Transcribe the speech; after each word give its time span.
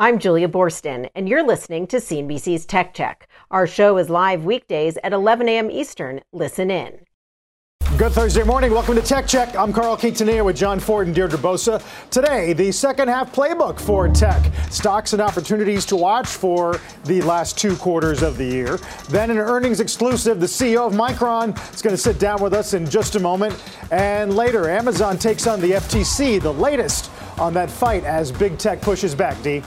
I'm 0.00 0.20
Julia 0.20 0.46
Boorstin, 0.46 1.10
and 1.16 1.28
you're 1.28 1.44
listening 1.44 1.88
to 1.88 1.96
CNBC's 1.96 2.66
Tech 2.66 2.94
Check. 2.94 3.26
Our 3.50 3.66
show 3.66 3.98
is 3.98 4.08
live 4.08 4.44
weekdays 4.44 4.96
at 5.02 5.12
11 5.12 5.48
a.m. 5.48 5.72
Eastern. 5.72 6.20
Listen 6.32 6.70
in. 6.70 7.07
Good 7.98 8.12
Thursday 8.12 8.44
morning. 8.44 8.70
Welcome 8.70 8.94
to 8.94 9.02
Tech 9.02 9.26
Check. 9.26 9.56
I'm 9.56 9.72
Carl 9.72 9.96
Quintanilla 9.96 10.44
with 10.44 10.56
Jon 10.56 10.78
Fortt 10.78 11.08
and 11.08 11.16
Deirdre 11.16 11.36
Bosa. 11.36 11.82
Today, 12.10 12.52
the 12.52 12.70
second 12.70 13.08
half 13.08 13.34
playbook 13.34 13.80
for 13.80 14.06
tech. 14.06 14.52
Stocks 14.70 15.14
and 15.14 15.20
opportunities 15.20 15.84
to 15.86 15.96
watch 15.96 16.28
for 16.28 16.80
the 17.06 17.20
last 17.22 17.58
two 17.58 17.74
quarters 17.74 18.22
of 18.22 18.36
the 18.36 18.44
year. 18.44 18.78
Then 19.08 19.32
an 19.32 19.38
earnings 19.38 19.80
exclusive, 19.80 20.38
the 20.38 20.46
CEO 20.46 20.86
of 20.86 20.92
Micron 20.92 21.58
is 21.74 21.82
going 21.82 21.92
to 21.92 22.00
sit 22.00 22.20
down 22.20 22.40
with 22.40 22.54
us 22.54 22.72
in 22.72 22.88
just 22.88 23.16
a 23.16 23.20
moment. 23.20 23.60
And 23.90 24.36
later, 24.36 24.70
Amazon 24.70 25.18
takes 25.18 25.48
on 25.48 25.60
the 25.60 25.72
FTC, 25.72 26.40
the 26.40 26.52
latest 26.52 27.10
on 27.36 27.52
that 27.54 27.68
fight 27.68 28.04
as 28.04 28.30
big 28.30 28.58
tech 28.58 28.80
pushes 28.80 29.12
back, 29.12 29.42
Dee. 29.42 29.64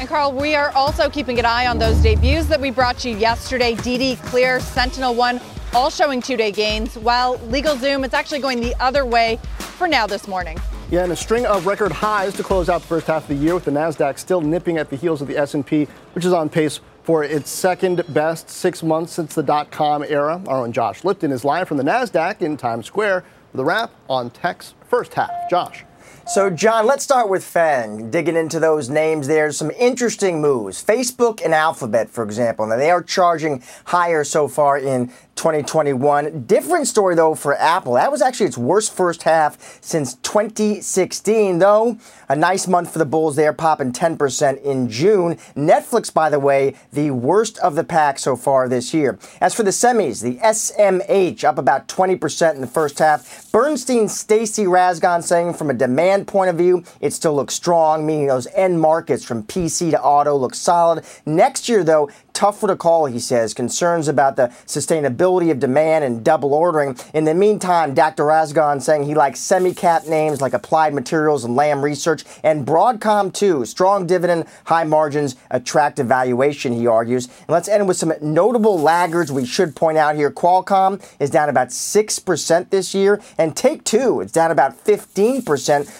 And 0.00 0.08
Carl, 0.08 0.32
we 0.32 0.56
are 0.56 0.70
also 0.70 1.08
keeping 1.08 1.38
an 1.38 1.44
eye 1.44 1.68
on 1.68 1.78
those 1.78 1.96
debuts 1.98 2.48
that 2.48 2.60
we 2.60 2.72
brought 2.72 3.04
you 3.04 3.16
yesterday. 3.16 3.76
Didi 3.76 4.16
Clear, 4.16 4.58
Sentinel 4.58 5.14
One, 5.14 5.40
all 5.74 5.90
showing 5.90 6.22
two-day 6.22 6.52
gains, 6.52 6.96
while 6.96 7.38
LegalZoom, 7.38 8.04
it's 8.04 8.14
actually 8.14 8.38
going 8.38 8.60
the 8.60 8.74
other 8.80 9.04
way 9.04 9.38
for 9.58 9.88
now 9.88 10.06
this 10.06 10.28
morning. 10.28 10.58
Yeah, 10.90 11.02
and 11.02 11.12
a 11.12 11.16
string 11.16 11.46
of 11.46 11.66
record 11.66 11.90
highs 11.90 12.34
to 12.34 12.42
close 12.42 12.68
out 12.68 12.82
the 12.82 12.86
first 12.86 13.08
half 13.08 13.22
of 13.22 13.28
the 13.28 13.34
year, 13.34 13.54
with 13.54 13.64
the 13.64 13.72
Nasdaq 13.72 14.18
still 14.18 14.40
nipping 14.40 14.78
at 14.78 14.88
the 14.90 14.96
heels 14.96 15.20
of 15.20 15.28
the 15.28 15.36
S&P, 15.36 15.88
which 16.12 16.24
is 16.24 16.32
on 16.32 16.48
pace 16.48 16.80
for 17.02 17.24
its 17.24 17.50
second 17.50 18.02
best 18.14 18.48
six 18.48 18.82
months 18.82 19.12
since 19.12 19.34
the 19.34 19.42
dot-com 19.42 20.04
era. 20.04 20.40
Our 20.46 20.58
own 20.58 20.72
Josh 20.72 21.04
Lipton 21.04 21.32
is 21.32 21.44
live 21.44 21.66
from 21.66 21.78
the 21.78 21.82
Nasdaq 21.82 22.40
in 22.40 22.56
Times 22.56 22.86
Square 22.86 23.24
with 23.52 23.60
a 23.60 23.64
wrap 23.64 23.90
on 24.08 24.30
tech's 24.30 24.74
first 24.88 25.14
half. 25.14 25.30
Josh. 25.50 25.84
So, 26.26 26.48
John, 26.48 26.86
let's 26.86 27.04
start 27.04 27.28
with 27.28 27.44
FANG. 27.44 28.10
Digging 28.10 28.36
into 28.36 28.58
those 28.58 28.88
names, 28.88 29.26
there's 29.26 29.58
some 29.58 29.70
interesting 29.72 30.40
moves. 30.40 30.82
Facebook 30.82 31.44
and 31.44 31.52
Alphabet, 31.52 32.08
for 32.08 32.24
example. 32.24 32.66
Now, 32.66 32.76
they 32.76 32.90
are 32.90 33.02
charging 33.02 33.62
higher 33.84 34.24
so 34.24 34.48
far 34.48 34.78
in 34.78 35.12
2021. 35.36 36.44
Different 36.44 36.86
story, 36.86 37.14
though, 37.14 37.34
for 37.34 37.54
Apple. 37.56 37.94
That 37.94 38.10
was 38.10 38.22
actually 38.22 38.46
its 38.46 38.58
worst 38.58 38.94
first 38.94 39.22
half 39.24 39.82
since 39.82 40.14
2016, 40.16 41.58
though. 41.58 41.98
A 42.28 42.36
nice 42.36 42.66
month 42.66 42.92
for 42.92 42.98
the 42.98 43.04
Bulls 43.04 43.36
there, 43.36 43.52
popping 43.52 43.92
10% 43.92 44.62
in 44.62 44.88
June. 44.88 45.36
Netflix, 45.56 46.12
by 46.12 46.30
the 46.30 46.40
way, 46.40 46.74
the 46.92 47.10
worst 47.10 47.58
of 47.58 47.74
the 47.74 47.84
pack 47.84 48.18
so 48.18 48.36
far 48.36 48.68
this 48.68 48.94
year. 48.94 49.18
As 49.40 49.54
for 49.54 49.62
the 49.62 49.70
semis, 49.70 50.22
the 50.22 50.36
SMH 50.36 51.44
up 51.44 51.58
about 51.58 51.88
20% 51.88 52.54
in 52.54 52.60
the 52.60 52.66
first 52.66 52.98
half. 52.98 53.50
Bernstein 53.52 54.08
Stacy 54.08 54.64
Rasgon 54.64 55.22
saying 55.22 55.54
from 55.54 55.70
a 55.70 55.74
demand 55.74 56.26
point 56.26 56.50
of 56.50 56.56
view, 56.56 56.84
it 57.00 57.12
still 57.12 57.34
looks 57.34 57.54
strong, 57.54 58.06
meaning 58.06 58.26
those 58.26 58.46
end 58.54 58.80
markets 58.80 59.24
from 59.24 59.42
PC 59.42 59.90
to 59.90 60.02
auto 60.02 60.36
look 60.36 60.54
solid. 60.54 61.04
Next 61.26 61.68
year, 61.68 61.84
though, 61.84 62.10
tougher 62.34 62.66
to 62.66 62.76
call, 62.76 63.06
he 63.06 63.18
says. 63.18 63.54
Concerns 63.54 64.08
about 64.08 64.36
the 64.36 64.48
sustainability 64.66 65.50
of 65.50 65.60
demand 65.60 66.04
and 66.04 66.22
double 66.22 66.52
ordering. 66.52 66.96
In 67.14 67.24
the 67.24 67.32
meantime, 67.34 67.94
Dr. 67.94 68.24
Rasgon 68.24 68.82
saying 68.82 69.04
he 69.04 69.14
likes 69.14 69.40
semi-cap 69.40 70.06
names 70.06 70.40
like 70.42 70.52
Applied 70.52 70.92
Materials 70.92 71.44
and 71.44 71.56
Lam 71.56 71.82
Research, 71.82 72.24
and 72.42 72.66
Broadcom 72.66 73.32
too. 73.32 73.64
Strong 73.64 74.06
dividend, 74.06 74.44
high 74.66 74.84
margins, 74.84 75.36
attractive 75.50 76.06
valuation, 76.06 76.72
he 76.72 76.86
argues. 76.86 77.26
And 77.26 77.48
let's 77.48 77.68
end 77.68 77.88
with 77.88 77.96
some 77.96 78.12
notable 78.20 78.78
laggards 78.78 79.32
we 79.32 79.46
should 79.46 79.74
point 79.74 79.96
out 79.96 80.16
here. 80.16 80.30
Qualcomm 80.30 81.02
is 81.20 81.30
down 81.30 81.48
about 81.48 81.68
6% 81.68 82.70
this 82.70 82.94
year, 82.94 83.22
and 83.38 83.56
Take 83.56 83.84
Two 83.84 84.20
is 84.20 84.32
down 84.32 84.50
about 84.50 84.84
15%, 84.84 85.44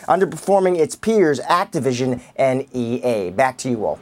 underperforming 0.06 0.77
its 0.77 0.97
peers, 0.97 1.41
Activision 1.41 2.21
and 2.37 2.67
EA. 2.75 3.31
Back 3.31 3.56
to 3.59 3.71
you 3.71 3.87
all. 3.87 3.99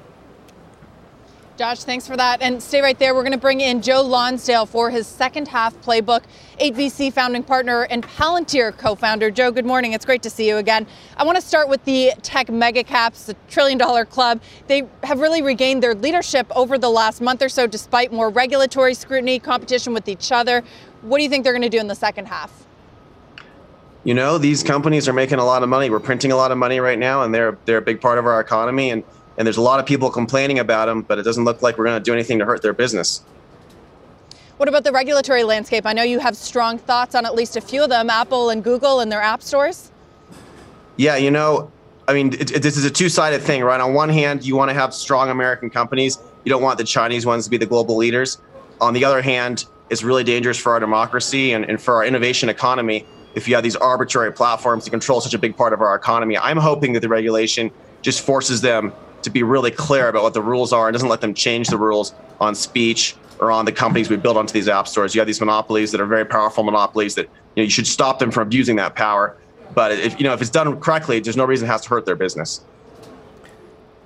Josh, 1.59 1.85
thanks 1.85 2.07
for 2.07 2.17
that. 2.17 2.41
And 2.41 2.63
stay 2.63 2.81
right 2.81 2.99
there. 2.99 3.15
We're 3.15 3.23
going 3.23 3.33
to 3.33 3.39
bring 3.39 3.61
in 3.61 3.83
Joe 3.83 4.01
Lonsdale 4.01 4.65
for 4.65 4.89
his 4.89 5.07
second 5.07 5.49
half 5.49 5.79
playbook, 5.83 6.23
8VC 6.59 7.13
founding 7.13 7.43
partner 7.43 7.83
and 7.83 8.03
Palantir 8.03 8.77
co 8.77 8.95
founder. 8.95 9.31
Joe, 9.31 9.51
good 9.51 9.67
morning. 9.67 9.93
It's 9.93 10.07
great 10.07 10.23
to 10.23 10.31
see 10.31 10.49
you 10.49 10.57
again. 10.57 10.87
I 11.19 11.25
want 11.25 11.37
to 11.37 11.43
start 11.43 11.69
with 11.69 11.85
the 11.85 12.13
tech 12.23 12.49
mega 12.49 12.83
caps, 12.83 13.27
the 13.27 13.37
trillion 13.51 13.77
dollar 13.77 14.07
club. 14.07 14.41
They 14.67 14.89
have 15.03 15.21
really 15.21 15.43
regained 15.43 15.83
their 15.83 15.95
leadership 15.95 16.47
over 16.57 16.79
the 16.79 16.89
last 16.89 17.21
month 17.21 17.43
or 17.43 17.51
so, 17.51 17.67
despite 17.67 18.13
more 18.13 18.31
regulatory 18.31 18.95
scrutiny, 18.95 19.39
competition 19.39 19.93
with 19.93 20.09
each 20.09 20.33
other. 20.33 20.65
What 21.03 21.19
do 21.19 21.25
you 21.25 21.29
think 21.29 21.45
they're 21.45 21.53
going 21.53 21.63
to 21.63 21.69
do 21.69 21.81
in 21.81 21.87
the 21.87 21.95
second 21.95 22.27
half? 22.27 22.65
You 24.05 24.15
know, 24.15 24.39
these 24.39 24.63
companies 24.63 25.07
are 25.07 25.13
making 25.13 25.39
a 25.39 25.45
lot 25.45 25.63
of 25.63 25.69
money. 25.69 25.91
We're 25.91 26.01
printing 26.01 26.33
a 26.33 26.37
lot 26.37 26.51
of 26.51 26.57
money 26.57 26.81
right 26.81 26.99
now, 26.99 27.23
and 27.23 27.35
they're 27.35 27.59
they're 27.67 27.79
a 27.79 27.83
big 27.83 28.01
part 28.01 28.19
of 28.19 28.27
our 28.27 28.41
economy. 28.41 28.91
And 28.91 29.05
and 29.37 29.47
there's 29.47 29.57
a 29.57 29.63
lot 29.63 29.81
of 29.81 29.87
people 29.87 30.11
complaining 30.11 30.59
about 30.59 30.87
them, 30.87 31.03
but 31.03 31.19
it 31.19 31.23
doesn't 31.23 31.45
look 31.45 31.63
like 31.63 31.79
we're 31.79 31.85
going 31.85 32.01
to 32.01 32.05
do 32.05 32.13
anything 32.13 32.39
to 32.39 32.45
hurt 32.45 32.63
their 32.63 32.73
business. 32.73 33.23
What 34.59 34.69
about 34.69 34.85
the 34.85 34.93
regulatory 34.93 35.45
landscape? 35.45 35.87
I 35.87 35.93
know 35.93 36.03
you 36.03 36.19
have 36.19 36.37
strong 36.37 36.79
thoughts 36.79 37.15
on 37.15 37.27
at 37.27 37.35
least 37.35 37.57
a 37.57 37.61
few 37.61 37.83
of 37.83 37.89
them, 37.89 38.11
Apple 38.11 38.51
and 38.51 38.63
Google 38.63 39.01
and 39.01 39.11
their 39.11 39.23
app 39.23 39.43
stores. 39.43 39.91
Yeah, 40.97 41.17
you 41.17 41.31
know, 41.31 41.73
I 42.07 42.13
mean, 42.13 42.35
it, 42.35 42.51
it, 42.51 42.63
this 42.63 42.77
is 42.77 42.85
a 42.85 42.91
two-sided 42.91 43.43
thing, 43.43 43.63
right? 43.65 43.81
On 43.81 43.95
one 43.95 44.09
hand, 44.09 44.45
you 44.45 44.55
want 44.55 44.69
to 44.69 44.75
have 44.75 44.95
strong 44.95 45.31
American 45.31 45.71
companies. 45.71 46.19
You 46.45 46.51
don't 46.51 46.63
want 46.63 46.79
the 46.79 46.85
Chinese 46.85 47.25
ones 47.25 47.45
to 47.45 47.51
be 47.51 47.57
the 47.57 47.67
global 47.67 47.97
leaders. 47.97 48.39
On 48.81 48.93
the 48.93 49.05
other 49.05 49.23
hand, 49.23 49.65
it's 49.91 50.03
really 50.03 50.25
dangerous 50.25 50.59
for 50.59 50.73
our 50.73 50.81
democracy 50.81 51.53
and, 51.53 51.65
and 51.65 51.81
for 51.81 51.95
our 51.95 52.05
innovation 52.05 52.49
economy 52.49 53.07
if 53.35 53.49
you 53.49 53.55
have 53.55 53.65
these 53.65 53.77
arbitrary 53.77 54.33
platforms 54.33 54.85
to 54.85 54.91
control 54.91 55.21
such 55.21 55.35
a 55.35 55.39
big 55.39 55.57
part 55.57 55.73
of 55.73 55.81
our 55.81 55.95
economy. 55.95 56.37
I'm 56.37 56.59
hoping 56.59 56.93
that 56.93 57.01
the 57.01 57.09
regulation 57.09 57.71
just 58.03 58.21
forces 58.21 58.61
them 58.61 58.93
to 59.23 59.31
be 59.31 59.43
really 59.43 59.71
clear 59.71 60.09
about 60.09 60.23
what 60.23 60.35
the 60.35 60.43
rules 60.43 60.73
are 60.73 60.89
and 60.89 60.95
doesn't 60.95 61.09
let 61.09 61.21
them 61.21 61.35
change 61.35 61.69
the 61.69 61.79
rules 61.79 62.15
on 62.41 62.55
speech 62.55 63.17
or 63.39 63.51
on 63.51 63.65
the 63.65 63.73
companies 63.73 64.09
we 64.09 64.17
build 64.17 64.37
onto 64.37 64.53
these 64.53 64.69
app 64.69 64.87
stores. 64.87 65.15
You 65.15 65.21
have 65.21 65.27
these 65.27 65.41
monopolies 65.41 65.91
that 65.93 66.01
are 66.01 66.07
very 66.07 66.25
powerful 66.25 66.63
monopolies 66.65 67.15
that 67.17 67.25
you 67.25 67.63
know 67.63 67.63
you 67.65 67.71
should 67.71 67.87
stop 67.87 68.19
them 68.19 68.31
from 68.31 68.47
abusing 68.47 68.77
that 68.77 68.95
power. 68.95 69.37
But 69.75 69.93
if 69.93 70.19
you 70.19 70.25
know 70.25 70.33
if 70.33 70.41
it's 70.41 70.51
done 70.51 70.79
correctly, 70.81 71.21
there's 71.21 71.37
no 71.37 71.45
reason 71.45 71.67
it 71.67 71.71
has 71.71 71.83
to 71.83 71.89
hurt 71.89 72.07
their 72.07 72.17
business. 72.17 72.63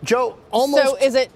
Joe, 0.03 0.39
almost 0.51 0.85
so 0.85 0.97
is 0.97 1.15
it 1.15 1.31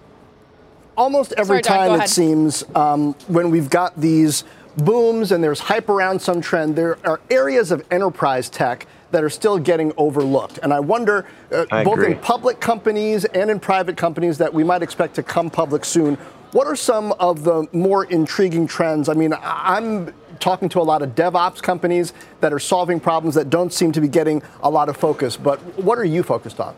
almost 0.97 1.33
every 1.37 1.63
Sorry, 1.63 1.63
time 1.63 2.01
it 2.01 2.09
seems 2.09 2.65
um, 2.75 3.15
when 3.27 3.51
we've 3.51 3.71
got 3.71 3.99
these 4.01 4.45
booms 4.77 5.33
and 5.33 5.43
there's 5.43 5.61
hype 5.61 5.89
around 5.89 6.21
some 6.21 6.41
trend, 6.41 6.77
there 6.77 6.99
are 7.05 7.21
areas 7.31 7.71
of 7.71 7.85
enterprise 7.91 8.49
tech 8.49 8.87
that 9.11 9.25
are 9.25 9.31
still 9.31 9.59
getting 9.59 9.93
overlooked. 9.97 10.59
And 10.63 10.73
I 10.73 10.81
wonder, 10.81 11.27
uh, 11.53 11.67
I 11.71 11.85
both 11.85 11.95
agree. 11.95 12.13
in 12.13 12.19
public 12.19 12.61
companies 12.61 13.25
and 13.27 13.51
in 13.51 13.61
private 13.61 13.97
companies 13.97 14.39
that 14.39 14.53
we 14.53 14.65
might 14.65 14.83
expect 14.83 15.15
to 15.17 15.23
come 15.23 15.51
public 15.51 15.85
soon, 15.85 16.17
what 16.53 16.67
are 16.67 16.77
some 16.77 17.13
of 17.13 17.45
the 17.45 17.67
more 17.73 18.05
intriguing 18.05 18.67
trends? 18.67 19.09
I 19.09 19.15
mean, 19.15 19.35
I'm 19.41 20.13
talking 20.41 20.69
to 20.71 20.81
a 20.81 20.83
lot 20.83 21.03
of 21.03 21.15
DevOps 21.15 21.63
companies 21.63 22.13
that 22.41 22.53
are 22.53 22.59
solving 22.59 22.99
problems 22.99 23.35
that 23.37 23.51
don't 23.51 23.73
seem 23.73 23.93
to 23.93 24.01
be 24.01 24.09
getting 24.09 24.43
a 24.63 24.71
lot 24.71 24.89
of 24.89 24.97
focus. 24.97 25.37
But 25.37 25.59
what 25.79 25.99
are 25.99 26.05
you 26.05 26.23
focused 26.23 26.61
on? 26.61 26.75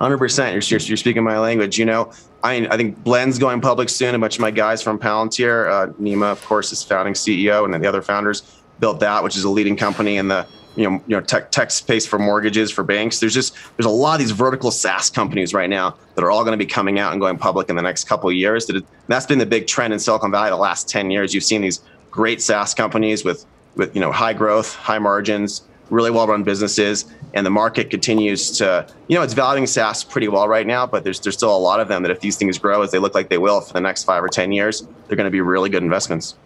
Hundred 0.00 0.18
percent. 0.18 0.52
You're, 0.54 0.78
you're 0.78 0.88
you're 0.88 0.96
speaking 0.96 1.22
my 1.22 1.38
language. 1.38 1.78
You 1.78 1.84
know, 1.84 2.10
I 2.42 2.66
I 2.70 2.76
think 2.78 3.02
Blend's 3.04 3.38
going 3.38 3.60
public 3.60 3.90
soon. 3.90 4.14
A 4.14 4.18
bunch 4.18 4.36
of 4.36 4.40
my 4.40 4.50
guys 4.50 4.82
from 4.82 4.98
Palantir, 4.98 5.70
uh, 5.70 5.92
Nima, 6.00 6.32
of 6.32 6.42
course, 6.46 6.72
is 6.72 6.82
founding 6.82 7.12
CEO, 7.12 7.66
and 7.66 7.74
then 7.74 7.82
the 7.82 7.88
other 7.88 8.00
founders 8.00 8.62
built 8.78 8.98
that, 9.00 9.22
which 9.22 9.36
is 9.36 9.44
a 9.44 9.50
leading 9.50 9.76
company 9.76 10.16
in 10.16 10.26
the 10.26 10.46
you 10.76 10.88
know 10.88 11.02
you 11.06 11.16
know 11.16 11.20
tech 11.20 11.50
tech 11.50 11.70
space 11.70 12.06
for 12.06 12.18
mortgages 12.18 12.70
for 12.70 12.84
banks. 12.84 13.20
There's 13.20 13.34
just 13.34 13.54
there's 13.76 13.86
a 13.86 13.90
lot 13.90 14.14
of 14.14 14.20
these 14.20 14.30
vertical 14.30 14.70
SaaS 14.70 15.10
companies 15.10 15.52
right 15.52 15.68
now 15.68 15.96
that 16.14 16.24
are 16.24 16.30
all 16.30 16.44
going 16.44 16.58
to 16.58 16.64
be 16.64 16.70
coming 16.70 16.98
out 16.98 17.12
and 17.12 17.20
going 17.20 17.38
public 17.38 17.68
in 17.68 17.76
the 17.76 17.82
next 17.82 18.04
couple 18.04 18.28
of 18.28 18.36
years. 18.36 18.66
That 18.66 18.84
that's 19.08 19.26
been 19.26 19.38
the 19.38 19.46
big 19.46 19.66
trend 19.66 19.92
in 19.92 19.98
Silicon 19.98 20.30
Valley 20.30 20.50
the 20.50 20.56
last 20.56 20.88
ten 20.88 21.10
years. 21.10 21.34
You've 21.34 21.44
seen 21.44 21.60
these 21.60 21.80
great 22.10 22.40
SaaS 22.40 22.74
companies 22.74 23.24
with 23.24 23.46
with 23.76 23.94
you 23.94 24.00
know 24.00 24.12
high 24.12 24.32
growth, 24.32 24.74
high 24.74 24.98
margins, 24.98 25.62
really 25.90 26.10
well 26.10 26.26
run 26.26 26.44
businesses, 26.44 27.06
and 27.34 27.44
the 27.44 27.50
market 27.50 27.90
continues 27.90 28.50
to 28.58 28.86
you 29.08 29.16
know 29.16 29.22
it's 29.22 29.34
valuing 29.34 29.66
SaaS 29.66 30.04
pretty 30.04 30.28
well 30.28 30.48
right 30.48 30.66
now. 30.66 30.86
But 30.86 31.04
there's 31.04 31.20
there's 31.20 31.36
still 31.36 31.54
a 31.54 31.58
lot 31.58 31.80
of 31.80 31.88
them 31.88 32.02
that 32.02 32.10
if 32.10 32.20
these 32.20 32.36
things 32.36 32.58
grow 32.58 32.82
as 32.82 32.92
they 32.92 32.98
look 32.98 33.14
like 33.14 33.28
they 33.28 33.38
will 33.38 33.60
for 33.60 33.72
the 33.72 33.80
next 33.80 34.04
five 34.04 34.22
or 34.22 34.28
ten 34.28 34.52
years, 34.52 34.86
they're 35.08 35.16
going 35.16 35.26
to 35.26 35.30
be 35.30 35.40
really 35.40 35.68
good 35.68 35.82
investments. 35.82 36.36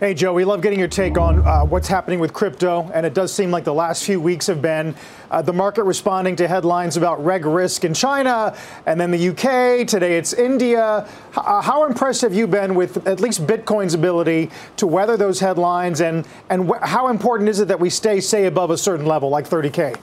Hey, 0.00 0.12
Joe, 0.12 0.32
we 0.32 0.44
love 0.44 0.60
getting 0.60 0.80
your 0.80 0.88
take 0.88 1.16
on 1.16 1.46
uh, 1.46 1.64
what's 1.64 1.86
happening 1.86 2.18
with 2.18 2.32
crypto. 2.32 2.90
And 2.92 3.06
it 3.06 3.14
does 3.14 3.32
seem 3.32 3.52
like 3.52 3.62
the 3.62 3.72
last 3.72 4.02
few 4.04 4.20
weeks 4.20 4.48
have 4.48 4.60
been 4.60 4.92
uh, 5.30 5.40
the 5.40 5.52
market 5.52 5.84
responding 5.84 6.34
to 6.36 6.48
headlines 6.48 6.96
about 6.96 7.24
reg 7.24 7.46
risk 7.46 7.84
in 7.84 7.94
China 7.94 8.56
and 8.86 9.00
then 9.00 9.12
the 9.12 9.28
UK. 9.28 9.86
Today 9.86 10.18
it's 10.18 10.32
India. 10.32 11.06
H- 11.30 11.38
uh, 11.38 11.62
how 11.62 11.84
impressed 11.84 12.22
have 12.22 12.34
you 12.34 12.48
been 12.48 12.74
with 12.74 13.06
at 13.06 13.20
least 13.20 13.46
Bitcoin's 13.46 13.94
ability 13.94 14.50
to 14.78 14.86
weather 14.88 15.16
those 15.16 15.38
headlines? 15.38 16.00
And, 16.00 16.26
and 16.50 16.68
wh- 16.68 16.82
how 16.82 17.06
important 17.06 17.48
is 17.48 17.60
it 17.60 17.68
that 17.68 17.78
we 17.78 17.88
stay, 17.88 18.20
say, 18.20 18.46
above 18.46 18.70
a 18.70 18.76
certain 18.78 19.06
level, 19.06 19.28
like 19.28 19.48
30K? 19.48 19.96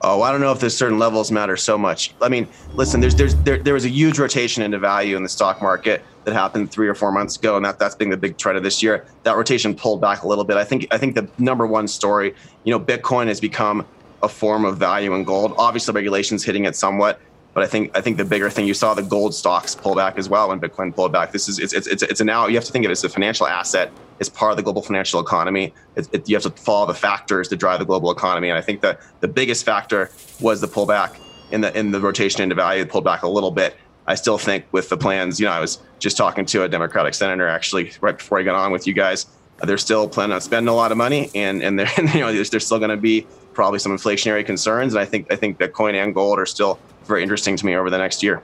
Oh, 0.00 0.22
I 0.22 0.30
don't 0.30 0.40
know 0.40 0.52
if 0.52 0.60
there's 0.60 0.76
certain 0.76 0.98
levels 0.98 1.32
matter 1.32 1.56
so 1.56 1.76
much. 1.76 2.14
I 2.22 2.28
mean, 2.28 2.46
listen, 2.74 3.00
there's 3.00 3.16
there's 3.16 3.34
there, 3.36 3.58
there 3.58 3.74
was 3.74 3.84
a 3.84 3.88
huge 3.88 4.18
rotation 4.18 4.62
into 4.62 4.78
value 4.78 5.16
in 5.16 5.24
the 5.24 5.28
stock 5.28 5.60
market 5.60 6.04
that 6.24 6.34
happened 6.34 6.70
three 6.70 6.86
or 6.86 6.94
four 6.94 7.10
months 7.10 7.36
ago, 7.36 7.56
and 7.56 7.64
that 7.64 7.78
that's 7.78 7.96
been 7.96 8.10
the 8.10 8.16
big 8.16 8.36
trend 8.36 8.56
of 8.56 8.62
this 8.62 8.82
year. 8.82 9.06
That 9.24 9.36
rotation 9.36 9.74
pulled 9.74 10.00
back 10.00 10.22
a 10.22 10.28
little 10.28 10.44
bit. 10.44 10.56
I 10.56 10.64
think 10.64 10.86
I 10.92 10.98
think 10.98 11.16
the 11.16 11.28
number 11.38 11.66
one 11.66 11.88
story, 11.88 12.34
you 12.64 12.70
know, 12.70 12.78
Bitcoin 12.78 13.26
has 13.26 13.40
become 13.40 13.84
a 14.22 14.28
form 14.28 14.64
of 14.64 14.78
value 14.78 15.14
in 15.14 15.24
gold. 15.24 15.54
Obviously, 15.58 15.94
regulations 15.94 16.44
hitting 16.44 16.64
it 16.64 16.76
somewhat, 16.76 17.20
but 17.58 17.64
I 17.64 17.66
think 17.66 17.98
I 17.98 18.00
think 18.00 18.18
the 18.18 18.24
bigger 18.24 18.48
thing 18.50 18.68
you 18.68 18.72
saw 18.72 18.94
the 18.94 19.02
gold 19.02 19.34
stocks 19.34 19.74
pull 19.74 19.96
back 19.96 20.16
as 20.16 20.28
well 20.28 20.50
when 20.50 20.60
Bitcoin 20.60 20.94
pulled 20.94 21.10
back. 21.10 21.32
This 21.32 21.48
is 21.48 21.58
it's 21.58 21.72
it's 21.72 21.88
it's, 21.88 22.04
it's 22.04 22.20
a 22.20 22.24
now 22.24 22.46
you 22.46 22.54
have 22.54 22.64
to 22.66 22.70
think 22.70 22.84
of 22.84 22.90
it 22.90 22.92
as 22.92 23.02
a 23.02 23.08
financial 23.08 23.48
asset 23.48 23.90
It's 24.20 24.28
part 24.28 24.52
of 24.52 24.56
the 24.56 24.62
global 24.62 24.80
financial 24.80 25.18
economy. 25.18 25.74
It, 25.96 26.08
it, 26.12 26.28
you 26.28 26.36
have 26.36 26.44
to 26.44 26.50
follow 26.50 26.86
the 26.86 26.94
factors 26.94 27.48
to 27.48 27.56
drive 27.56 27.80
the 27.80 27.84
global 27.84 28.12
economy. 28.12 28.48
And 28.48 28.56
I 28.56 28.60
think 28.60 28.80
that 28.82 29.00
the 29.18 29.26
biggest 29.26 29.64
factor 29.64 30.08
was 30.40 30.60
the 30.60 30.68
pullback 30.68 31.18
in 31.50 31.60
the 31.60 31.76
in 31.76 31.90
the 31.90 32.00
rotation 32.00 32.42
into 32.42 32.54
value. 32.54 32.86
Pulled 32.86 33.02
back 33.02 33.24
a 33.24 33.28
little 33.28 33.50
bit. 33.50 33.76
I 34.06 34.14
still 34.14 34.38
think 34.38 34.64
with 34.70 34.88
the 34.88 34.96
plans, 34.96 35.40
you 35.40 35.46
know, 35.46 35.52
I 35.52 35.58
was 35.58 35.82
just 35.98 36.16
talking 36.16 36.46
to 36.46 36.62
a 36.62 36.68
Democratic 36.68 37.12
senator 37.12 37.48
actually 37.48 37.90
right 38.00 38.16
before 38.16 38.38
I 38.38 38.44
got 38.44 38.54
on 38.54 38.70
with 38.70 38.86
you 38.86 38.92
guys. 38.92 39.26
They're 39.64 39.78
still 39.78 40.08
planning 40.08 40.34
on 40.34 40.40
spending 40.42 40.68
a 40.68 40.76
lot 40.76 40.92
of 40.92 40.96
money, 40.96 41.28
and 41.34 41.60
and 41.60 41.76
they're 41.76 41.90
you 42.14 42.20
know 42.20 42.32
they're 42.32 42.60
still 42.60 42.78
going 42.78 42.90
to 42.90 42.96
be 42.96 43.26
probably 43.58 43.80
some 43.80 43.90
inflationary 43.90 44.46
concerns. 44.46 44.94
And 44.94 45.00
I 45.00 45.04
think 45.04 45.32
I 45.32 45.34
think 45.34 45.58
Bitcoin 45.58 46.00
and 46.00 46.14
gold 46.14 46.38
are 46.38 46.46
still 46.46 46.78
very 47.06 47.24
interesting 47.24 47.56
to 47.56 47.66
me 47.66 47.74
over 47.74 47.90
the 47.90 47.98
next 47.98 48.22
year. 48.22 48.40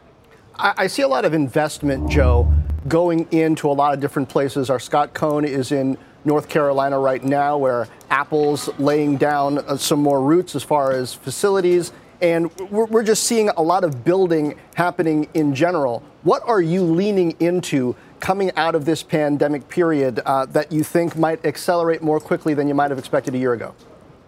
I, 0.56 0.88
see 0.88 1.02
a 1.02 1.08
lot 1.08 1.24
of 1.24 1.34
investment, 1.34 2.10
Joe, 2.10 2.52
going 2.88 3.28
into 3.30 3.70
a 3.70 3.74
lot 3.74 3.94
of 3.94 4.00
different 4.00 4.28
places. 4.28 4.70
Our 4.70 4.80
Scott 4.80 5.14
Cohn 5.14 5.44
is 5.44 5.70
in 5.70 5.96
North 6.24 6.48
Carolina 6.48 6.98
right 6.98 7.22
now, 7.22 7.56
where 7.56 7.86
Apple's 8.10 8.68
laying 8.80 9.16
down 9.16 9.58
uh, 9.58 9.76
some 9.76 10.00
more 10.00 10.20
roots 10.20 10.56
as 10.56 10.64
far 10.64 10.90
as 10.90 11.14
facilities. 11.14 11.92
And 12.20 12.52
we're, 12.70 12.86
we're 12.86 13.04
just 13.04 13.22
seeing 13.22 13.50
a 13.50 13.62
lot 13.62 13.84
of 13.84 14.04
building 14.04 14.58
happening 14.74 15.28
in 15.34 15.54
general. 15.54 16.02
What 16.24 16.42
are 16.44 16.62
you 16.62 16.82
leaning 16.82 17.36
into 17.38 17.94
coming 18.18 18.50
out 18.56 18.74
of 18.74 18.84
this 18.84 19.04
pandemic 19.04 19.68
period 19.68 20.20
uh, 20.26 20.46
that 20.46 20.72
you 20.72 20.82
think 20.82 21.16
might 21.16 21.44
accelerate 21.44 22.02
more 22.02 22.18
quickly 22.18 22.54
than 22.54 22.66
you 22.66 22.74
might 22.74 22.90
have 22.90 22.98
expected 22.98 23.34
a 23.34 23.38
year 23.38 23.52
ago? 23.52 23.74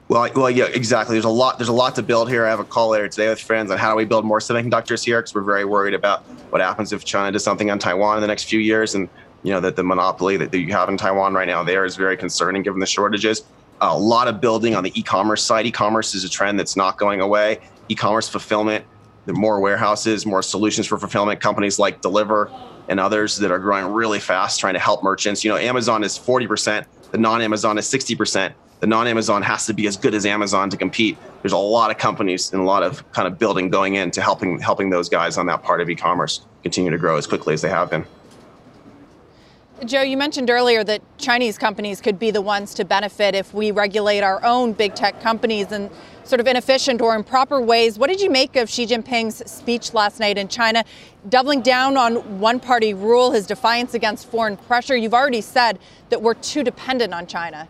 Well, 0.09 0.31
well, 0.37 0.51
yeah, 0.51 0.67
exactly. 0.67 1.15
There's 1.15 1.25
a 1.25 1.29
lot. 1.29 1.59
There's 1.59 1.69
a 1.69 1.73
lot 1.73 1.97
to 1.97 2.03
build 2.03 2.29
here. 2.29 2.47
I 2.47 2.51
have 2.51 2.61
a 2.61 2.65
call 2.65 2.91
later 2.91 3.09
today 3.09 3.29
with 3.29 3.41
friends 3.41 3.73
on 3.73 3.79
how 3.79 3.91
do 3.91 3.97
we 3.97 4.05
build 4.05 4.25
more 4.25 4.39
semiconductors 4.39 5.05
here 5.05 5.21
because 5.21 5.35
we're 5.35 5.43
very 5.43 5.65
worried 5.65 5.95
about 5.95 6.23
what 6.51 6.61
happens 6.61 6.93
if 6.93 7.05
China 7.05 7.33
does 7.33 7.43
something 7.43 7.71
on 7.73 7.81
Taiwan 7.81 8.17
in 8.17 8.21
the 8.21 8.29
next 8.29 8.45
few 8.45 8.61
years, 8.61 8.95
and 8.95 9.09
you 9.43 9.53
know 9.53 9.59
that 9.61 9.75
the 9.75 9.83
monopoly 9.83 10.37
that, 10.37 10.53
that 10.53 10.59
you 10.59 10.73
have 10.73 10.89
in 10.89 10.97
Taiwan 10.97 11.35
right 11.35 11.49
now 11.49 11.65
there 11.65 11.85
is 11.85 11.97
very 11.97 12.17
concerning 12.17 12.63
given 12.63 12.79
the 12.79 12.87
shortages. 12.87 13.43
A 13.81 13.99
lot 13.99 14.29
of 14.29 14.41
building 14.41 14.77
on 14.77 14.85
the 14.85 14.99
e-commerce 14.99 15.43
side. 15.43 15.67
E-commerce 15.67 16.15
is 16.15 16.23
a 16.23 16.29
trend 16.29 16.59
that's 16.59 16.77
not 16.77 16.99
going 16.99 17.21
away. 17.21 17.59
E-commerce 17.89 18.29
fulfillment. 18.29 18.85
More 19.27 19.61
warehouses, 19.61 20.25
more 20.25 20.41
solutions 20.41 20.87
for 20.87 20.99
fulfillment. 20.99 21.41
Companies 21.41 21.81
like 21.81 22.01
Deliverr 22.01 22.49
and 22.89 23.01
others 23.01 23.37
that 23.39 23.51
are 23.51 23.59
growing 23.59 23.93
really 23.93 24.21
fast, 24.21 24.61
trying 24.61 24.75
to 24.75 24.81
help 24.81 25.03
merchants. 25.03 25.45
You 25.45 25.51
know, 25.51 25.57
Amazon 25.57 26.05
is 26.05 26.17
40%. 26.17 26.87
The 27.11 27.19
non-Amazon 27.19 27.77
is 27.77 27.87
60% 27.87 28.55
the 28.81 28.87
non-Amazon 28.87 29.43
has 29.43 29.67
to 29.67 29.73
be 29.73 29.87
as 29.87 29.97
good 29.97 30.15
as 30.15 30.27
Amazon 30.27 30.71
to 30.71 30.77
compete. 30.77 31.17
There's 31.43 31.53
a 31.53 31.59
lot 31.59 31.91
of 31.91 31.99
companies 31.99 32.53
and 32.53 32.61
a 32.61 32.65
lot 32.65 32.83
of 32.83 33.11
kind 33.13 33.27
of 33.27 33.39
building 33.39 33.71
going 33.71 33.95
into 33.95 34.21
helping 34.21 34.59
helping 34.59 34.91
those 34.91 35.09
guys 35.09 35.39
on 35.39 35.47
that 35.47 35.63
part 35.63 35.81
of 35.81 35.89
e-commerce 35.89 36.43
continue 36.63 36.91
to 36.91 36.99
grow 36.99 37.17
as 37.17 37.27
quickly 37.27 37.55
as 37.55 37.63
they 37.63 37.71
have 37.71 37.91
been. 37.91 38.05
Joe, 39.85 40.01
you 40.01 40.17
mentioned 40.17 40.49
earlier 40.49 40.83
that 40.85 41.03
Chinese 41.19 41.59
companies 41.59 42.01
could 42.01 42.19
be 42.19 42.31
the 42.31 42.41
ones 42.41 42.73
to 42.75 42.85
benefit 42.85 43.35
if 43.35 43.53
we 43.53 43.71
regulate 43.71 44.23
our 44.23 44.43
own 44.43 44.73
big 44.73 44.95
tech 44.95 45.21
companies 45.21 45.71
in 45.71 45.91
sort 46.25 46.41
of 46.41 46.47
inefficient 46.47 47.03
or 47.03 47.15
improper 47.15 47.61
ways. 47.61 47.99
What 47.99 48.09
did 48.09 48.21
you 48.21 48.31
make 48.31 48.57
of 48.57 48.71
Xi 48.71 48.87
Jinping's 48.87 49.49
speech 49.51 49.93
last 49.93 50.19
night 50.19 50.39
in 50.39 50.49
China, 50.49 50.83
doubling 51.29 51.61
down 51.61 51.99
on 51.99 52.41
one 52.41 52.59
party 52.59 52.95
rule, 52.95 53.33
his 53.33 53.47
defiance 53.47 53.93
against 53.93 54.31
foreign 54.31 54.57
pressure? 54.57 54.97
You've 54.97 55.15
already 55.15 55.43
said 55.43 55.79
that 56.09 56.23
we're 56.23 56.35
too 56.35 56.65
dependent 56.65 57.13
on 57.13 57.27
China. 57.27 57.69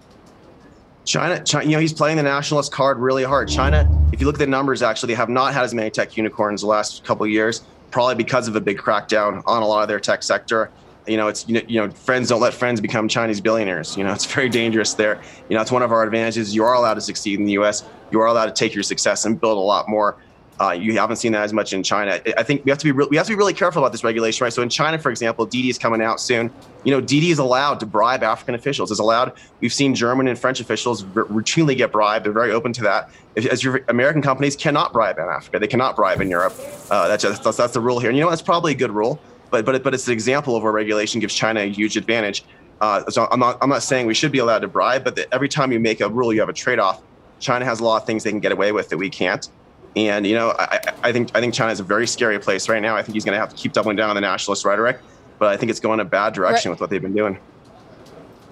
China, 1.06 1.43
China, 1.44 1.64
you 1.64 1.70
know, 1.70 1.81
he's 1.81 1.93
playing 1.93 2.17
the 2.17 2.23
nationalist 2.25 2.73
card 2.73 2.99
really 2.99 3.23
hard. 3.23 3.49
China, 3.49 3.88
if 4.12 4.20
you 4.20 4.26
look 4.26 4.35
at 4.35 4.41
the 4.41 4.47
numbers, 4.47 4.82
actually, 4.82 5.06
they 5.06 5.17
have 5.17 5.29
not 5.29 5.55
had 5.55 5.62
as 5.62 5.73
many 5.73 5.88
tech 5.88 6.17
unicorns 6.17 6.62
the 6.62 6.67
last 6.67 7.05
couple 7.05 7.25
of 7.25 7.31
years, 7.31 7.62
probably 7.93 8.17
because 8.17 8.49
of 8.49 8.56
a 8.56 8.61
big 8.61 8.76
crackdown 8.76 9.41
on 9.47 9.62
a 9.62 9.67
lot 9.67 9.82
of 9.82 9.88
their 9.88 10.00
tech 10.00 10.25
sector. 10.25 10.69
You 11.06 11.17
know, 11.17 11.29
it's 11.29 11.49
you 11.49 11.55
know, 11.55 11.61
you 11.69 11.81
know, 11.81 11.91
friends 11.91 12.29
don't 12.29 12.41
let 12.41 12.53
friends 12.53 12.81
become 12.81 13.06
Chinese 13.06 13.41
billionaires. 13.41 13.97
You 13.97 14.03
know, 14.03 14.12
it's 14.12 14.26
very 14.35 14.49
dangerous 14.49 14.94
there. 14.94 15.23
You 15.49 15.55
know, 15.55 15.62
it's 15.62 15.70
one 15.70 15.82
of 15.82 15.93
our 15.93 16.03
advantages. 16.03 16.53
You 16.53 16.64
are 16.64 16.75
allowed 16.75 16.94
to 16.94 17.00
succeed 17.00 17.38
in 17.38 17.47
the 17.47 17.52
U.S. 17.52 17.85
You 18.11 18.20
are 18.20 18.26
allowed 18.26 18.47
to 18.47 18.52
take 18.52 18.75
your 18.75 18.82
success 18.82 19.25
and 19.26 19.41
build 19.41 19.59
a 19.59 19.61
lot 19.61 19.88
more 19.88 20.17
uh, 20.61 20.70
you 20.70 20.99
haven't 20.99 21.17
seen 21.17 21.32
that 21.32 21.43
as 21.43 21.53
much 21.53 21.73
in 21.73 21.82
China. 21.82 22.20
I 22.38 22.43
think 22.43 22.64
we 22.64 22.70
have 22.70 22.79
to 22.79 22.85
be 22.85 22.93
re- 22.93 23.06
we 23.11 23.17
have 23.17 23.26
to 23.26 23.32
be 23.32 23.37
really 23.37 23.53
careful 23.53 23.82
about 23.82 23.93
this 23.93 24.03
regulation, 24.03 24.44
right? 24.44 24.53
So 24.53 24.62
in 24.62 24.69
China, 24.69 24.99
for 24.99 25.11
example, 25.11 25.44
Didi 25.44 25.69
is 25.69 25.79
coming 25.79 26.00
out 26.00 26.20
soon. 26.20 26.50
You 26.85 26.93
know, 26.93 27.00
Didi 27.00 27.31
is 27.31 27.38
allowed 27.38 27.81
to 27.81 27.87
bribe 27.87 28.23
African 28.23 28.55
officials. 28.55 28.91
It's 28.91 29.00
allowed. 29.00 29.32
We've 29.61 29.73
seen 29.73 29.94
German 29.94 30.29
and 30.29 30.38
French 30.38 30.61
officials 30.61 31.05
r- 31.14 31.25
routinely 31.25 31.76
get 31.76 31.93
bribed. 31.93 32.25
They're 32.25 32.32
very 32.32 32.53
open 32.53 32.73
to 32.75 32.82
that. 32.85 33.11
If, 33.35 33.44
as 33.47 33.62
your 33.62 33.82
American 33.88 34.23
companies 34.23 34.56
cannot 34.56 34.93
bribe 34.93 35.19
in 35.19 35.25
Africa, 35.25 35.58
they 35.58 35.67
cannot 35.67 35.94
bribe 35.94 36.20
in 36.20 36.31
Europe. 36.31 36.55
Uh, 36.91 37.09
that's, 37.09 37.23
just, 37.23 37.43
that's 37.43 37.56
that's 37.59 37.75
the 37.75 37.81
rule 37.81 37.99
here. 37.99 38.09
And 38.09 38.17
you 38.17 38.25
know, 38.25 38.31
that's 38.31 38.43
probably 38.43 38.73
a 38.73 38.76
good 38.76 38.93
rule, 38.93 39.20
but 39.50 39.64
but 39.67 39.82
but 39.82 39.93
it's 39.93 40.06
an 40.06 40.12
example 40.12 40.56
of 40.56 40.62
where 40.62 40.73
regulation 40.73 41.20
gives 41.20 41.35
China 41.35 41.61
a 41.61 41.70
huge 41.70 41.97
advantage. 41.97 42.44
Uh, 42.81 43.09
so 43.11 43.26
I'm 43.31 43.41
not 43.41 43.59
I'm 43.61 43.69
not 43.69 43.82
saying 43.82 44.06
we 44.06 44.14
should 44.14 44.32
be 44.32 44.38
allowed 44.38 44.61
to 44.61 44.69
bribe, 44.69 45.05
but 45.05 45.19
every 45.32 45.49
time 45.49 45.73
you 45.73 45.81
make 45.81 46.00
a 46.00 46.09
rule, 46.09 46.32
you 46.32 46.41
have 46.41 46.49
a 46.49 46.55
trade-off. 46.55 47.02
China 47.41 47.64
has 47.67 47.81
a 47.81 47.85
lot 47.85 48.00
of 48.00 48.06
things 48.06 48.25
they 48.25 48.31
can 48.31 48.41
get 48.41 48.52
away 48.52 48.73
with 48.73 48.88
that 48.88 48.97
we 48.99 49.11
can't. 49.11 49.49
And 49.97 50.27
you 50.27 50.35
know, 50.35 50.55
I, 50.59 50.79
I 51.03 51.13
think 51.13 51.31
I 51.35 51.41
think 51.41 51.55
China 51.55 51.73
is 51.73 51.81
a 51.81 51.85
very 51.85 52.07
scary 52.07 52.39
place 52.39 52.69
right 52.69 52.83
now. 52.83 52.95
I 52.95 53.03
think 53.03 53.15
he's 53.15 53.25
going 53.25 53.35
to 53.35 53.41
have 53.41 53.49
to 53.49 53.57
keep 53.57 53.73
doubling 53.73 53.97
down 53.97 54.11
on 54.11 54.15
the 54.15 54.21
nationalist 54.21 54.65
rhetoric, 54.65 55.01
but 55.39 55.49
I 55.49 55.57
think 55.57 55.71
it's 55.71 55.81
going 55.81 56.01
a 56.01 56.05
bad 56.05 56.35
direction 56.35 56.71
right. 56.71 56.75
with 56.75 56.81
what 56.83 56.91
they've 56.91 57.03
been 57.03 57.15
doing. 57.15 57.39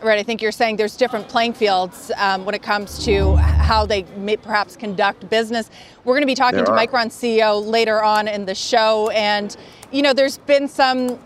Right. 0.02 0.19
I 0.19 0.23
think 0.23 0.43
you're 0.43 0.52
saying 0.52 0.76
there's 0.76 0.96
different 0.96 1.29
playing 1.29 1.55
fields 1.55 2.11
um, 2.17 2.44
when 2.44 2.55
it 2.55 2.62
comes 2.62 3.05
to 3.06 3.37
how 3.37 3.87
they 3.87 4.02
may 4.17 4.37
perhaps 4.37 4.76
conduct 4.76 5.29
business. 5.31 5.70
We're 6.05 6.14
going 6.14 6.23
to 6.23 6.26
be 6.26 6.35
talking 6.35 6.56
there 6.56 6.67
to 6.67 6.73
are. 6.73 6.79
Micron 6.79 7.06
CEO 7.06 7.64
later 7.64 8.02
on 8.02 8.26
in 8.26 8.46
the 8.46 8.55
show, 8.55 9.11
and 9.11 9.55
you 9.93 10.02
know, 10.02 10.12
there's 10.14 10.39
been 10.39 10.67
some 10.67 11.19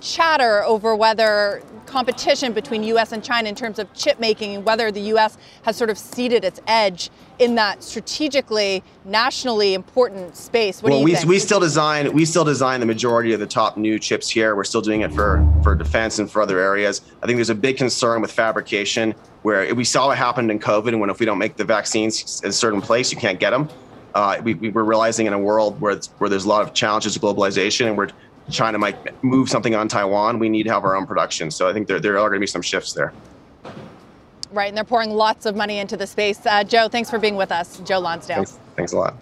chatter 0.00 0.64
over 0.64 0.96
whether 0.96 1.62
competition 1.90 2.52
between 2.52 2.82
U.S. 2.84 3.12
and 3.12 3.22
China 3.22 3.48
in 3.48 3.54
terms 3.54 3.78
of 3.78 3.92
chip 3.94 4.20
making 4.20 4.54
and 4.54 4.64
whether 4.64 4.90
the 4.90 5.00
U.S. 5.12 5.36
has 5.62 5.76
sort 5.76 5.90
of 5.90 5.98
ceded 5.98 6.44
its 6.44 6.60
edge 6.66 7.10
in 7.38 7.56
that 7.56 7.82
strategically, 7.82 8.82
nationally 9.04 9.74
important 9.74 10.36
space. 10.36 10.82
What 10.82 10.90
well, 10.90 10.98
do 10.98 11.00
you 11.00 11.04
we, 11.04 11.14
think? 11.16 11.28
we 11.28 11.38
still 11.38 11.60
design 11.60 12.12
we 12.12 12.24
still 12.24 12.44
design 12.44 12.80
the 12.80 12.86
majority 12.86 13.32
of 13.32 13.40
the 13.40 13.46
top 13.46 13.76
new 13.76 13.98
chips 13.98 14.30
here. 14.30 14.54
We're 14.54 14.64
still 14.64 14.82
doing 14.82 15.00
it 15.00 15.12
for 15.12 15.46
for 15.62 15.74
defense 15.74 16.18
and 16.18 16.30
for 16.30 16.40
other 16.40 16.60
areas. 16.60 17.02
I 17.22 17.26
think 17.26 17.36
there's 17.36 17.50
a 17.50 17.54
big 17.54 17.76
concern 17.76 18.20
with 18.20 18.30
fabrication 18.30 19.14
where 19.42 19.74
we 19.74 19.84
saw 19.84 20.08
what 20.08 20.18
happened 20.18 20.50
in 20.50 20.58
COVID, 20.58 20.88
and 20.88 21.00
when 21.00 21.10
if 21.10 21.18
we 21.18 21.26
don't 21.26 21.38
make 21.38 21.56
the 21.56 21.64
vaccines 21.64 22.40
in 22.42 22.50
a 22.50 22.52
certain 22.52 22.80
place, 22.80 23.10
you 23.10 23.18
can't 23.18 23.40
get 23.40 23.50
them. 23.50 23.68
Uh, 24.14 24.40
we, 24.42 24.54
we, 24.54 24.70
we're 24.70 24.82
realizing 24.82 25.26
in 25.26 25.32
a 25.32 25.38
world 25.38 25.80
where 25.80 25.98
where 26.18 26.28
there's 26.28 26.44
a 26.44 26.48
lot 26.48 26.62
of 26.62 26.74
challenges 26.74 27.14
to 27.14 27.20
globalization, 27.20 27.86
and 27.86 27.96
we're 27.96 28.10
China 28.50 28.78
might 28.78 29.22
move 29.22 29.48
something 29.48 29.74
on 29.74 29.88
Taiwan, 29.88 30.38
we 30.38 30.48
need 30.48 30.64
to 30.64 30.72
have 30.72 30.84
our 30.84 30.96
own 30.96 31.06
production. 31.06 31.50
So 31.50 31.68
I 31.68 31.72
think 31.72 31.88
there, 31.88 32.00
there 32.00 32.18
are 32.18 32.28
going 32.28 32.38
to 32.38 32.40
be 32.40 32.46
some 32.46 32.62
shifts 32.62 32.92
there. 32.92 33.12
Right, 34.52 34.68
and 34.68 34.76
they're 34.76 34.84
pouring 34.84 35.10
lots 35.10 35.46
of 35.46 35.54
money 35.54 35.78
into 35.78 35.96
the 35.96 36.06
space. 36.06 36.44
Uh, 36.44 36.64
Joe, 36.64 36.88
thanks 36.88 37.08
for 37.08 37.18
being 37.18 37.36
with 37.36 37.52
us. 37.52 37.80
Joe 37.80 38.00
Lonsdale. 38.00 38.36
Thanks, 38.36 38.58
thanks 38.76 38.92
a 38.92 38.96
lot. 38.96 39.14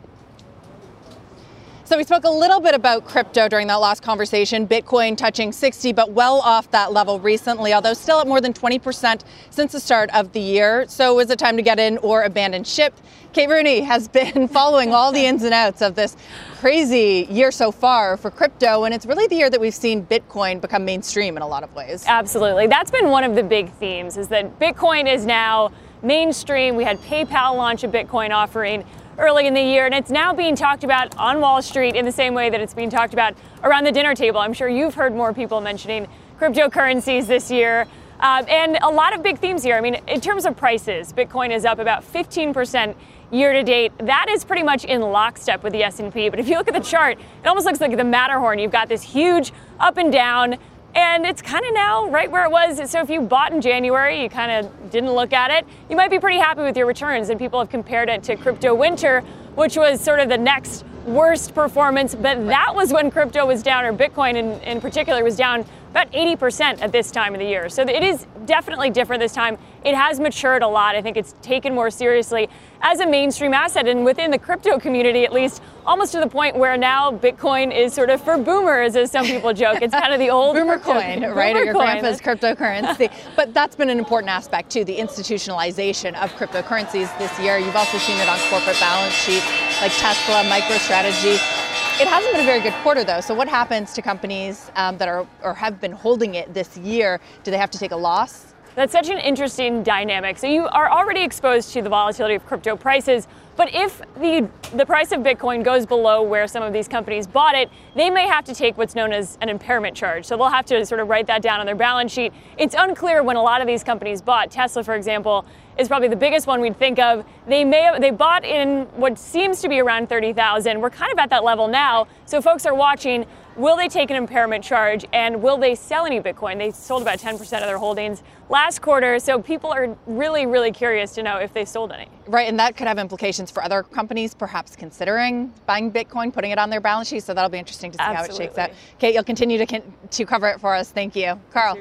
So 1.89 1.97
we 1.97 2.05
spoke 2.05 2.25
a 2.25 2.31
little 2.31 2.61
bit 2.61 2.75
about 2.75 3.07
crypto 3.07 3.49
during 3.49 3.67
that 3.69 3.77
last 3.77 4.03
conversation, 4.03 4.69
Bitcoin 4.69 5.17
touching 5.17 5.53
60, 5.53 5.95
but 5.95 6.11
well 6.11 6.43
off 6.43 6.71
that 6.73 6.93
level 6.93 7.19
recently, 7.19 7.73
although 7.73 7.95
still 7.95 8.21
at 8.21 8.27
more 8.27 8.43
than 8.43 8.53
20% 8.53 9.23
since 9.49 9.73
the 9.73 9.81
start 9.81 10.11
of 10.13 10.33
the 10.33 10.41
year. 10.41 10.85
So 10.87 11.19
is 11.19 11.31
it 11.31 11.39
time 11.39 11.57
to 11.57 11.63
get 11.63 11.79
in 11.79 11.97
or 11.99 12.25
abandon 12.25 12.65
ship? 12.65 12.95
Kate 13.33 13.49
Rooney 13.49 13.81
has 13.81 14.07
been 14.21 14.49
following 14.49 14.93
all 14.93 15.13
the 15.13 15.25
ins 15.25 15.45
and 15.45 15.55
outs 15.55 15.81
of 15.81 15.95
this 15.95 16.15
crazy 16.59 17.27
year 17.31 17.51
so 17.51 17.73
far 17.73 18.19
for 18.19 18.31
crypto, 18.31 18.85
and 18.85 18.93
it's 18.93 19.07
really 19.07 19.27
the 19.27 19.37
year 19.37 19.49
that 19.49 19.59
we've 19.59 19.73
seen 19.73 20.05
Bitcoin 20.05 20.61
become 20.61 20.85
mainstream 20.85 21.39
in 21.39 21.43
a 21.43 21.49
lot 21.49 21.63
of 21.63 21.75
ways. 21.75 22.05
Absolutely. 22.07 22.67
That's 22.67 22.91
been 22.91 23.09
one 23.09 23.25
of 23.25 23.35
the 23.35 23.43
big 23.43 23.73
themes 23.77 24.19
is 24.19 24.29
that 24.29 24.59
Bitcoin 24.59 25.11
is 25.11 25.25
now 25.25 25.73
mainstream. 26.03 26.77
We 26.77 26.85
had 26.85 26.99
PayPal 26.99 27.57
launch 27.57 27.83
a 27.83 27.89
Bitcoin 27.89 28.29
offering 28.29 28.85
early 29.19 29.47
in 29.47 29.55
the 29.55 29.63
year, 29.63 29.85
and 29.85 29.95
it's 29.95 30.11
now 30.11 30.33
being 30.33 30.55
talked 30.55 30.85
about 30.85 31.17
on 31.17 31.41
Wall 31.41 31.61
Street 31.61 31.97
in 31.97 32.05
the 32.05 32.13
same 32.13 32.35
way 32.35 32.49
that 32.51 32.61
it's 32.61 32.73
being 32.73 32.89
talked 32.89 33.13
about 33.13 33.35
around 33.65 33.85
the 33.85 33.93
dinner 33.93 34.15
table. 34.15 34.39
I'm 34.39 34.53
sure 34.53 34.69
you've 34.69 34.95
heard 34.95 35.15
more 35.15 35.35
people 35.35 35.61
mentioning 35.61 36.07
cryptocurrencies 36.39 37.27
this 37.27 37.51
year. 37.51 37.87
Uh, 38.21 38.45
and 38.49 38.79
a 38.83 38.89
lot 38.89 39.15
of 39.15 39.23
big 39.23 39.39
themes 39.39 39.63
here. 39.63 39.77
I 39.77 39.81
mean, 39.81 39.97
in 40.07 40.21
terms 40.21 40.45
of 40.45 40.57
prices, 40.57 41.13
Bitcoin 41.13 41.55
is 41.55 41.65
up 41.65 41.79
about 41.79 42.03
15% 42.05 42.95
year 43.31 43.53
to 43.53 43.63
date. 43.63 43.93
That 43.99 44.27
is 44.29 44.45
pretty 44.45 44.63
much 44.63 44.85
in 44.85 45.01
lockstep 45.01 45.63
with 45.63 45.73
the 45.73 45.83
S&P. 45.85 46.29
But 46.29 46.41
if 46.41 46.49
you 46.49 46.57
look 46.57 46.69
at 46.69 46.75
the 46.75 46.81
chart, 46.81 47.19
it 47.19 47.47
almost 47.47 47.67
looks 47.67 47.81
like 47.81 47.97
the 47.97 48.05
Matterhorn. 48.05 48.59
You've 48.59 48.73
got 48.73 48.89
this 48.89 49.03
huge 49.03 49.53
up 49.79 49.99
and 49.99 50.13
down, 50.13 50.59
and 50.95 51.27
it's 51.27 51.43
kind 51.43 51.65
of 51.65 51.75
now 51.75 52.09
right 52.09 52.31
where 52.31 52.45
it 52.45 52.51
was. 52.51 52.91
So 52.91 53.01
if 53.01 53.11
you 53.11 53.21
bought 53.21 53.53
in 53.53 53.61
January, 53.61 54.23
you 54.23 54.29
kind 54.29 54.53
of 54.53 54.91
didn't 54.91 55.13
look 55.13 55.33
at 55.33 55.51
it, 55.51 55.67
you 55.89 55.97
might 55.97 56.11
be 56.11 56.19
pretty 56.19 56.39
happy 56.39 56.63
with 56.63 56.77
your 56.77 56.87
returns. 56.87 57.29
And 57.29 57.39
people 57.39 57.59
have 57.59 57.71
compared 57.71 58.09
it 58.09 58.23
to 58.25 58.37
crypto 58.37 58.75
winter, 58.75 59.21
which 59.55 59.77
was 59.77 60.01
sort 60.01 60.21
of 60.21 60.29
the 60.29 60.39
next 60.39 60.85
worst 61.05 61.55
performance. 61.55 62.15
But 62.15 62.47
that 62.47 62.75
was 62.75 62.93
when 62.93 63.11
crypto 63.11 63.47
was 63.47 63.63
down, 63.63 63.85
or 63.85 63.93
Bitcoin 63.93 64.37
in, 64.37 64.61
in 64.63 64.81
particular 64.81 65.25
was 65.25 65.37
down 65.37 65.65
about 65.91 66.13
80% 66.13 66.81
at 66.81 66.93
this 66.93 67.11
time 67.11 67.35
of 67.35 67.41
the 67.41 67.47
year. 67.47 67.69
So 67.69 67.83
it 67.83 68.03
is 68.03 68.27
definitely 68.47 68.91
different 68.91 69.21
this 69.21 69.33
time. 69.33 69.59
It 69.85 69.95
has 69.95 70.21
matured 70.21 70.63
a 70.63 70.69
lot. 70.69 70.95
I 70.95 71.03
think 71.03 71.17
it's 71.17 71.35
taken 71.43 71.75
more 71.75 71.91
seriously 71.91 72.49
as 72.83 73.01
a 73.01 73.07
mainstream 73.07 73.55
asset 73.55 73.89
and 73.89 74.05
within 74.05 74.31
the 74.31 74.39
crypto 74.39 74.79
community 74.79 75.25
at 75.25 75.33
least 75.33 75.63
almost 75.87 76.13
to 76.13 76.21
the 76.21 76.27
point 76.27 76.57
where 76.57 76.77
now 76.77 77.11
bitcoin 77.11 77.77
is 77.77 77.93
sort 77.93 78.11
of 78.11 78.23
for 78.23 78.39
boomers 78.39 78.95
as 78.95 79.11
some 79.11 79.25
people 79.25 79.53
joke 79.53 79.83
it's 79.83 79.93
kind 79.93 80.13
of 80.13 80.21
the 80.21 80.31
old 80.31 80.55
boomer 80.55 80.79
coin 80.79 81.23
right 81.33 81.57
or 81.57 81.65
your 81.65 81.75
coin. 81.75 81.87
grandpa's 81.87 82.21
cryptocurrency 82.21 83.13
but 83.37 83.53
that's 83.53 83.75
been 83.75 83.91
an 83.91 83.99
important 83.99 84.31
aspect 84.31 84.71
too 84.71 84.85
the 84.85 84.97
institutionalization 84.97 86.15
of 86.23 86.31
cryptocurrencies 86.35 87.17
this 87.19 87.37
year 87.41 87.59
you've 87.59 87.77
also 87.77 87.99
seen 87.99 88.19
it 88.19 88.29
on 88.29 88.39
corporate 88.49 88.79
balance 88.79 89.15
sheets 89.15 89.47
like 89.81 89.93
tesla 89.93 90.43
microstrategy 90.45 91.68
it 92.01 92.07
hasn't 92.07 92.33
been 92.33 92.43
a 92.43 92.47
very 92.47 92.61
good 92.61 92.75
quarter, 92.83 93.03
though. 93.03 93.21
So, 93.21 93.35
what 93.35 93.49
happens 93.49 93.93
to 93.95 94.03
companies 94.03 94.71
um, 94.77 94.99
that 94.99 95.09
are 95.09 95.27
or 95.43 95.55
have 95.55 95.81
been 95.81 95.93
holding 95.93 96.37
it 96.37 96.55
this 96.55 96.77
year? 96.77 97.21
Do 97.43 97.51
they 97.51 97.59
have 97.59 97.71
to 97.73 97.79
take 97.79 97.91
a 97.91 97.97
loss? 97.97 98.55
That's 98.79 98.93
such 98.93 99.09
an 99.09 99.19
interesting 99.19 99.83
dynamic. 99.83 100.39
So 100.39 100.47
you 100.47 100.69
are 100.69 100.89
already 100.89 101.25
exposed 101.25 101.73
to 101.73 101.83
the 101.83 101.89
volatility 101.89 102.37
of 102.37 102.47
crypto 102.47 102.77
prices, 102.77 103.27
but 103.57 103.75
if 103.75 104.01
the 104.15 104.49
the 104.73 104.87
price 104.87 105.11
of 105.11 105.23
Bitcoin 105.23 105.65
goes 105.65 105.85
below 105.85 106.23
where 106.23 106.47
some 106.47 106.63
of 106.63 106.73
these 106.73 106.87
companies 106.87 107.27
bought 107.27 107.57
it, 107.57 107.71
they 107.97 108.09
may 108.09 108.29
have 108.29 108.45
to 108.45 108.55
take 108.55 108.79
what's 108.79 108.95
known 108.95 109.13
as 109.13 109.37
an 109.41 109.49
impairment 109.49 109.97
charge. 109.97 110.27
So 110.27 110.37
they'll 110.37 110.49
have 110.49 110.67
to 110.67 110.87
sort 110.87 111.01
of 111.01 111.09
write 111.09 111.27
that 111.27 111.43
down 111.43 111.59
on 111.59 111.67
their 111.67 111.75
balance 111.75 112.13
sheet. 112.13 112.33
It's 112.57 112.77
unclear 112.79 113.25
when 113.25 113.35
a 113.35 113.43
lot 113.43 113.61
of 113.61 113.67
these 113.67 113.83
companies 113.83 114.23
bought. 114.23 114.53
Tesla, 114.53 114.85
for 114.85 114.95
example, 114.95 115.45
is 115.79 115.89
probably 115.89 116.09
the 116.09 116.17
biggest 116.17 116.47
one 116.47 116.61
we'd 116.61 116.79
think 116.79 116.99
of. 116.99 117.25
They 117.47 117.65
may 117.65 117.83
have, 117.83 118.01
they 118.01 118.11
bought 118.11 118.45
in 118.45 118.83
what 118.97 119.19
seems 119.19 119.61
to 119.63 119.69
be 119.69 119.81
around 119.81 120.09
30,000. 120.09 120.81
We're 120.81 120.91
kind 120.91 121.13
of 121.13 121.19
at 121.19 121.31
that 121.31 121.45
level 121.45 121.69
now. 121.69 122.09
So 122.27 122.41
folks 122.43 122.67
are 122.67 122.75
watching 122.75 123.27
Will 123.59 123.77
they 123.77 123.89
take 123.89 124.09
an 124.11 124.17
impairment 124.17 124.63
charge 124.63 125.05
and 125.13 125.43
will 125.43 125.59
they 125.59 125.75
sell 125.75 126.07
any 126.07 126.21
Bitcoin? 126.21 126.59
They 126.59 126.71
sold 126.71 127.03
about 127.03 127.19
10% 127.19 127.41
of 127.41 127.49
their 127.49 127.77
holdings 127.77 128.23
last 128.49 128.81
quarter, 128.81 129.19
so 129.19 129.43
people 129.43 129.73
are 129.73 129.97
really, 130.07 130.47
really 130.47 130.71
curious 130.71 131.13
to 131.17 131.25
know 131.25 131.39
if 131.39 131.53
they 131.53 131.65
sold 131.65 131.91
any. 131.91 132.07
Right, 132.29 132.49
and 132.49 132.57
that 132.61 132.77
could 132.77 132.87
have 132.87 133.01
implications 133.01 133.51
for 133.51 133.65
other 133.65 133.83
companies 133.83 134.33
perhaps 134.33 134.77
considering 134.77 135.53
buying 135.67 135.91
Bitcoin, 135.91 136.33
putting 136.33 136.53
it 136.53 136.59
on 136.59 136.71
their 136.71 136.81
balance 136.81 137.09
sheet, 137.09 137.25
so 137.25 137.35
that'll 137.35 137.51
be 137.51 137.59
interesting 137.59 137.91
to 137.91 137.99
see 137.99 138.05
Absolutely. 138.05 138.45
how 138.45 138.45
it 138.45 138.47
shakes 138.47 138.59
out. 138.59 138.71
Kate, 139.01 139.13
you'll 139.13 139.25
continue 139.25 139.59
to, 139.67 139.83
to 140.09 140.25
cover 140.25 140.47
it 140.47 140.61
for 140.61 140.77
us. 140.77 140.93
Thank 140.93 141.17
you. 141.17 141.41
Carl. 141.53 141.79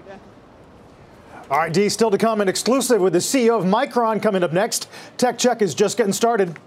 All 1.49 1.57
right, 1.57 1.71
Dee, 1.71 1.87
still 1.87 2.11
to 2.11 2.17
come, 2.17 2.41
an 2.41 2.49
exclusive 2.49 2.99
with 2.99 3.13
the 3.13 3.19
CEO 3.19 3.57
of 3.57 3.63
Micron 3.63 4.21
coming 4.21 4.43
up 4.43 4.51
next. 4.51 4.89
Tech 5.17 5.37
Check 5.37 5.61
is 5.61 5.73
just 5.73 5.97
getting 5.97 6.11
started. 6.11 6.57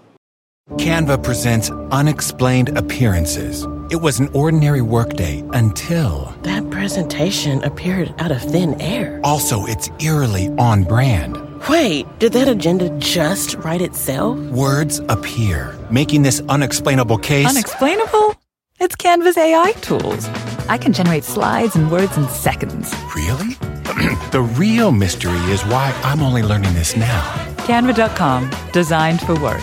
Canva 0.71 1.21
presents 1.23 1.69
unexplained 1.91 2.75
appearances. 2.77 3.67
It 3.91 3.97
was 4.01 4.19
an 4.19 4.29
ordinary 4.33 4.81
workday 4.81 5.43
until. 5.53 6.33
That 6.43 6.67
presentation 6.71 7.63
appeared 7.63 8.13
out 8.17 8.31
of 8.31 8.41
thin 8.41 8.79
air. 8.81 9.19
Also, 9.23 9.65
it's 9.65 9.89
eerily 9.99 10.47
on 10.57 10.83
brand. 10.83 11.37
Wait, 11.69 12.07
did 12.19 12.33
that 12.33 12.47
agenda 12.47 12.89
just 12.97 13.55
write 13.55 13.81
itself? 13.81 14.39
Words 14.39 14.99
appear, 15.09 15.77
making 15.91 16.23
this 16.23 16.41
unexplainable 16.49 17.19
case. 17.19 17.47
Unexplainable? 17.47 18.35
It's 18.79 18.95
Canva's 18.95 19.37
AI 19.37 19.73
tools. 19.81 20.27
I 20.71 20.77
can 20.77 20.93
generate 20.93 21.25
slides 21.25 21.75
and 21.75 21.91
words 21.91 22.15
in 22.15 22.29
seconds. 22.29 22.95
Really? 23.13 23.55
the 24.31 24.41
real 24.55 24.93
mystery 24.93 25.37
is 25.51 25.65
why 25.65 25.93
I'm 26.01 26.21
only 26.21 26.43
learning 26.43 26.73
this 26.75 26.95
now. 26.95 27.21
Canva.com, 27.67 28.49
designed 28.71 29.19
for 29.19 29.37
work. 29.41 29.61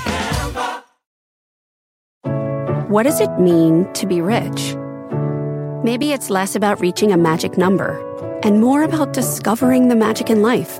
What 2.91 3.05
does 3.05 3.23
it 3.23 3.31
mean 3.41 3.91
to 3.95 4.07
be 4.07 4.21
rich? 4.21 4.77
Maybe 5.83 6.13
it's 6.13 6.29
less 6.29 6.55
about 6.55 6.79
reaching 6.79 7.11
a 7.11 7.17
magic 7.17 7.57
number 7.57 7.97
and 8.43 8.61
more 8.61 8.83
about 8.83 9.15
discovering 9.15 9.89
the 9.89 9.97
magic 9.97 10.29
in 10.29 10.43
life. 10.43 10.79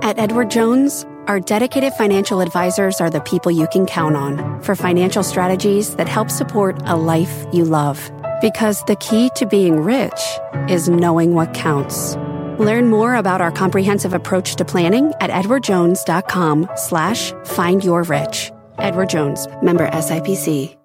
At 0.00 0.18
Edward 0.18 0.50
Jones, 0.50 1.04
our 1.26 1.40
dedicated 1.40 1.92
financial 1.92 2.40
advisors 2.40 3.02
are 3.02 3.10
the 3.10 3.20
people 3.20 3.52
you 3.52 3.68
can 3.70 3.84
count 3.84 4.16
on 4.16 4.62
for 4.62 4.74
financial 4.74 5.22
strategies 5.22 5.94
that 5.96 6.08
help 6.08 6.30
support 6.30 6.80
a 6.86 6.96
life 6.96 7.44
you 7.52 7.66
love. 7.66 8.10
Because 8.40 8.84
the 8.84 8.96
key 8.96 9.30
to 9.34 9.46
being 9.46 9.80
rich 9.80 10.20
is 10.68 10.88
knowing 10.88 11.34
what 11.34 11.54
counts. 11.54 12.14
Learn 12.58 12.88
more 12.88 13.16
about 13.16 13.40
our 13.40 13.50
comprehensive 13.50 14.14
approach 14.14 14.54
to 14.56 14.64
planning 14.64 15.12
at 15.20 15.30
edwardjones.com 15.30 16.70
slash 16.76 17.32
find 17.44 17.82
your 17.82 18.04
rich. 18.04 18.52
Edward 18.78 19.08
Jones, 19.08 19.48
member 19.60 19.88
SIPC. 19.90 20.76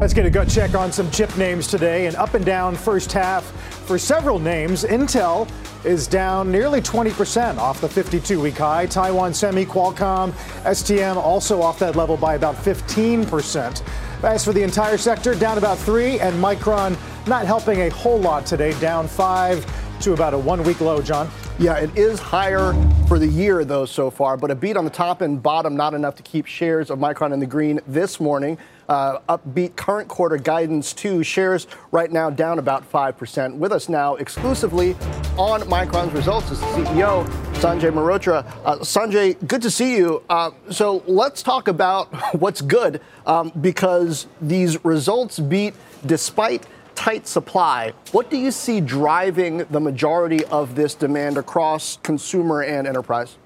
Let's 0.00 0.12
get 0.12 0.26
a 0.26 0.30
gut 0.30 0.50
check 0.50 0.74
on 0.74 0.92
some 0.92 1.10
chip 1.10 1.34
names 1.38 1.66
today. 1.66 2.06
An 2.06 2.16
up 2.16 2.34
and 2.34 2.44
down 2.44 2.74
first 2.74 3.10
half 3.12 3.44
for 3.86 3.96
several 3.96 4.38
names. 4.38 4.84
Intel 4.84 5.48
is 5.84 6.06
down 6.06 6.50
nearly 6.50 6.82
20% 6.82 7.56
off 7.56 7.80
the 7.80 7.88
52 7.88 8.40
week 8.40 8.58
high. 8.58 8.86
Taiwan 8.86 9.32
Semi, 9.32 9.64
Qualcomm, 9.64 10.32
STM 10.64 11.16
also 11.16 11.62
off 11.62 11.78
that 11.78 11.96
level 11.96 12.16
by 12.16 12.34
about 12.34 12.56
15%. 12.56 13.82
As 14.22 14.44
for 14.44 14.52
the 14.52 14.62
entire 14.62 14.96
sector, 14.96 15.34
down 15.34 15.58
about 15.58 15.78
3 15.78 16.20
and 16.20 16.42
Micron 16.42 16.96
not 17.26 17.46
helping 17.46 17.80
a 17.82 17.88
whole 17.90 18.18
lot 18.18 18.46
today, 18.46 18.78
down 18.80 19.06
5 19.08 19.83
to 20.00 20.12
about 20.12 20.34
a 20.34 20.38
one 20.38 20.62
week 20.64 20.80
low, 20.80 21.00
John. 21.00 21.28
Yeah, 21.58 21.76
it 21.76 21.96
is 21.96 22.18
higher 22.18 22.72
for 23.06 23.18
the 23.18 23.26
year, 23.26 23.64
though, 23.64 23.86
so 23.86 24.10
far, 24.10 24.36
but 24.36 24.50
a 24.50 24.54
beat 24.54 24.76
on 24.76 24.84
the 24.84 24.90
top 24.90 25.20
and 25.20 25.42
bottom, 25.42 25.76
not 25.76 25.94
enough 25.94 26.16
to 26.16 26.22
keep 26.22 26.46
shares 26.46 26.90
of 26.90 26.98
Micron 26.98 27.32
in 27.32 27.40
the 27.40 27.46
green 27.46 27.80
this 27.86 28.18
morning. 28.18 28.58
Uh, 28.88 29.18
upbeat 29.28 29.76
current 29.76 30.08
quarter 30.08 30.36
guidance, 30.36 30.92
too. 30.92 31.22
Shares 31.22 31.66
right 31.90 32.10
now 32.10 32.28
down 32.28 32.58
about 32.58 32.90
5%. 32.90 33.56
With 33.56 33.72
us 33.72 33.88
now 33.88 34.16
exclusively 34.16 34.94
on 35.38 35.62
Micron's 35.62 36.12
results 36.12 36.50
is 36.50 36.60
the 36.60 36.66
CEO, 36.66 37.26
Sanjay 37.54 37.92
Mehrotra. 37.92 38.44
Uh, 38.64 38.78
Sanjay, 38.78 39.36
good 39.46 39.62
to 39.62 39.70
see 39.70 39.96
you. 39.96 40.22
Uh, 40.28 40.50
so 40.70 41.02
let's 41.06 41.42
talk 41.42 41.68
about 41.68 42.08
what's 42.40 42.60
good 42.60 43.00
um, 43.26 43.52
because 43.60 44.26
these 44.40 44.84
results 44.84 45.38
beat 45.38 45.74
despite 46.04 46.66
tight 46.94 47.26
supply. 47.26 47.92
What 48.12 48.30
do 48.30 48.36
you 48.36 48.50
see 48.50 48.80
driving 48.80 49.58
the 49.70 49.80
majority 49.80 50.44
of 50.46 50.74
this 50.74 50.94
demand 50.94 51.36
across 51.36 51.98
consumer 52.02 52.62
and 52.62 52.86
enterprise? 52.86 53.36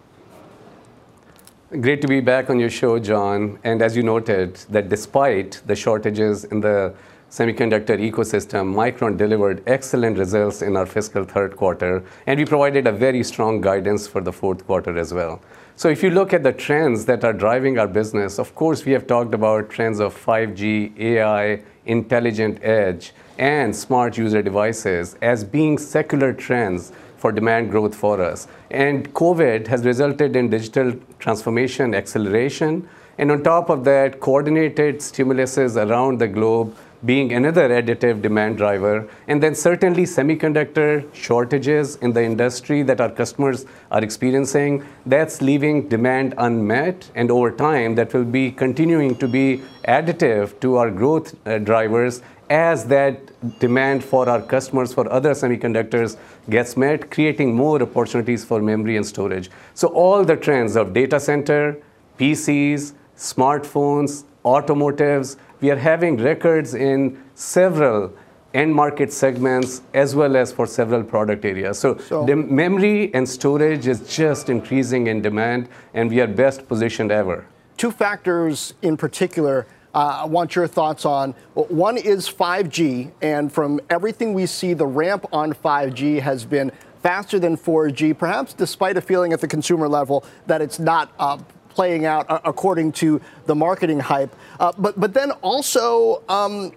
Great 1.80 2.00
to 2.00 2.08
be 2.08 2.20
back 2.20 2.48
on 2.48 2.58
your 2.58 2.70
show, 2.70 2.98
John. 2.98 3.58
And 3.62 3.82
as 3.82 3.94
you 3.94 4.02
noted, 4.02 4.54
that 4.70 4.88
despite 4.88 5.60
the 5.66 5.76
shortages 5.76 6.44
in 6.44 6.60
the 6.60 6.94
semiconductor 7.30 7.98
ecosystem, 7.98 8.72
Micron 8.74 9.18
delivered 9.18 9.62
excellent 9.66 10.16
results 10.16 10.62
in 10.62 10.78
our 10.78 10.86
fiscal 10.86 11.24
third 11.24 11.56
quarter, 11.56 12.02
and 12.26 12.38
we 12.38 12.46
provided 12.46 12.86
a 12.86 12.92
very 12.92 13.22
strong 13.22 13.60
guidance 13.60 14.08
for 14.08 14.22
the 14.22 14.32
fourth 14.32 14.66
quarter 14.66 14.96
as 14.96 15.12
well. 15.12 15.42
So 15.76 15.90
if 15.90 16.02
you 16.02 16.10
look 16.10 16.32
at 16.32 16.42
the 16.42 16.52
trends 16.52 17.04
that 17.04 17.22
are 17.22 17.34
driving 17.34 17.78
our 17.78 17.86
business, 17.86 18.38
of 18.38 18.54
course, 18.54 18.86
we 18.86 18.92
have 18.92 19.06
talked 19.06 19.34
about 19.34 19.68
trends 19.68 20.00
of 20.00 20.16
5G, 20.16 20.98
AI, 20.98 21.62
intelligent 21.84 22.64
edge, 22.64 23.12
and 23.38 23.74
smart 23.74 24.18
user 24.18 24.42
devices 24.42 25.16
as 25.22 25.44
being 25.44 25.78
secular 25.78 26.32
trends 26.32 26.92
for 27.16 27.32
demand 27.32 27.70
growth 27.70 27.94
for 27.94 28.22
us. 28.22 28.46
And 28.70 29.12
COVID 29.14 29.66
has 29.66 29.84
resulted 29.84 30.36
in 30.36 30.50
digital 30.50 30.94
transformation 31.18 31.94
acceleration. 31.94 32.88
And 33.18 33.32
on 33.32 33.42
top 33.42 33.68
of 33.68 33.84
that, 33.84 34.20
coordinated 34.20 34.98
stimuluses 34.98 35.76
around 35.76 36.20
the 36.20 36.28
globe 36.28 36.76
being 37.04 37.32
another 37.32 37.68
additive 37.68 38.22
demand 38.22 38.56
driver. 38.56 39.08
And 39.28 39.42
then 39.42 39.54
certainly 39.54 40.02
semiconductor 40.02 41.12
shortages 41.14 41.96
in 41.96 42.12
the 42.12 42.22
industry 42.22 42.82
that 42.82 43.00
our 43.00 43.10
customers 43.10 43.66
are 43.90 44.02
experiencing, 44.02 44.84
that's 45.06 45.40
leaving 45.40 45.88
demand 45.88 46.34
unmet. 46.38 47.10
And 47.14 47.30
over 47.30 47.50
time, 47.52 47.94
that 47.96 48.12
will 48.14 48.24
be 48.24 48.50
continuing 48.50 49.16
to 49.16 49.28
be 49.28 49.62
additive 49.86 50.58
to 50.60 50.76
our 50.76 50.90
growth 50.90 51.34
uh, 51.46 51.58
drivers 51.58 52.22
as 52.50 52.86
that 52.86 53.58
demand 53.58 54.02
for 54.02 54.28
our 54.28 54.40
customers 54.40 54.92
for 54.92 55.10
other 55.12 55.30
semiconductors 55.30 56.16
gets 56.48 56.76
met, 56.76 57.10
creating 57.10 57.54
more 57.54 57.82
opportunities 57.82 58.44
for 58.44 58.60
memory 58.60 58.96
and 58.96 59.06
storage. 59.06 59.50
So 59.74 59.88
all 59.88 60.24
the 60.24 60.36
trends 60.36 60.76
of 60.76 60.92
data 60.92 61.20
center, 61.20 61.80
PCs, 62.18 62.94
smartphones, 63.16 64.24
automotives, 64.44 65.36
we 65.60 65.70
are 65.70 65.76
having 65.76 66.16
records 66.16 66.74
in 66.74 67.22
several 67.34 68.12
end 68.54 68.74
market 68.74 69.12
segments 69.12 69.82
as 69.92 70.14
well 70.14 70.36
as 70.36 70.52
for 70.52 70.66
several 70.66 71.02
product 71.04 71.44
areas. 71.44 71.78
So, 71.78 71.98
so 71.98 72.24
the 72.24 72.36
memory 72.36 73.12
and 73.14 73.28
storage 73.28 73.86
is 73.86 74.00
just 74.16 74.48
increasing 74.48 75.06
in 75.06 75.20
demand, 75.20 75.68
and 75.92 76.08
we 76.08 76.20
are 76.20 76.26
best 76.26 76.66
positioned 76.66 77.12
ever. 77.12 77.46
Two 77.76 77.90
factors 77.90 78.74
in 78.82 78.96
particular. 78.96 79.66
Uh, 79.98 80.20
I 80.22 80.26
want 80.26 80.54
your 80.54 80.68
thoughts 80.68 81.04
on. 81.04 81.32
One 81.54 81.96
is 81.96 82.28
5G, 82.28 83.10
and 83.20 83.52
from 83.52 83.80
everything 83.90 84.32
we 84.32 84.46
see, 84.46 84.72
the 84.72 84.86
ramp 84.86 85.26
on 85.32 85.52
5G 85.52 86.20
has 86.20 86.44
been 86.44 86.70
faster 87.02 87.40
than 87.40 87.56
4G, 87.56 88.16
perhaps 88.16 88.54
despite 88.54 88.96
a 88.96 89.00
feeling 89.00 89.32
at 89.32 89.40
the 89.40 89.48
consumer 89.48 89.88
level 89.88 90.24
that 90.46 90.62
it's 90.62 90.78
not 90.78 91.10
uh, 91.18 91.36
playing 91.70 92.06
out 92.06 92.30
uh, 92.30 92.38
according 92.44 92.92
to 92.92 93.20
the 93.46 93.56
marketing 93.56 93.98
hype. 93.98 94.32
Uh, 94.60 94.70
but, 94.78 95.00
but 95.00 95.14
then 95.14 95.32
also, 95.42 96.22
um, 96.28 96.70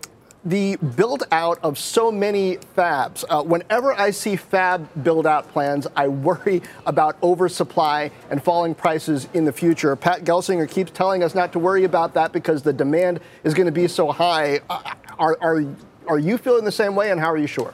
the 0.43 0.75
build 0.77 1.23
out 1.31 1.59
of 1.63 1.77
so 1.77 2.11
many 2.11 2.57
fabs. 2.75 3.23
Uh, 3.29 3.43
whenever 3.43 3.93
I 3.93 4.11
see 4.11 4.35
fab 4.35 4.87
build 5.03 5.27
out 5.27 5.47
plans, 5.51 5.87
I 5.95 6.07
worry 6.07 6.61
about 6.85 7.21
oversupply 7.21 8.11
and 8.29 8.43
falling 8.43 8.73
prices 8.73 9.27
in 9.33 9.45
the 9.45 9.53
future. 9.53 9.95
Pat 9.95 10.23
Gelsinger 10.23 10.69
keeps 10.69 10.91
telling 10.91 11.23
us 11.23 11.35
not 11.35 11.51
to 11.53 11.59
worry 11.59 11.83
about 11.83 12.13
that 12.15 12.31
because 12.31 12.63
the 12.63 12.73
demand 12.73 13.19
is 13.43 13.53
going 13.53 13.67
to 13.67 13.71
be 13.71 13.87
so 13.87 14.11
high. 14.11 14.61
Uh, 14.69 14.93
are, 15.19 15.37
are, 15.41 15.65
are 16.07 16.19
you 16.19 16.37
feeling 16.37 16.65
the 16.65 16.71
same 16.71 16.95
way, 16.95 17.11
and 17.11 17.19
how 17.19 17.31
are 17.31 17.37
you 17.37 17.47
sure? 17.47 17.73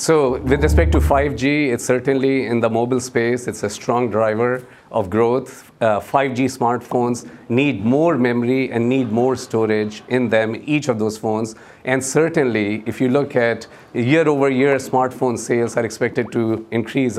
So, 0.00 0.38
with 0.38 0.62
respect 0.62 0.92
to 0.92 1.00
5G, 1.00 1.72
it's 1.72 1.84
certainly 1.84 2.46
in 2.46 2.60
the 2.60 2.70
mobile 2.70 3.00
space, 3.00 3.48
it's 3.48 3.64
a 3.64 3.68
strong 3.68 4.12
driver 4.12 4.64
of 4.92 5.10
growth. 5.10 5.72
Uh, 5.80 5.98
5G 5.98 6.44
smartphones 6.56 7.28
need 7.48 7.84
more 7.84 8.16
memory 8.16 8.70
and 8.70 8.88
need 8.88 9.10
more 9.10 9.34
storage 9.34 10.04
in 10.06 10.28
them, 10.28 10.54
each 10.66 10.86
of 10.86 11.00
those 11.00 11.18
phones. 11.18 11.56
And 11.84 12.02
certainly, 12.04 12.84
if 12.86 13.00
you 13.00 13.08
look 13.08 13.34
at 13.34 13.66
year 13.92 14.28
over 14.28 14.48
year, 14.48 14.76
smartphone 14.76 15.36
sales 15.36 15.76
are 15.76 15.84
expected 15.84 16.30
to 16.30 16.64
increase 16.70 17.18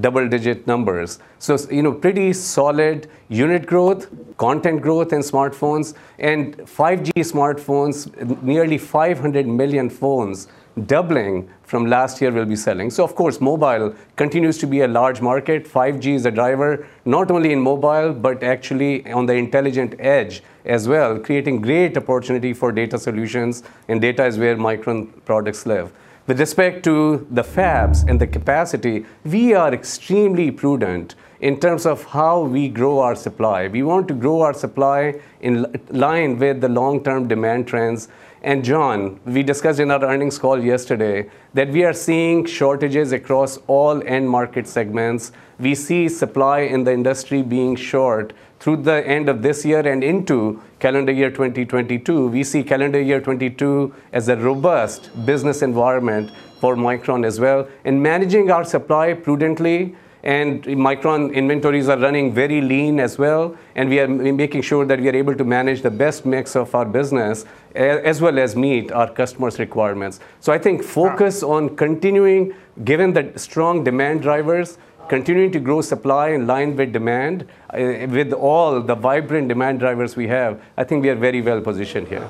double 0.00 0.28
digit 0.28 0.66
numbers. 0.66 1.20
So, 1.38 1.56
you 1.70 1.84
know, 1.84 1.92
pretty 1.92 2.32
solid 2.32 3.06
unit 3.28 3.66
growth, 3.66 4.08
content 4.36 4.82
growth 4.82 5.12
in 5.12 5.20
smartphones, 5.20 5.94
and 6.18 6.56
5G 6.56 7.12
smartphones, 7.12 8.42
nearly 8.42 8.78
500 8.78 9.46
million 9.46 9.88
phones 9.88 10.48
doubling 10.84 11.48
from 11.62 11.86
last 11.86 12.20
year 12.20 12.30
will 12.30 12.44
be 12.44 12.56
selling. 12.56 12.90
So 12.90 13.02
of 13.02 13.14
course, 13.14 13.40
mobile 13.40 13.94
continues 14.16 14.58
to 14.58 14.66
be 14.66 14.82
a 14.82 14.88
large 14.88 15.20
market. 15.20 15.66
5G 15.66 16.14
is 16.14 16.26
a 16.26 16.30
driver, 16.30 16.86
not 17.04 17.30
only 17.30 17.52
in 17.52 17.60
mobile, 17.60 18.12
but 18.12 18.42
actually 18.42 19.10
on 19.10 19.26
the 19.26 19.34
intelligent 19.34 19.94
edge 19.98 20.42
as 20.64 20.86
well, 20.86 21.18
creating 21.18 21.60
great 21.60 21.96
opportunity 21.96 22.52
for 22.52 22.72
data 22.72 22.98
solutions, 22.98 23.62
and 23.88 24.00
data 24.00 24.26
is 24.26 24.38
where 24.38 24.56
Micron 24.56 25.08
products 25.24 25.64
live. 25.64 25.92
With 26.26 26.40
respect 26.40 26.82
to 26.84 27.26
the 27.30 27.42
fabs 27.42 28.06
and 28.08 28.20
the 28.20 28.26
capacity, 28.26 29.06
we 29.24 29.54
are 29.54 29.72
extremely 29.72 30.50
prudent 30.50 31.14
in 31.40 31.60
terms 31.60 31.86
of 31.86 32.02
how 32.04 32.40
we 32.40 32.68
grow 32.68 32.98
our 32.98 33.14
supply. 33.14 33.68
We 33.68 33.82
want 33.82 34.08
to 34.08 34.14
grow 34.14 34.40
our 34.40 34.54
supply 34.54 35.20
in 35.40 35.66
line 35.90 36.38
with 36.38 36.60
the 36.60 36.68
long-term 36.68 37.28
demand 37.28 37.68
trends 37.68 38.08
and 38.46 38.64
John, 38.64 39.18
we 39.24 39.42
discussed 39.42 39.80
in 39.80 39.90
our 39.90 40.04
earnings 40.04 40.38
call 40.38 40.62
yesterday 40.62 41.28
that 41.54 41.68
we 41.68 41.82
are 41.82 41.92
seeing 41.92 42.44
shortages 42.44 43.10
across 43.10 43.58
all 43.66 44.00
end 44.06 44.30
market 44.30 44.68
segments. 44.68 45.32
We 45.58 45.74
see 45.74 46.08
supply 46.08 46.60
in 46.60 46.84
the 46.84 46.92
industry 46.92 47.42
being 47.42 47.74
short 47.74 48.32
through 48.60 48.84
the 48.84 49.04
end 49.04 49.28
of 49.28 49.42
this 49.42 49.64
year 49.64 49.80
and 49.80 50.04
into 50.04 50.62
calendar 50.78 51.10
year 51.10 51.30
2022. 51.30 52.28
We 52.28 52.44
see 52.44 52.62
calendar 52.62 53.00
year 53.00 53.20
22 53.20 53.92
as 54.12 54.28
a 54.28 54.36
robust 54.36 55.10
business 55.26 55.60
environment 55.60 56.30
for 56.60 56.76
Micron 56.76 57.26
as 57.26 57.40
well. 57.40 57.66
And 57.84 58.00
managing 58.00 58.52
our 58.52 58.62
supply 58.64 59.14
prudently 59.14 59.96
and 60.26 60.64
Micron 60.64 61.32
inventories 61.32 61.88
are 61.88 61.96
running 61.96 62.34
very 62.34 62.60
lean 62.60 62.98
as 62.98 63.16
well, 63.16 63.56
and 63.76 63.88
we 63.88 64.00
are 64.00 64.08
making 64.08 64.60
sure 64.60 64.84
that 64.84 65.00
we 65.00 65.08
are 65.08 65.14
able 65.14 65.36
to 65.36 65.44
manage 65.44 65.82
the 65.82 65.90
best 65.90 66.26
mix 66.26 66.56
of 66.56 66.74
our 66.74 66.84
business 66.84 67.44
as 67.76 68.20
well 68.20 68.36
as 68.40 68.56
meet 68.56 68.90
our 68.90 69.08
customers' 69.08 69.60
requirements. 69.60 70.18
So 70.40 70.52
I 70.52 70.58
think 70.58 70.82
focus 70.82 71.44
on 71.44 71.76
continuing, 71.76 72.54
given 72.84 73.12
the 73.12 73.32
strong 73.36 73.84
demand 73.84 74.22
drivers, 74.22 74.78
continuing 75.08 75.52
to 75.52 75.60
grow 75.60 75.80
supply 75.80 76.30
in 76.30 76.48
line 76.48 76.74
with 76.74 76.92
demand, 76.92 77.46
uh, 77.72 78.08
with 78.10 78.32
all 78.32 78.80
the 78.80 78.96
vibrant 78.96 79.46
demand 79.46 79.78
drivers 79.78 80.16
we 80.16 80.26
have, 80.26 80.60
I 80.76 80.82
think 80.82 81.04
we 81.04 81.08
are 81.10 81.14
very 81.14 81.40
well 81.40 81.60
positioned 81.60 82.08
here. 82.08 82.28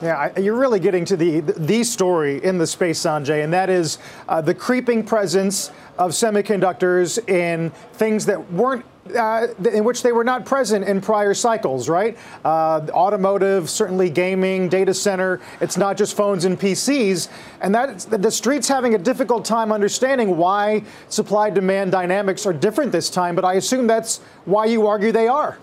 Yeah, 0.00 0.38
you're 0.38 0.58
really 0.58 0.78
getting 0.78 1.04
to 1.06 1.16
the 1.16 1.40
the 1.40 1.82
story 1.82 2.42
in 2.44 2.58
the 2.58 2.66
space, 2.66 3.00
Sanjay, 3.00 3.42
and 3.42 3.52
that 3.52 3.68
is 3.68 3.98
uh, 4.28 4.40
the 4.40 4.54
creeping 4.54 5.02
presence 5.02 5.72
of 5.98 6.12
semiconductors 6.12 7.28
in 7.28 7.70
things 7.94 8.26
that 8.26 8.52
weren't. 8.52 8.84
Uh, 9.16 9.46
in 9.72 9.84
which 9.84 10.02
they 10.02 10.12
were 10.12 10.22
not 10.22 10.44
present 10.44 10.84
in 10.84 11.00
prior 11.00 11.32
cycles, 11.32 11.88
right? 11.88 12.18
Uh, 12.44 12.82
automotive, 12.90 13.70
certainly 13.70 14.10
gaming, 14.10 14.68
data 14.68 14.92
center. 14.92 15.40
It's 15.62 15.78
not 15.78 15.96
just 15.96 16.14
phones 16.14 16.44
and 16.44 16.60
PCs, 16.60 17.30
and 17.62 17.74
that 17.74 18.00
the 18.00 18.30
streets 18.30 18.68
having 18.68 18.94
a 18.94 18.98
difficult 18.98 19.46
time 19.46 19.72
understanding 19.72 20.36
why 20.36 20.82
supply-demand 21.08 21.90
dynamics 21.90 22.44
are 22.44 22.52
different 22.52 22.92
this 22.92 23.08
time. 23.08 23.34
But 23.34 23.46
I 23.46 23.54
assume 23.54 23.86
that's 23.86 24.18
why 24.44 24.66
you 24.66 24.86
argue 24.86 25.10
they 25.10 25.26
are 25.26 25.56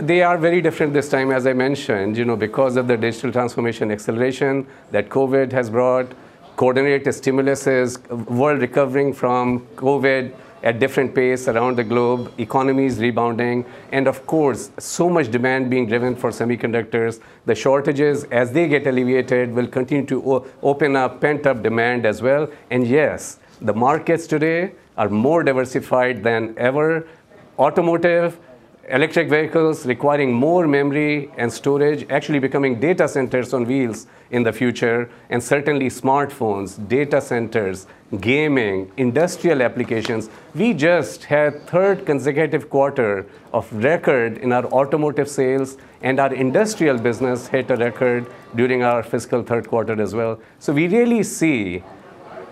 they 0.00 0.22
are 0.22 0.36
very 0.36 0.60
different 0.60 0.92
this 0.92 1.08
time, 1.08 1.30
as 1.30 1.46
I 1.46 1.52
mentioned, 1.52 2.16
you 2.16 2.24
know, 2.24 2.36
because 2.36 2.76
of 2.76 2.88
the 2.88 2.96
digital 2.96 3.30
transformation 3.30 3.90
acceleration 3.90 4.66
that 4.90 5.08
COVID 5.08 5.52
has 5.52 5.70
brought, 5.70 6.12
coordinated 6.56 7.06
stimuluses, 7.08 7.98
world 8.28 8.60
recovering 8.60 9.12
from 9.12 9.60
COVID 9.76 10.34
at 10.62 10.78
different 10.78 11.14
pace 11.14 11.46
around 11.46 11.76
the 11.76 11.84
globe, 11.84 12.32
economies 12.38 12.98
rebounding, 12.98 13.64
and 13.92 14.08
of 14.08 14.26
course, 14.26 14.70
so 14.78 15.10
much 15.10 15.30
demand 15.30 15.68
being 15.68 15.86
driven 15.86 16.16
for 16.16 16.30
semiconductors. 16.30 17.20
The 17.44 17.54
shortages, 17.54 18.24
as 18.24 18.50
they 18.50 18.66
get 18.66 18.86
alleviated, 18.86 19.52
will 19.52 19.66
continue 19.66 20.06
to 20.06 20.46
open 20.62 20.96
up 20.96 21.20
pent-up 21.20 21.62
demand 21.62 22.06
as 22.06 22.22
well. 22.22 22.48
And 22.70 22.86
yes, 22.86 23.38
the 23.60 23.74
markets 23.74 24.26
today 24.26 24.72
are 24.96 25.08
more 25.08 25.42
diversified 25.42 26.22
than 26.24 26.54
ever. 26.56 27.06
Automotive, 27.58 28.38
electric 28.88 29.28
vehicles 29.28 29.86
requiring 29.86 30.32
more 30.32 30.66
memory 30.66 31.30
and 31.36 31.52
storage, 31.52 32.06
actually 32.10 32.38
becoming 32.38 32.80
data 32.80 33.08
centers 33.08 33.52
on 33.52 33.64
wheels 33.64 34.06
in 34.30 34.42
the 34.42 34.52
future, 34.52 35.08
and 35.30 35.42
certainly 35.42 35.88
smartphones, 35.88 36.88
data 36.88 37.20
centers, 37.20 37.86
gaming, 38.20 38.90
industrial 38.96 39.62
applications. 39.62 40.28
We 40.54 40.74
just 40.74 41.24
had 41.24 41.66
third 41.66 42.04
consecutive 42.06 42.68
quarter 42.70 43.26
of 43.52 43.72
record 43.72 44.38
in 44.38 44.52
our 44.52 44.64
automotive 44.66 45.28
sales, 45.28 45.76
and 46.02 46.20
our 46.20 46.32
industrial 46.32 46.98
business 46.98 47.46
hit 47.48 47.70
a 47.70 47.76
record 47.76 48.26
during 48.54 48.82
our 48.82 49.02
fiscal 49.02 49.42
third 49.42 49.68
quarter 49.68 50.00
as 50.00 50.14
well. 50.14 50.38
So 50.58 50.72
we 50.72 50.88
really 50.88 51.22
see 51.22 51.82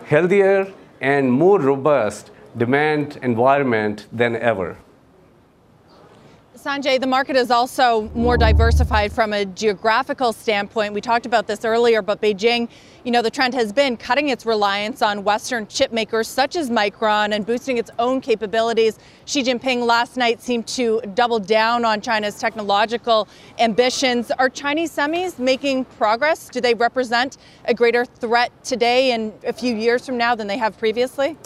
healthier 0.06 0.72
and 1.00 1.32
more 1.32 1.60
robust 1.60 2.30
demand 2.56 3.18
environment 3.22 4.06
than 4.12 4.36
ever. 4.36 4.78
Sanjay, 6.62 7.01
the 7.01 7.09
market 7.09 7.35
is 7.35 7.51
also 7.51 8.09
more 8.14 8.37
diversified 8.37 9.12
from 9.12 9.33
a 9.33 9.44
geographical 9.44 10.33
standpoint. 10.33 10.94
We 10.94 11.01
talked 11.01 11.27
about 11.27 11.48
this 11.48 11.64
earlier, 11.64 12.03
but 12.03 12.20
Beijing, 12.20 12.68
you 13.03 13.11
know, 13.11 13.20
the 13.20 13.33
trend 13.33 13.53
has 13.55 13.72
been 13.72 13.96
cutting 13.96 14.29
its 14.29 14.46
reliance 14.46 15.03
on 15.03 15.25
Western 15.25 15.66
chip 15.66 15.90
makers 15.90 16.29
such 16.29 16.55
as 16.55 16.70
Micron 16.70 17.35
and 17.35 17.44
boosting 17.44 17.79
its 17.79 17.90
own 17.98 18.20
capabilities. 18.20 19.01
Xi 19.25 19.42
Jinping 19.42 19.85
last 19.85 20.16
night 20.16 20.40
seemed 20.40 20.68
to 20.68 21.01
double 21.14 21.40
down 21.40 21.85
on 21.85 22.01
China's 22.01 22.38
technological 22.38 23.27
ambitions. 23.59 24.31
Are 24.31 24.48
Chinese 24.48 24.94
semis 24.94 25.40
making 25.40 25.85
progress? 25.85 26.48
Do 26.48 26.61
they 26.61 26.75
represent 26.75 27.38
a 27.64 27.75
greater 27.75 28.05
threat 28.05 28.53
today 28.62 29.11
and 29.11 29.33
a 29.44 29.53
few 29.53 29.75
years 29.75 30.07
from 30.07 30.16
now 30.16 30.37
than 30.37 30.46
they 30.46 30.59
have 30.59 30.79
previously? 30.79 31.37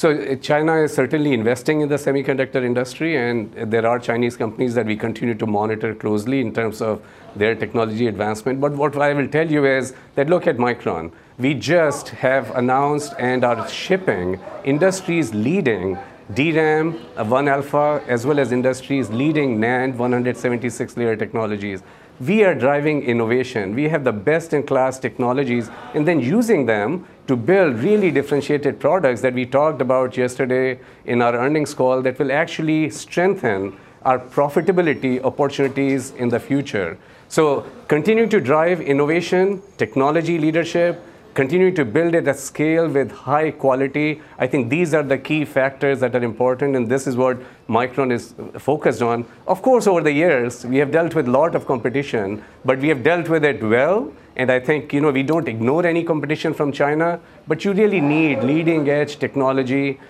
So 0.00 0.12
uh, 0.12 0.34
China 0.36 0.76
is 0.76 0.94
certainly 0.94 1.34
investing 1.34 1.82
in 1.82 1.90
the 1.90 1.96
semiconductor 1.96 2.64
industry, 2.64 3.18
and 3.18 3.52
there 3.70 3.86
are 3.86 3.98
Chinese 3.98 4.34
companies 4.34 4.72
that 4.72 4.86
we 4.86 4.96
continue 4.96 5.34
to 5.34 5.46
monitor 5.46 5.94
closely 5.94 6.40
in 6.40 6.54
terms 6.54 6.80
of 6.80 7.02
their 7.36 7.54
technology 7.54 8.06
advancement. 8.06 8.62
But 8.62 8.72
what 8.72 8.96
I 8.96 9.12
will 9.12 9.28
tell 9.28 9.50
you 9.50 9.66
is 9.66 9.92
that 10.14 10.30
look 10.30 10.46
at 10.46 10.56
Micron. 10.56 11.12
We 11.36 11.52
just 11.52 12.08
have 12.24 12.50
announced 12.56 13.12
and 13.18 13.44
are 13.44 13.68
shipping 13.68 14.40
industries 14.64 15.34
leading 15.34 15.98
DRAM, 16.32 16.94
1-alpha, 17.16 18.02
as 18.08 18.24
well 18.24 18.40
as 18.40 18.52
industries 18.52 19.10
leading 19.10 19.58
NAND 19.58 19.96
176 19.96 20.96
layer 20.96 21.14
technologies 21.14 21.82
we 22.20 22.44
are 22.44 22.54
driving 22.54 23.02
innovation. 23.02 23.74
We 23.74 23.88
have 23.88 24.04
the 24.04 24.12
best 24.12 24.52
in 24.52 24.62
class 24.64 24.98
technologies 24.98 25.70
and 25.94 26.06
then 26.06 26.20
using 26.20 26.66
them 26.66 27.06
to 27.30 27.36
build 27.36 27.76
really 27.78 28.10
differentiated 28.10 28.80
products 28.80 29.20
that 29.20 29.32
we 29.32 29.46
talked 29.46 29.80
about 29.80 30.16
yesterday 30.16 30.76
in 31.04 31.22
our 31.22 31.36
earnings 31.36 31.72
call 31.72 32.02
that 32.02 32.18
will 32.18 32.32
actually 32.32 32.90
strengthen 32.90 33.76
our 34.02 34.18
profitability 34.18 35.22
opportunities 35.22 36.10
in 36.22 36.28
the 36.28 36.40
future. 36.40 36.98
So 37.28 37.64
continue 37.86 38.26
to 38.26 38.40
drive 38.40 38.80
innovation, 38.80 39.62
technology 39.78 40.38
leadership, 40.40 41.00
continue 41.34 41.70
to 41.72 41.84
build 41.84 42.14
it 42.14 42.26
at 42.26 42.38
scale 42.38 42.88
with 42.88 43.10
high 43.10 43.50
quality. 43.50 44.20
I 44.38 44.46
think 44.46 44.68
these 44.68 44.94
are 44.94 45.02
the 45.02 45.18
key 45.18 45.44
factors 45.44 46.00
that 46.00 46.14
are 46.14 46.22
important, 46.22 46.76
and 46.76 46.88
this 46.88 47.06
is 47.06 47.16
what 47.16 47.38
Micron 47.68 48.12
is 48.12 48.34
focused 48.58 49.02
on. 49.02 49.24
Of 49.46 49.62
course, 49.62 49.86
over 49.86 50.00
the 50.00 50.12
years, 50.12 50.64
we 50.64 50.78
have 50.78 50.90
dealt 50.90 51.14
with 51.14 51.28
a 51.28 51.30
lot 51.30 51.54
of 51.54 51.66
competition, 51.66 52.42
but 52.64 52.78
we 52.78 52.88
have 52.88 53.02
dealt 53.02 53.28
with 53.28 53.44
it 53.44 53.62
well. 53.62 54.12
And 54.36 54.50
I 54.50 54.58
think 54.58 54.92
you 54.92 55.00
know 55.00 55.10
we 55.10 55.22
don't 55.22 55.48
ignore 55.48 55.86
any 55.86 56.02
competition 56.04 56.54
from 56.54 56.72
China, 56.72 57.20
but 57.46 57.64
you 57.64 57.72
really 57.72 58.00
need 58.00 58.42
leading 58.42 58.88
edge 58.88 59.18
technology 59.18 60.00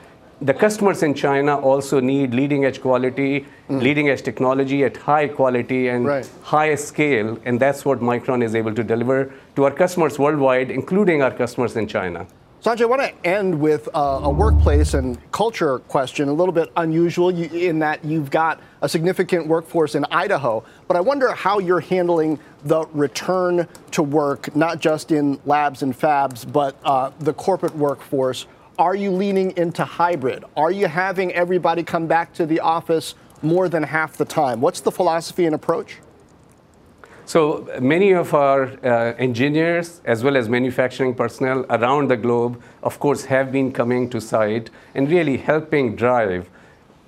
the 0.43 0.55
customers 0.55 1.03
in 1.03 1.13
China 1.13 1.59
also 1.59 2.01
need 2.01 2.33
leading 2.33 2.65
edge 2.65 2.81
quality, 2.81 3.47
mm. 3.69 3.83
leading 3.83 4.09
edge 4.09 4.23
technology 4.23 4.85
at 4.85 4.97
high 4.97 5.29
quality 5.29 5.89
and 5.89 6.07
right. 6.07 6.29
high 6.43 6.75
scale. 6.75 7.39
And 7.45 7.61
that's 7.61 7.85
what 7.85 8.01
Micron 8.01 8.43
is 8.43 8.55
able 8.55 8.75
to 8.75 8.83
deliver 8.83 9.33
to 9.57 9.65
our 9.65 9.71
customers 9.71 10.19
worldwide, 10.19 10.71
including 10.71 11.23
our 11.23 11.31
customers 11.31 11.77
in 11.77 11.87
China. 11.87 12.27
Sanjay, 12.63 12.83
I 12.83 12.85
want 12.87 13.01
to 13.01 13.27
end 13.27 13.59
with 13.59 13.89
uh, 13.95 14.21
a 14.23 14.31
workplace 14.31 14.93
and 14.93 15.19
culture 15.33 15.79
question, 15.79 16.29
a 16.29 16.33
little 16.33 16.53
bit 16.53 16.71
unusual 16.77 17.31
in 17.31 17.79
that 17.79 18.05
you've 18.05 18.31
got 18.31 18.61
a 18.83 18.89
significant 18.89 19.47
workforce 19.47 19.95
in 19.95 20.05
Idaho. 20.11 20.63
But 20.87 20.99
I 20.99 21.01
wonder 21.01 21.33
how 21.33 21.59
you're 21.59 21.81
handling 21.81 22.39
the 22.65 22.85
return 22.93 23.67
to 23.93 24.03
work, 24.03 24.55
not 24.55 24.79
just 24.79 25.11
in 25.11 25.41
labs 25.47 25.83
and 25.83 25.99
fabs, 25.99 26.51
but 26.51 26.77
uh, 26.85 27.13
the 27.21 27.33
corporate 27.33 27.75
workforce 27.75 28.47
are 28.81 28.97
you 28.97 29.11
leaning 29.11 29.55
into 29.59 29.85
hybrid? 29.85 30.43
Are 30.57 30.71
you 30.71 30.89
having 30.89 31.33
everybody 31.35 31.83
come 31.83 32.07
back 32.07 32.33
to 32.33 32.47
the 32.47 32.61
office 32.61 33.15
more 33.43 33.69
than 33.69 33.83
half 33.83 34.17
the 34.17 34.25
time? 34.25 34.63
What's 34.63 34.81
the 34.81 34.91
philosophy 34.91 35.45
and 35.45 35.55
approach? 35.55 35.99
So 37.27 37.69
many 37.79 38.13
of 38.13 38.33
our 38.33 38.63
uh, 38.83 39.15
engineers, 39.19 40.01
as 40.07 40.25
well 40.25 40.35
as 40.35 40.49
manufacturing 40.49 41.15
personnel 41.15 41.67
around 41.69 42.09
the 42.09 42.17
globe, 42.17 42.61
of 42.83 42.99
course, 42.99 43.27
have 43.27 43.53
been 43.53 43.71
coming 43.71 44.09
to 44.11 44.21
site 44.21 44.71
and 44.95 45.11
really 45.11 45.37
helping 45.37 45.95
drive 45.95 46.49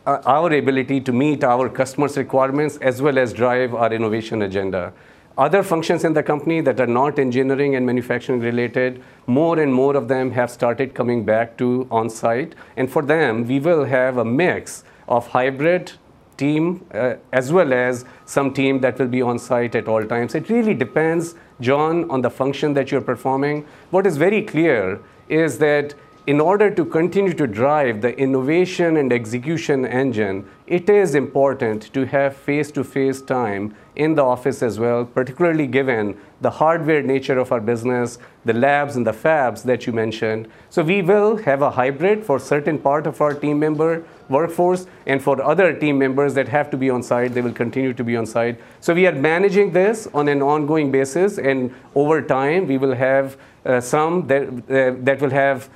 uh, 0.05 0.21
our 0.27 0.53
ability 0.53 1.01
to 1.01 1.13
meet 1.13 1.43
our 1.43 1.71
customers' 1.71 2.19
requirements 2.19 2.77
as 2.83 3.01
well 3.01 3.19
as 3.19 3.33
drive 3.33 3.75
our 3.75 3.93
innovation 3.93 4.43
agenda. 4.43 4.93
Other 5.39 5.63
functions 5.63 6.05
in 6.05 6.13
the 6.13 6.23
company 6.23 6.61
that 6.61 6.79
are 6.79 6.87
not 6.87 7.19
engineering 7.19 7.75
and 7.75 7.87
manufacturing 7.87 8.41
related, 8.41 9.03
more 9.27 9.59
and 9.59 9.73
more 9.73 9.97
of 9.97 10.09
them 10.09 10.31
have 10.33 10.51
started 10.51 10.95
coming 10.95 11.25
back 11.25 11.57
to 11.57 11.87
on-site. 11.91 12.55
And 12.77 12.91
for 12.91 13.01
them, 13.01 13.47
we 13.47 13.59
will 13.59 13.85
have 13.85 14.19
a 14.19 14.25
mix 14.25 14.85
of 15.09 15.29
hybrid 15.29 15.93
team 16.37 16.85
uh, 16.93 17.15
as 17.33 17.51
well 17.51 17.73
as 17.73 18.05
some 18.27 18.53
team 18.53 18.81
that 18.81 18.99
will 18.99 19.09
be 19.09 19.23
on 19.23 19.39
site 19.39 19.75
at 19.75 19.89
all 19.89 20.05
times. 20.05 20.35
It 20.35 20.51
really 20.51 20.75
depends, 20.75 21.35
John, 21.61 22.11
on 22.11 22.21
the 22.21 22.31
function 22.31 22.75
that 22.75 22.91
you're 22.91 23.01
performing. 23.01 23.67
What 23.91 24.07
is 24.07 24.19
very 24.19 24.43
clear 24.43 25.01
is 25.29 25.59
that 25.59 25.95
in 26.25 26.41
order 26.41 26.71
to 26.71 26.85
continue 26.85 27.33
to 27.33 27.49
drive 27.49 28.01
the 28.01 28.17
innovation 28.17 28.97
and 28.97 29.13
execution 29.13 29.85
engine, 29.85 30.49
it 30.69 30.89
is 30.89 31.17
important 31.17 31.93
to 31.93 32.07
have 32.07 32.37
face 32.37 32.71
to 32.71 32.85
face 32.85 33.21
time 33.21 33.75
in 33.97 34.15
the 34.15 34.23
office 34.23 34.63
as 34.63 34.79
well, 34.79 35.05
particularly 35.05 35.67
given 35.67 36.17
the 36.41 36.51
hardware 36.51 37.03
nature 37.03 37.39
of 37.39 37.51
our 37.51 37.61
business, 37.61 38.19
the 38.45 38.53
labs 38.53 38.95
and 38.95 39.05
the 39.05 39.13
fabs 39.13 39.65
that 39.65 39.85
you 39.85 39.93
mentioned. 39.93 40.49
So 40.71 40.85
we 40.85 41.03
will 41.03 41.39
have 41.39 41.61
a 41.61 41.73
hybrid 41.73 42.25
for 42.25 42.39
certain 42.39 42.79
part 42.79 43.09
of 43.09 43.21
our 43.21 43.35
team 43.35 43.59
member 43.59 44.05
workforce, 44.29 44.87
and 45.07 45.21
for 45.21 45.43
other 45.43 45.75
team 45.75 45.99
members 45.99 46.35
that 46.35 46.49
have 46.49 46.71
to 46.71 46.77
be 46.77 46.89
on 46.89 47.03
site, 47.03 47.35
they 47.35 47.43
will 47.43 47.53
continue 47.53 47.93
to 47.93 48.05
be 48.05 48.17
on 48.17 48.27
site. 48.27 48.61
So 48.81 48.95
we 48.95 49.09
are 49.09 49.13
managing 49.13 49.73
this 49.73 50.09
on 50.15 50.29
an 50.29 50.41
ongoing 50.41 50.93
basis, 50.93 51.39
and 51.39 51.75
over 51.97 52.23
time, 52.23 52.69
we 52.69 52.79
will 52.79 52.95
have 52.95 53.37
uh, 53.67 53.81
some 53.81 54.27
that, 54.29 54.49
uh, 54.49 54.97
that 55.05 55.21
will 55.21 55.31
have 55.31 55.69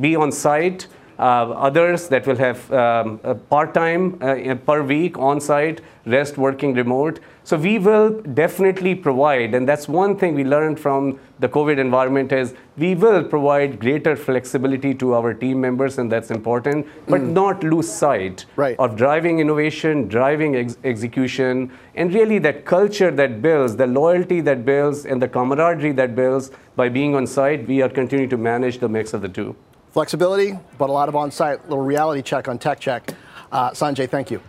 be 0.00 0.16
on 0.16 0.32
site. 0.32 0.86
Uh, 1.16 1.50
others 1.52 2.08
that 2.08 2.26
will 2.26 2.36
have 2.36 2.72
um, 2.72 3.20
part-time 3.48 4.18
per 4.66 4.82
week 4.82 5.16
on 5.16 5.40
site, 5.40 5.80
rest 6.06 6.36
working 6.36 6.74
remote. 6.74 7.20
So 7.46 7.58
we 7.58 7.78
will 7.78 8.22
definitely 8.22 8.94
provide, 8.94 9.54
and 9.54 9.68
that's 9.68 9.86
one 9.86 10.16
thing 10.16 10.34
we 10.34 10.44
learned 10.44 10.80
from 10.80 11.20
the 11.40 11.48
COVID 11.48 11.78
environment 11.78 12.32
is 12.32 12.54
we 12.78 12.94
will 12.94 13.22
provide 13.22 13.78
greater 13.78 14.16
flexibility 14.16 14.94
to 14.94 15.14
our 15.14 15.34
team 15.34 15.60
members, 15.60 15.98
and 15.98 16.10
that's 16.10 16.30
important, 16.30 16.86
but 17.06 17.20
mm. 17.20 17.32
not 17.32 17.62
lose 17.62 17.86
sight 17.86 18.46
right. 18.56 18.76
of 18.78 18.96
driving 18.96 19.40
innovation, 19.40 20.08
driving 20.08 20.56
ex- 20.56 20.78
execution, 20.84 21.70
and 21.96 22.14
really 22.14 22.38
that 22.38 22.64
culture 22.64 23.10
that 23.10 23.42
builds, 23.42 23.76
the 23.76 23.86
loyalty 23.86 24.40
that 24.40 24.64
builds, 24.64 25.04
and 25.04 25.20
the 25.20 25.28
camaraderie 25.28 25.92
that 25.92 26.16
builds 26.16 26.50
by 26.76 26.88
being 26.88 27.14
on 27.14 27.26
site. 27.26 27.68
We 27.68 27.82
are 27.82 27.90
continuing 27.90 28.30
to 28.30 28.38
manage 28.38 28.78
the 28.78 28.88
mix 28.88 29.12
of 29.12 29.20
the 29.20 29.28
two. 29.28 29.54
Flexibility, 29.92 30.58
but 30.78 30.88
a 30.88 30.92
lot 30.92 31.10
of 31.10 31.14
on 31.14 31.30
site. 31.30 31.62
Little 31.68 31.84
reality 31.84 32.22
check 32.22 32.48
on 32.48 32.58
Tech 32.58 32.80
Check. 32.80 33.12
Uh, 33.52 33.70
Sanjay, 33.72 34.08
thank 34.08 34.30
you. 34.30 34.40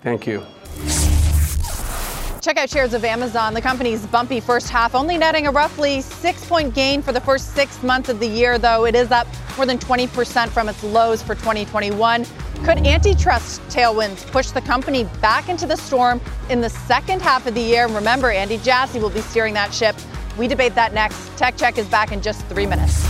Thank 0.00 0.26
you. 0.26 0.42
Check 2.44 2.58
out 2.58 2.68
shares 2.68 2.92
of 2.92 3.06
Amazon. 3.06 3.54
The 3.54 3.62
company's 3.62 4.04
bumpy 4.04 4.38
first 4.38 4.68
half, 4.68 4.94
only 4.94 5.16
netting 5.16 5.46
a 5.46 5.50
roughly 5.50 6.02
six 6.02 6.44
point 6.44 6.74
gain 6.74 7.00
for 7.00 7.10
the 7.10 7.20
first 7.20 7.54
six 7.54 7.82
months 7.82 8.10
of 8.10 8.20
the 8.20 8.26
year, 8.26 8.58
though 8.58 8.84
it 8.84 8.94
is 8.94 9.10
up 9.10 9.26
more 9.56 9.64
than 9.64 9.78
20% 9.78 10.50
from 10.50 10.68
its 10.68 10.84
lows 10.84 11.22
for 11.22 11.34
2021. 11.34 12.26
Could 12.62 12.86
antitrust 12.86 13.62
tailwinds 13.68 14.30
push 14.30 14.50
the 14.50 14.60
company 14.60 15.04
back 15.22 15.48
into 15.48 15.64
the 15.64 15.76
storm 15.76 16.20
in 16.50 16.60
the 16.60 16.68
second 16.68 17.22
half 17.22 17.46
of 17.46 17.54
the 17.54 17.62
year? 17.62 17.88
Remember, 17.88 18.30
Andy 18.30 18.58
Jassy 18.58 19.00
will 19.00 19.08
be 19.08 19.22
steering 19.22 19.54
that 19.54 19.72
ship. 19.72 19.96
We 20.36 20.46
debate 20.46 20.74
that 20.74 20.92
next. 20.92 21.34
Tech 21.38 21.56
Check 21.56 21.78
is 21.78 21.86
back 21.86 22.12
in 22.12 22.20
just 22.20 22.44
three 22.48 22.66
minutes. 22.66 23.06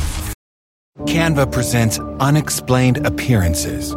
Canva 1.00 1.50
presents 1.50 1.98
unexplained 2.20 3.04
appearances. 3.04 3.96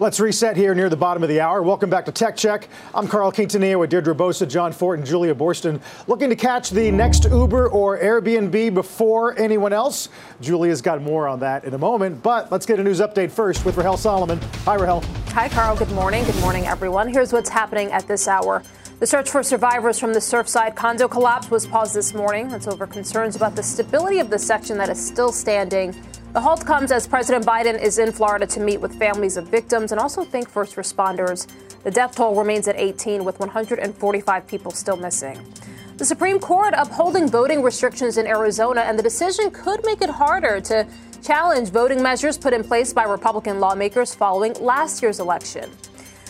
Let's 0.00 0.18
reset 0.18 0.56
here 0.56 0.74
near 0.74 0.88
the 0.88 0.96
bottom 0.96 1.22
of 1.22 1.28
the 1.28 1.42
hour. 1.42 1.62
Welcome 1.62 1.90
back 1.90 2.06
to 2.06 2.10
Tech 2.10 2.34
Check. 2.34 2.68
I'm 2.94 3.06
Carl 3.06 3.30
Quintanilla 3.30 3.80
with 3.80 3.90
Deirdre 3.90 4.14
Bosa, 4.14 4.48
Jon 4.48 4.72
Fortt, 4.72 4.98
and 4.98 5.06
Julia 5.06 5.34
Boorstin. 5.34 5.78
Looking 6.06 6.30
to 6.30 6.36
catch 6.36 6.70
the 6.70 6.90
next 6.90 7.24
Uber 7.24 7.68
or 7.68 7.98
Airbnb 7.98 8.72
before 8.72 9.38
anyone 9.38 9.74
else? 9.74 10.08
Julia's 10.40 10.80
got 10.80 11.02
more 11.02 11.28
on 11.28 11.38
that 11.40 11.64
in 11.64 11.74
a 11.74 11.78
moment, 11.78 12.22
but 12.22 12.50
let's 12.50 12.64
get 12.64 12.80
a 12.80 12.82
news 12.82 13.00
update 13.00 13.30
first 13.30 13.66
with 13.66 13.76
Rahel 13.76 13.98
Solomon. 13.98 14.40
Hi, 14.64 14.76
Rahel. 14.76 15.02
Hi, 15.34 15.50
Carl. 15.50 15.76
Good 15.76 15.92
morning. 15.92 16.24
Good 16.24 16.40
morning, 16.40 16.66
everyone. 16.66 17.06
Here's 17.06 17.30
what's 17.30 17.50
happening 17.50 17.92
at 17.92 18.08
this 18.08 18.26
hour. 18.26 18.62
The 19.00 19.06
search 19.06 19.28
for 19.28 19.42
survivors 19.42 19.98
from 19.98 20.14
the 20.14 20.20
Surfside 20.20 20.76
condo 20.76 21.08
collapse 21.08 21.50
was 21.50 21.66
paused 21.66 21.94
this 21.94 22.14
morning. 22.14 22.48
That's 22.48 22.68
over 22.68 22.86
concerns 22.86 23.36
about 23.36 23.54
the 23.54 23.62
stability 23.62 24.18
of 24.18 24.30
the 24.30 24.38
section 24.38 24.78
that 24.78 24.88
is 24.88 24.98
still 24.98 25.30
standing 25.30 25.94
the 26.32 26.40
halt 26.40 26.64
comes 26.64 26.92
as 26.92 27.08
President 27.08 27.44
Biden 27.44 27.80
is 27.80 27.98
in 27.98 28.12
Florida 28.12 28.46
to 28.46 28.60
meet 28.60 28.80
with 28.80 28.96
families 28.98 29.36
of 29.36 29.48
victims 29.48 29.90
and 29.90 30.00
also 30.00 30.22
thank 30.24 30.48
first 30.48 30.76
responders. 30.76 31.48
The 31.82 31.90
death 31.90 32.14
toll 32.14 32.36
remains 32.36 32.68
at 32.68 32.76
18, 32.76 33.24
with 33.24 33.40
145 33.40 34.46
people 34.46 34.70
still 34.70 34.96
missing. 34.96 35.38
The 35.96 36.04
Supreme 36.04 36.38
Court 36.38 36.72
upholding 36.76 37.28
voting 37.28 37.62
restrictions 37.62 38.16
in 38.16 38.26
Arizona, 38.26 38.82
and 38.82 38.96
the 38.96 39.02
decision 39.02 39.50
could 39.50 39.84
make 39.84 40.02
it 40.02 40.10
harder 40.10 40.60
to 40.60 40.86
challenge 41.20 41.70
voting 41.70 42.00
measures 42.00 42.38
put 42.38 42.52
in 42.52 42.62
place 42.62 42.92
by 42.92 43.04
Republican 43.04 43.58
lawmakers 43.58 44.14
following 44.14 44.54
last 44.54 45.02
year's 45.02 45.18
election. 45.18 45.68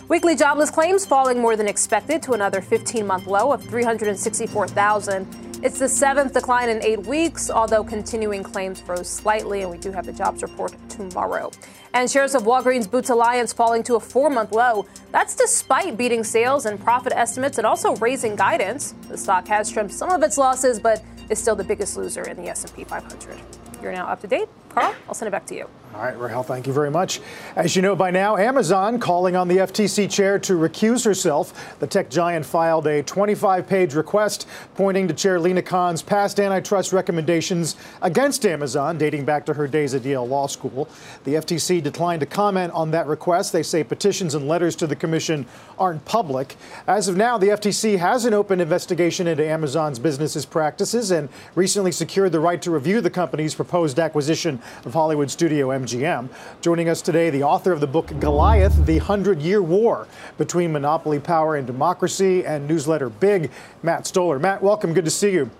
Weekly 0.09 0.35
jobless 0.35 0.71
claims 0.71 1.05
falling 1.05 1.39
more 1.39 1.57
than 1.57 1.69
expected 1.69 2.23
to 2.23 2.33
another 2.33 2.61
15 2.61 3.07
month 3.07 3.27
low 3.27 3.53
of 3.53 3.63
364,000. 3.63 5.50
It's 5.63 5.79
the 5.79 5.91
seventh 5.91 6.33
decline 6.33 6.71
in 6.71 6.83
eight 6.83 7.05
weeks, 7.07 7.51
although 7.51 7.85
continuing 7.85 8.43
claims 8.43 8.83
rose 8.85 9.11
slightly, 9.11 9.61
and 9.61 9.71
we 9.71 9.77
do 9.77 9.93
have 9.93 10.07
the 10.07 10.13
jobs 10.13 10.41
report 10.41 10.75
tomorrow. 10.89 11.51
And 11.93 12.11
shares 12.11 12.35
of 12.35 12.45
Walgreens 12.45 12.91
Boots 12.91 13.11
Alliance 13.11 13.53
falling 13.53 13.83
to 13.83 13.97
a 13.97 14.01
four 14.01 14.31
month 14.31 14.53
low. 14.53 14.87
That's 15.13 15.35
despite 15.35 15.99
beating 15.99 16.25
sales 16.25 16.65
and 16.65 16.81
profit 16.81 17.13
estimates 17.13 17.59
and 17.59 17.67
also 17.67 17.95
raising 17.97 18.37
guidance. 18.37 18.95
The 19.09 19.19
stock 19.19 19.47
has 19.49 19.71
trimmed 19.71 19.93
some 19.93 20.11
of 20.11 20.23
its 20.23 20.39
losses, 20.39 20.81
but 20.81 21.03
is 21.29 21.39
still 21.39 21.57
the 21.57 21.65
biggest 21.65 21.95
loser 21.95 22.23
in 22.23 22.39
the 22.39 22.49
S&P 22.49 22.85
500. 22.85 23.39
You're 23.83 23.93
now 23.93 24.07
up 24.07 24.23
to 24.23 24.27
date. 24.27 24.49
Carl, 24.71 24.95
I'll 25.09 25.15
send 25.15 25.27
it 25.29 25.33
back 25.33 25.47
to 25.47 25.55
you. 25.55 25.69
All 25.93 26.03
right, 26.03 26.17
Rahel, 26.17 26.45
thank 26.45 26.69
you 26.69 26.73
very 26.73 26.91
much. 26.91 27.21
As 27.57 27.75
you 27.75 27.83
know 27.83 27.97
by 27.97 28.13
now, 28.13 28.37
Amazon 28.37 29.01
calling 29.01 29.35
on 29.35 29.49
the 29.49 29.57
FTC 29.57 30.09
chair 30.09 30.39
to 30.39 30.53
recuse 30.53 31.05
herself. 31.05 31.77
The 31.81 31.87
tech 31.89 32.09
giant 32.09 32.47
filed 32.47 32.87
a 32.87 33.03
25 33.03 33.67
page 33.67 33.95
request 33.95 34.47
pointing 34.77 35.09
to 35.09 35.15
Chair 35.15 35.41
Lina 35.41 35.63
Khan's 35.63 36.01
past 36.01 36.39
antitrust 36.39 36.93
recommendations 36.93 37.75
against 38.03 38.47
Amazon, 38.47 38.99
dating 38.99 39.25
back 39.25 39.45
to 39.47 39.55
her 39.55 39.67
days 39.67 39.93
at 39.93 40.05
Yale 40.05 40.27
Law 40.27 40.47
School. 40.47 40.89
The 41.25 41.35
FTC 41.35 41.83
declined 41.83 42.21
to 42.21 42.27
comment 42.27 42.73
on 42.73 42.93
that 42.93 43.09
request. 43.09 43.53
They 43.53 43.65
say 43.65 43.83
petitions 43.83 44.37
and 44.37 44.47
letters 44.47 44.77
to 44.77 44.87
the 44.87 44.97
commission 44.97 45.45
aren't 45.77 46.05
public. 46.05 46.55
As 46.87 47.09
of 47.09 47.17
now, 47.17 47.37
the 47.37 47.49
FTC 47.49 47.99
has 47.99 48.27
an 48.27 48.33
open 48.33 48.61
investigation 48.61 49.27
into 49.27 49.45
Amazon's 49.45 49.99
businesses 49.99 50.47
practices 50.47 51.11
and 51.11 51.29
recently 51.57 51.91
secured 51.91 52.31
the 52.31 52.39
right 52.39 52.63
to 52.63 52.71
review 52.71 53.01
the 53.01 53.11
company's 53.11 53.57
proposed 53.57 53.99
acquisition 53.99 54.60
of 54.85 54.93
Hollywood 54.93 55.31
studio 55.31 55.69
MGM. 55.69 56.29
Joining 56.61 56.89
us 56.89 57.03
today, 57.03 57.31
the 57.31 57.43
author 57.43 57.73
of 57.73 57.81
the 57.81 57.87
book 57.87 58.13
Goliath, 58.21 58.87
The 58.87 58.99
Hundred 58.99 59.43
Year 59.43 59.63
War 59.63 60.07
Between 60.39 60.73
Monopoly 60.73 61.19
Power 61.19 61.57
and 61.57 61.67
Democracy, 61.67 62.45
and 62.45 62.67
newsletter 62.69 63.09
Big, 63.09 63.51
Matt 63.83 64.07
Stoller. 64.07 64.39
Matt, 64.39 64.63
welcome. 64.63 64.93
Good 64.93 65.05
to 65.05 65.11
see 65.11 65.33
you. 65.33 65.51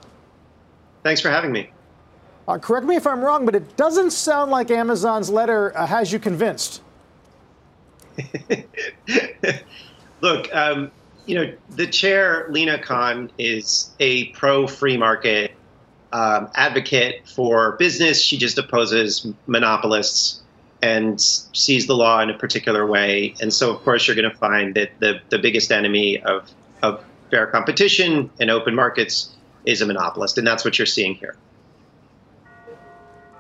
Thanks 1.03 1.21
for 1.21 1.31
having 1.31 1.53
me. 1.53 1.71
Uh, 2.47 2.59
correct 2.59 2.87
me 2.87 2.97
if 2.97 3.07
I'm 3.07 3.23
wrong, 3.23 3.45
but 3.45 3.55
it 3.55 3.77
doesn't 3.77 4.11
sound 4.11 4.51
like 4.51 4.71
Amazon's 4.71 5.31
letter 5.31 5.77
uh, 5.77 5.87
has 5.87 6.13
you 6.13 6.19
convinced. 6.19 6.83
Look, 10.21 10.55
um, 10.55 10.91
you 11.27 11.37
know, 11.37 11.53
the 11.71 11.87
chair, 11.87 12.47
Lina 12.51 12.79
Khan, 12.79 13.31
is 13.39 13.91
a 14.01 14.27
pro 14.31 14.67
free 14.67 14.97
market 14.97 15.53
um, 16.13 16.51
advocate 16.55 17.27
for 17.29 17.73
business. 17.73 18.21
She 18.21 18.37
just 18.37 18.59
opposes 18.59 19.27
monopolists 19.47 20.41
and 20.83 21.21
sees 21.21 21.87
the 21.87 21.95
law 21.95 22.21
in 22.21 22.31
a 22.31 22.39
particular 22.39 22.87
way. 22.87 23.35
And 23.41 23.53
so, 23.53 23.71
of 23.71 23.83
course, 23.83 24.07
you're 24.07 24.17
going 24.17 24.31
to 24.31 24.37
find 24.37 24.75
that 24.75 24.91
the, 24.99 25.21
the 25.29 25.39
biggest 25.39 25.71
enemy 25.71 26.21
of, 26.23 26.51
of 26.83 27.05
fair 27.31 27.47
competition 27.47 28.31
and 28.41 28.51
open 28.51 28.75
markets 28.75 29.37
is 29.67 29.83
a 29.83 29.87
monopolist. 29.87 30.39
And 30.39 30.47
that's 30.47 30.65
what 30.65 30.79
you're 30.79 30.87
seeing 30.87 31.15
here. 31.15 31.37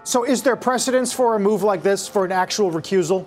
So, 0.04 0.24
is 0.24 0.42
there 0.42 0.56
precedence 0.56 1.12
for 1.12 1.35
a 1.35 1.38
move 1.38 1.62
like 1.62 1.83
this 1.83 2.09
for 2.09 2.24
an 2.24 2.33
actual 2.33 2.70
recusal? 2.70 3.26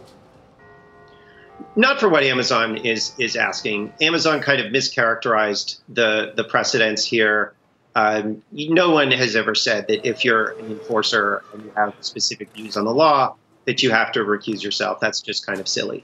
Not 1.75 1.99
for 1.99 2.09
what 2.09 2.23
Amazon 2.23 2.77
is 2.77 3.13
is 3.17 3.35
asking. 3.35 3.93
Amazon 4.01 4.41
kind 4.41 4.59
of 4.59 4.71
mischaracterized 4.71 5.79
the 5.89 6.33
the 6.35 6.43
precedents 6.43 7.05
here. 7.05 7.53
Um, 7.95 8.41
no 8.51 8.89
one 8.89 9.11
has 9.11 9.35
ever 9.35 9.53
said 9.53 9.87
that 9.87 10.07
if 10.07 10.25
you're 10.25 10.51
an 10.59 10.65
enforcer 10.65 11.43
and 11.53 11.63
you 11.63 11.71
have 11.75 11.93
specific 12.01 12.51
views 12.53 12.75
on 12.75 12.85
the 12.85 12.93
law, 12.93 13.35
that 13.65 13.83
you 13.83 13.91
have 13.91 14.11
to 14.13 14.19
recuse 14.19 14.63
yourself. 14.63 14.99
That's 14.99 15.21
just 15.21 15.45
kind 15.45 15.59
of 15.59 15.67
silly. 15.67 16.03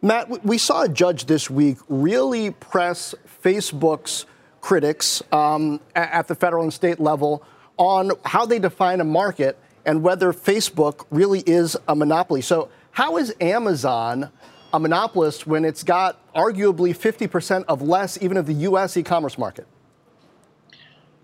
Matt, 0.00 0.44
we 0.44 0.58
saw 0.58 0.82
a 0.82 0.88
judge 0.88 1.26
this 1.26 1.50
week 1.50 1.78
really 1.88 2.52
press 2.52 3.14
Facebook's 3.42 4.26
critics 4.60 5.22
um, 5.32 5.80
at 5.94 6.28
the 6.28 6.34
federal 6.34 6.62
and 6.62 6.72
state 6.72 7.00
level 7.00 7.42
on 7.76 8.12
how 8.24 8.46
they 8.46 8.58
define 8.58 9.00
a 9.00 9.04
market 9.04 9.58
and 9.84 10.02
whether 10.02 10.32
Facebook 10.32 11.06
really 11.10 11.40
is 11.46 11.76
a 11.88 11.94
monopoly. 11.94 12.42
So, 12.42 12.68
how 12.92 13.16
is 13.16 13.34
Amazon 13.40 14.30
a 14.72 14.80
monopolist 14.80 15.46
when 15.46 15.64
it's 15.64 15.82
got 15.82 16.20
arguably 16.34 16.96
50% 16.96 17.64
of 17.68 17.80
less 17.80 18.20
even 18.20 18.36
of 18.36 18.46
the 18.46 18.54
U.S. 18.54 18.96
e-commerce 18.96 19.38
market? 19.38 19.66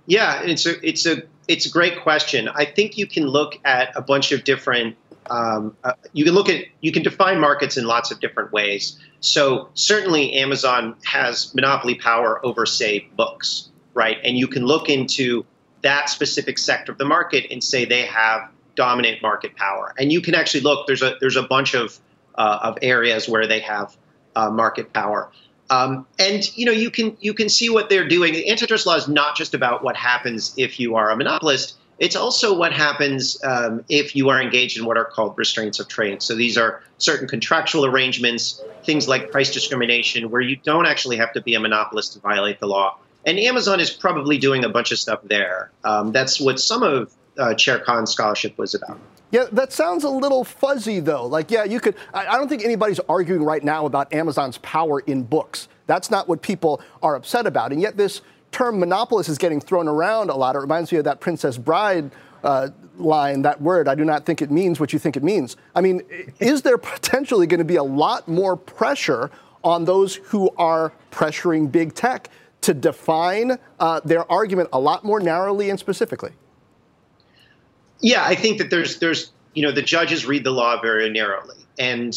Yeah, 0.06 0.42
it's 0.42 0.66
a 0.66 0.86
it's 0.86 1.06
a 1.06 1.22
it's 1.48 1.66
a 1.66 1.70
great 1.70 2.02
question. 2.02 2.48
I 2.48 2.64
think 2.64 2.98
you 2.98 3.06
can 3.06 3.26
look 3.26 3.58
at 3.64 3.92
a 3.96 4.02
bunch 4.02 4.32
of 4.32 4.44
different. 4.44 4.96
Um, 5.30 5.74
uh, 5.82 5.92
you 6.12 6.24
can 6.24 6.34
look 6.34 6.50
at 6.50 6.64
you 6.80 6.92
can 6.92 7.02
define 7.02 7.40
markets 7.40 7.76
in 7.76 7.86
lots 7.86 8.10
of 8.10 8.20
different 8.20 8.52
ways. 8.52 8.98
So 9.20 9.70
certainly, 9.74 10.34
Amazon 10.34 10.96
has 11.04 11.54
monopoly 11.54 11.94
power 11.94 12.44
over, 12.44 12.66
say, 12.66 13.08
books, 13.16 13.70
right? 13.94 14.18
And 14.22 14.36
you 14.36 14.46
can 14.46 14.66
look 14.66 14.90
into 14.90 15.46
that 15.80 16.10
specific 16.10 16.58
sector 16.58 16.92
of 16.92 16.98
the 16.98 17.06
market 17.06 17.50
and 17.50 17.64
say 17.64 17.86
they 17.86 18.04
have 18.04 18.50
dominant 18.74 19.22
market 19.22 19.56
power. 19.56 19.94
And 19.98 20.12
you 20.12 20.20
can 20.20 20.34
actually 20.34 20.60
look. 20.60 20.86
There's 20.86 21.02
a 21.02 21.16
there's 21.20 21.36
a 21.36 21.42
bunch 21.42 21.74
of 21.74 21.98
uh, 22.34 22.58
of 22.62 22.78
areas 22.82 23.28
where 23.28 23.46
they 23.46 23.60
have 23.60 23.96
uh, 24.36 24.50
market 24.50 24.92
power. 24.92 25.30
Um, 25.74 26.06
and 26.18 26.56
you 26.56 26.66
know 26.66 26.72
you 26.72 26.90
can 26.90 27.16
you 27.20 27.34
can 27.34 27.48
see 27.48 27.68
what 27.70 27.88
they're 27.88 28.08
doing. 28.08 28.32
The 28.32 28.50
antitrust 28.50 28.87
law 28.87 28.96
is 28.96 29.08
not 29.08 29.37
just 29.37 29.54
about 29.54 29.82
what 29.82 29.96
happens 29.96 30.54
if 30.56 30.78
you 30.78 30.96
are 30.96 31.10
a 31.10 31.16
monopolist. 31.16 31.76
It's 31.98 32.16
also 32.16 32.56
what 32.56 32.72
happens 32.72 33.42
um, 33.44 33.84
if 33.88 34.16
you 34.16 34.28
are 34.28 34.42
engaged 34.42 34.78
in 34.78 34.84
what 34.84 34.96
are 34.96 35.04
called 35.04 35.38
restraints 35.38 35.78
of 35.78 35.87
trade. 35.87 36.22
So 36.22 36.34
these 36.34 36.58
are 36.58 36.82
certain 36.98 37.28
contractual 37.28 37.87
arrangements, 37.87 38.60
things 38.84 39.06
like 39.06 39.30
price 39.30 39.52
discrimination, 39.52 40.30
where 40.30 40.40
you 40.40 40.56
don't 40.56 40.87
actually 40.87 41.16
have 41.18 41.32
to 41.34 41.40
be 41.40 41.54
a 41.54 41.60
monopolist 41.60 42.14
to 42.14 42.18
violate 42.18 42.58
the 42.58 42.66
law. 42.66 42.98
And 43.24 43.38
Amazon 43.38 43.78
is 43.78 43.90
probably 43.90 44.38
doing 44.38 44.64
a 44.64 44.68
bunch 44.68 44.90
of 44.90 44.98
stuff 44.98 45.20
there. 45.22 45.70
Um, 45.84 46.10
that's 46.10 46.40
what 46.40 46.58
some 46.58 46.82
of 46.82 47.14
uh, 47.38 47.54
Chair 47.54 47.78
Khan's 47.78 48.10
scholarship 48.10 48.58
was 48.58 48.74
about. 48.74 48.98
Yeah, 49.35 49.47
that 49.51 49.73
sounds 49.73 50.05
a 50.05 50.09
little 50.09 50.44
fuzzy, 50.44 51.01
though. 51.01 51.27
Like, 51.27 51.51
yeah, 51.51 51.64
you 51.64 51.81
could. 51.81 51.97
I, 52.14 52.25
I, 52.25 52.37
don't 52.37 52.49
think 52.49 52.62
anybody's 52.62 53.01
arguing 53.09 53.42
right 53.42 53.64
now 53.64 53.85
about 53.85 54.14
Amazon's 54.14 54.59
power 54.59 55.01
in 55.01 55.25
books. 55.25 55.66
That's 55.88 56.09
not 56.09 56.29
what 56.29 56.40
people 56.40 56.81
are 57.03 57.16
upset 57.16 57.44
about. 57.44 57.73
And 57.73 57.81
yet, 57.81 57.97
this 57.97 58.20
term 58.53 58.79
monopolist 58.79 59.29
is 59.29 59.37
getting 59.37 59.61
thrown 59.61 59.88
around 59.88 60.31
a 60.31 60.37
lot. 60.37 60.55
It 60.55 60.61
reminds 60.61 60.92
me 60.92 60.99
of 60.99 61.05
that 61.07 61.18
Princess 61.18 61.59
Bride 61.59 62.12
uh, 62.44 62.68
line, 62.97 63.42
that 63.42 63.61
word. 63.61 63.88
I 63.88 63.97
do 63.97 64.05
not 64.05 64.25
think 64.25 64.40
it 64.40 64.53
means 64.53 64.79
what 64.79 64.92
you 64.92 65.01
think 65.01 65.16
it 65.16 65.25
means. 65.25 65.57
I 65.75 65.81
mean, 65.81 66.03
is 66.38 66.62
there 66.62 66.79
potentially 66.94 67.49
going 67.49 67.59
to 67.59 67.64
be 67.64 67.75
a 67.75 67.83
lot 67.83 68.29
more 68.29 68.57
pressure 68.57 69.33
on 69.64 69.85
those 69.85 70.14
who 70.14 70.49
are 70.59 70.92
pressuring 71.11 71.73
big 71.73 71.97
tech 71.97 72.29
to 72.61 72.73
define 72.73 73.59
uh, 73.81 73.99
their 74.05 74.31
argument 74.31 74.68
a 74.73 74.79
lot 74.79 75.05
more 75.05 75.18
narrowly 75.18 75.70
and 75.70 75.81
specifically? 75.81 76.31
Yeah, 78.00 78.24
I 78.24 78.35
think 78.35 78.59
that 78.59 78.70
there's 78.70 78.98
there's 78.98 79.30
you 79.54 79.62
know 79.62 79.72
the 79.72 79.83
judges 79.83 80.26
read 80.26 80.44
the 80.44 80.50
law 80.50 80.80
very 80.80 81.09
narrowly, 81.11 81.57
and 81.78 82.14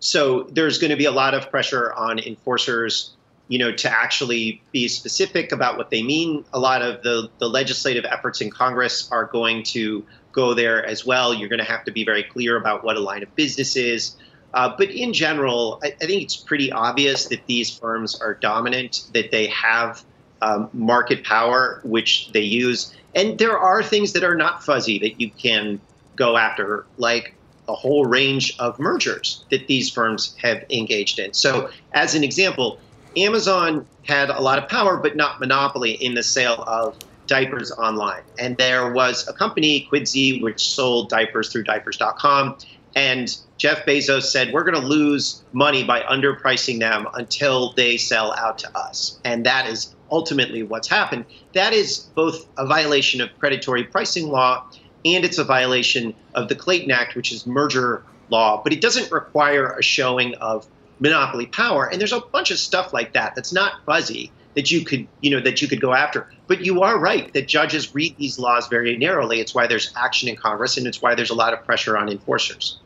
so 0.00 0.44
there's 0.44 0.78
going 0.78 0.90
to 0.90 0.96
be 0.96 1.04
a 1.04 1.12
lot 1.12 1.34
of 1.34 1.50
pressure 1.50 1.92
on 1.92 2.18
enforcers, 2.18 3.12
you 3.48 3.58
know, 3.58 3.72
to 3.72 3.90
actually 3.90 4.62
be 4.72 4.88
specific 4.88 5.52
about 5.52 5.76
what 5.76 5.90
they 5.90 6.02
mean. 6.02 6.44
A 6.52 6.58
lot 6.58 6.82
of 6.82 7.02
the 7.02 7.30
the 7.38 7.48
legislative 7.48 8.04
efforts 8.04 8.40
in 8.40 8.50
Congress 8.50 9.10
are 9.12 9.26
going 9.26 9.62
to 9.64 10.04
go 10.32 10.54
there 10.54 10.84
as 10.84 11.04
well. 11.04 11.34
You're 11.34 11.48
going 11.48 11.60
to 11.60 11.64
have 11.64 11.84
to 11.84 11.92
be 11.92 12.04
very 12.04 12.22
clear 12.22 12.56
about 12.56 12.84
what 12.84 12.96
a 12.96 13.00
line 13.00 13.22
of 13.22 13.34
business 13.34 13.76
is. 13.76 14.16
Uh, 14.52 14.74
but 14.76 14.90
in 14.90 15.12
general, 15.12 15.80
I, 15.82 15.88
I, 15.88 16.06
think 16.06 16.22
it's 16.22 16.36
pretty 16.36 16.72
obvious 16.72 17.26
that 17.26 17.46
these 17.46 17.70
firms 17.76 18.20
are 18.20 18.34
dominant, 18.34 19.08
that 19.14 19.30
they 19.30 19.46
have 19.46 20.04
um, 20.42 20.68
market 20.72 21.24
power, 21.24 21.80
which 21.84 22.30
they 22.32 22.40
use. 22.40 22.94
And 23.14 23.38
there 23.38 23.58
are 23.58 23.82
things 23.82 24.12
that 24.12 24.24
are 24.24 24.34
not 24.34 24.64
fuzzy 24.64 24.98
that 25.00 25.20
you 25.20 25.30
can 25.30 25.80
go 26.16 26.36
after, 26.36 26.86
like 26.96 27.34
a 27.68 27.74
whole 27.74 28.04
range 28.04 28.56
of 28.58 28.78
mergers 28.78 29.44
that 29.50 29.66
these 29.66 29.90
firms 29.90 30.34
have 30.42 30.64
engaged 30.70 31.18
in. 31.18 31.32
So, 31.32 31.70
as 31.92 32.14
an 32.14 32.24
example, 32.24 32.78
Amazon 33.16 33.86
had 34.06 34.30
a 34.30 34.40
lot 34.40 34.58
of 34.58 34.68
power, 34.68 34.96
but 34.96 35.16
not 35.16 35.40
monopoly 35.40 35.92
in 35.92 36.14
the 36.14 36.22
sale 36.22 36.64
of 36.66 36.96
diapers 37.26 37.70
online. 37.72 38.22
And 38.38 38.56
there 38.56 38.92
was 38.92 39.26
a 39.28 39.32
company, 39.32 39.88
Quidsi, 39.90 40.42
which 40.42 40.60
sold 40.60 41.08
diapers 41.08 41.50
through 41.50 41.64
diapers.com. 41.64 42.56
And 42.96 43.36
Jeff 43.56 43.86
Bezos 43.86 44.24
said, 44.24 44.52
We're 44.52 44.64
going 44.64 44.80
to 44.80 44.86
lose 44.86 45.42
money 45.52 45.84
by 45.84 46.00
underpricing 46.02 46.80
them 46.80 47.06
until 47.14 47.72
they 47.72 47.96
sell 47.96 48.34
out 48.34 48.58
to 48.58 48.76
us. 48.76 49.20
And 49.24 49.46
that 49.46 49.66
is 49.66 49.94
ultimately 50.10 50.62
what's 50.62 50.88
happened. 50.88 51.24
That 51.54 51.72
is 51.72 51.98
both 52.14 52.46
a 52.56 52.66
violation 52.66 53.20
of 53.20 53.30
predatory 53.38 53.84
pricing 53.84 54.28
law 54.28 54.66
and 55.04 55.24
it's 55.24 55.38
a 55.38 55.44
violation 55.44 56.14
of 56.34 56.48
the 56.48 56.54
Clayton 56.54 56.90
Act, 56.90 57.14
which 57.14 57.32
is 57.32 57.46
merger 57.46 58.02
law, 58.28 58.60
but 58.62 58.72
it 58.72 58.80
doesn't 58.80 59.10
require 59.10 59.72
a 59.72 59.82
showing 59.82 60.34
of 60.36 60.66
monopoly 60.98 61.46
power. 61.46 61.86
And 61.86 62.00
there's 62.00 62.12
a 62.12 62.20
bunch 62.20 62.50
of 62.50 62.58
stuff 62.58 62.92
like 62.92 63.14
that 63.14 63.34
that's 63.34 63.52
not 63.52 63.84
fuzzy 63.86 64.30
that 64.54 64.70
you 64.70 64.84
could, 64.84 65.06
you 65.20 65.30
know, 65.30 65.40
that 65.40 65.62
you 65.62 65.68
could 65.68 65.80
go 65.80 65.94
after. 65.94 66.28
But 66.46 66.64
you 66.64 66.82
are 66.82 66.98
right 66.98 67.32
that 67.32 67.48
judges 67.48 67.94
read 67.94 68.16
these 68.18 68.38
laws 68.38 68.68
very 68.68 68.96
narrowly. 68.96 69.40
It's 69.40 69.54
why 69.54 69.66
there's 69.66 69.92
action 69.96 70.28
in 70.28 70.36
Congress 70.36 70.76
and 70.76 70.86
it's 70.86 71.00
why 71.00 71.14
there's 71.14 71.30
a 71.30 71.34
lot 71.34 71.52
of 71.52 71.64
pressure 71.64 71.96
on 71.96 72.08
enforcers. 72.08 72.78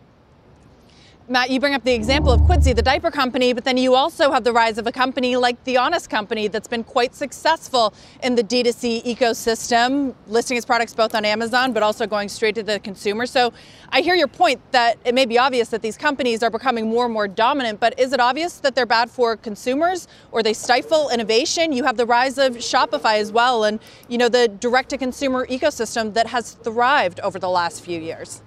Matt, 1.26 1.48
you 1.48 1.58
bring 1.58 1.72
up 1.72 1.82
the 1.84 1.94
example 1.94 2.30
of 2.32 2.42
Quidsi, 2.42 2.76
the 2.76 2.82
diaper 2.82 3.10
company, 3.10 3.54
but 3.54 3.64
then 3.64 3.78
you 3.78 3.94
also 3.94 4.30
have 4.30 4.44
the 4.44 4.52
rise 4.52 4.76
of 4.76 4.86
a 4.86 4.92
company 4.92 5.36
like 5.36 5.64
The 5.64 5.78
Honest 5.78 6.10
Company 6.10 6.48
that's 6.48 6.68
been 6.68 6.84
quite 6.84 7.14
successful 7.14 7.94
in 8.22 8.34
the 8.34 8.44
D2C 8.44 9.04
ecosystem, 9.04 10.14
listing 10.26 10.58
its 10.58 10.66
products 10.66 10.92
both 10.92 11.14
on 11.14 11.24
Amazon 11.24 11.72
but 11.72 11.82
also 11.82 12.06
going 12.06 12.28
straight 12.28 12.54
to 12.56 12.62
the 12.62 12.78
consumer. 12.78 13.24
So 13.24 13.54
I 13.88 14.02
hear 14.02 14.14
your 14.14 14.28
point 14.28 14.60
that 14.72 14.98
it 15.06 15.14
may 15.14 15.24
be 15.24 15.38
obvious 15.38 15.70
that 15.70 15.80
these 15.80 15.96
companies 15.96 16.42
are 16.42 16.50
becoming 16.50 16.90
more 16.90 17.06
and 17.06 17.14
more 17.14 17.26
dominant, 17.26 17.80
but 17.80 17.98
is 17.98 18.12
it 18.12 18.20
obvious 18.20 18.58
that 18.58 18.74
they're 18.74 18.84
bad 18.84 19.10
for 19.10 19.34
consumers 19.34 20.06
or 20.30 20.42
they 20.42 20.52
stifle 20.52 21.08
innovation? 21.08 21.72
You 21.72 21.84
have 21.84 21.96
the 21.96 22.04
rise 22.04 22.36
of 22.36 22.56
Shopify 22.56 23.16
as 23.16 23.32
well 23.32 23.64
and, 23.64 23.80
you 24.10 24.18
know, 24.18 24.28
the 24.28 24.48
direct 24.48 24.90
to 24.90 24.98
consumer 24.98 25.46
ecosystem 25.46 26.12
that 26.12 26.26
has 26.26 26.52
thrived 26.52 27.18
over 27.20 27.38
the 27.38 27.48
last 27.48 27.82
few 27.82 27.98
years. 27.98 28.42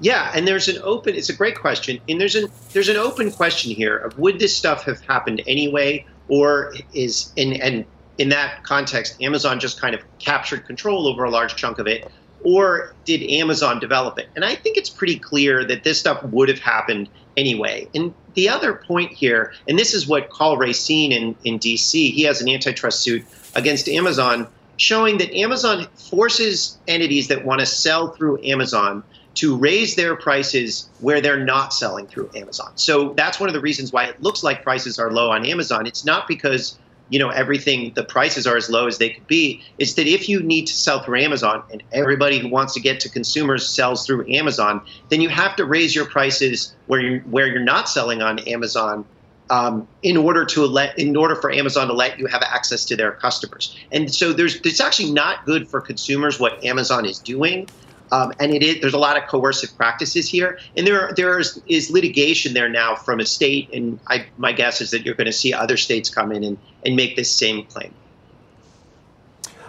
Yeah, 0.00 0.32
and 0.34 0.48
there's 0.48 0.68
an 0.68 0.78
open. 0.82 1.14
It's 1.14 1.28
a 1.28 1.34
great 1.34 1.58
question, 1.58 2.00
and 2.08 2.20
there's 2.20 2.34
an 2.34 2.48
there's 2.72 2.88
an 2.88 2.96
open 2.96 3.30
question 3.30 3.74
here 3.74 3.96
of 3.98 4.18
would 4.18 4.38
this 4.38 4.56
stuff 4.56 4.84
have 4.84 5.00
happened 5.02 5.42
anyway, 5.46 6.06
or 6.28 6.72
is 6.94 7.32
in 7.36 7.60
and 7.60 7.84
in 8.16 8.30
that 8.30 8.64
context, 8.64 9.20
Amazon 9.20 9.60
just 9.60 9.80
kind 9.80 9.94
of 9.94 10.02
captured 10.18 10.66
control 10.66 11.06
over 11.06 11.24
a 11.24 11.30
large 11.30 11.56
chunk 11.56 11.78
of 11.78 11.86
it, 11.86 12.10
or 12.42 12.94
did 13.04 13.22
Amazon 13.22 13.78
develop 13.78 14.18
it? 14.18 14.28
And 14.36 14.44
I 14.44 14.54
think 14.54 14.78
it's 14.78 14.90
pretty 14.90 15.18
clear 15.18 15.64
that 15.64 15.84
this 15.84 16.00
stuff 16.00 16.22
would 16.24 16.48
have 16.48 16.60
happened 16.60 17.08
anyway. 17.36 17.86
And 17.94 18.14
the 18.34 18.48
other 18.48 18.74
point 18.74 19.12
here, 19.12 19.52
and 19.68 19.78
this 19.78 19.92
is 19.92 20.06
what 20.06 20.30
Karl 20.30 20.56
Racine 20.56 21.12
in 21.12 21.36
in 21.44 21.58
D.C. 21.58 22.10
He 22.10 22.22
has 22.22 22.40
an 22.40 22.48
antitrust 22.48 23.00
suit 23.00 23.24
against 23.54 23.86
Amazon, 23.86 24.46
showing 24.78 25.18
that 25.18 25.34
Amazon 25.34 25.86
forces 25.94 26.78
entities 26.88 27.28
that 27.28 27.44
want 27.44 27.60
to 27.60 27.66
sell 27.66 28.12
through 28.12 28.42
Amazon 28.44 29.04
to 29.40 29.56
raise 29.56 29.96
their 29.96 30.16
prices 30.16 30.90
where 30.98 31.22
they're 31.22 31.42
not 31.42 31.72
selling 31.72 32.06
through 32.06 32.28
Amazon. 32.34 32.70
So 32.74 33.14
that's 33.14 33.40
one 33.40 33.48
of 33.48 33.54
the 33.54 33.60
reasons 33.60 33.90
why 33.90 34.04
it 34.04 34.20
looks 34.20 34.42
like 34.42 34.62
prices 34.62 34.98
are 34.98 35.10
low 35.10 35.30
on 35.30 35.46
Amazon. 35.46 35.86
It's 35.86 36.04
not 36.04 36.28
because 36.28 36.78
you 37.08 37.18
know 37.18 37.30
everything 37.30 37.92
the 37.94 38.04
prices 38.04 38.46
are 38.46 38.58
as 38.58 38.68
low 38.68 38.86
as 38.86 38.98
they 38.98 39.08
could 39.08 39.26
be. 39.26 39.62
It's 39.78 39.94
that 39.94 40.06
if 40.06 40.28
you 40.28 40.42
need 40.42 40.66
to 40.66 40.74
sell 40.74 41.02
through 41.02 41.20
Amazon 41.20 41.62
and 41.72 41.82
everybody 41.90 42.38
who 42.38 42.48
wants 42.48 42.74
to 42.74 42.80
get 42.80 43.00
to 43.00 43.08
consumers 43.08 43.66
sells 43.66 44.04
through 44.04 44.30
Amazon, 44.30 44.82
then 45.08 45.22
you 45.22 45.30
have 45.30 45.56
to 45.56 45.64
raise 45.64 45.94
your 45.94 46.04
prices 46.04 46.76
where 46.84 47.00
you're 47.00 47.20
where 47.20 47.46
you're 47.46 47.64
not 47.64 47.88
selling 47.88 48.20
on 48.20 48.40
Amazon 48.40 49.06
um, 49.48 49.88
in 50.02 50.18
order 50.18 50.44
to 50.44 50.66
let 50.66 50.98
in 50.98 51.16
order 51.16 51.34
for 51.34 51.50
Amazon 51.50 51.88
to 51.88 51.94
let 51.94 52.18
you 52.18 52.26
have 52.26 52.42
access 52.42 52.84
to 52.84 52.94
their 52.94 53.12
customers. 53.12 53.74
And 53.90 54.14
so 54.14 54.34
there's 54.34 54.56
it's 54.56 54.80
actually 54.80 55.12
not 55.12 55.46
good 55.46 55.66
for 55.66 55.80
consumers 55.80 56.38
what 56.38 56.62
Amazon 56.62 57.06
is 57.06 57.18
doing. 57.18 57.68
Um, 58.12 58.32
and 58.40 58.52
it 58.52 58.62
is, 58.62 58.80
there's 58.80 58.94
a 58.94 58.98
lot 58.98 59.16
of 59.16 59.28
coercive 59.28 59.76
practices 59.76 60.28
here, 60.28 60.58
and 60.76 60.86
there 60.86 61.12
there 61.16 61.38
is, 61.38 61.60
is 61.66 61.90
litigation 61.90 62.54
there 62.54 62.68
now 62.68 62.94
from 62.96 63.20
a 63.20 63.26
state, 63.26 63.70
and 63.72 64.00
I, 64.08 64.26
my 64.36 64.52
guess 64.52 64.80
is 64.80 64.90
that 64.90 65.04
you're 65.04 65.14
going 65.14 65.26
to 65.26 65.32
see 65.32 65.52
other 65.52 65.76
states 65.76 66.10
come 66.10 66.32
in 66.32 66.42
and, 66.42 66.58
and 66.84 66.96
make 66.96 67.16
this 67.16 67.30
same 67.30 67.64
claim. 67.66 67.94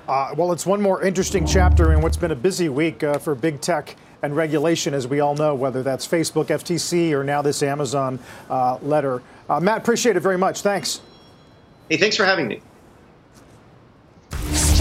Uh, 0.08 0.34
well, 0.36 0.52
it's 0.52 0.66
one 0.66 0.82
more 0.82 1.04
interesting 1.04 1.46
chapter 1.46 1.94
in 1.94 2.02
what's 2.02 2.18
been 2.18 2.32
a 2.32 2.36
busy 2.36 2.68
week 2.68 3.04
uh, 3.04 3.18
for 3.18 3.36
big 3.36 3.62
tech 3.62 3.96
and 4.24 4.36
regulation, 4.36 4.94
as 4.94 5.08
we 5.08 5.20
all 5.20 5.36
know, 5.36 5.56
whether 5.56 5.84
that's 5.84 6.08
Facebook, 6.08 6.48
FTC, 6.48 7.12
or 7.12 7.24
now 7.24 7.42
this 7.42 7.64
Amazon 7.64 8.20
uh, 8.50 8.78
letter. 8.82 9.22
Uh, 9.50 9.60
Matt, 9.60 9.78
appreciate 9.80 10.16
it 10.16 10.20
very 10.20 10.38
much. 10.38 10.62
Thanks. 10.62 11.02
Hey, 11.90 11.98
thanks 11.98 12.16
for 12.16 12.26
having 12.26 12.48
me. 12.48 12.62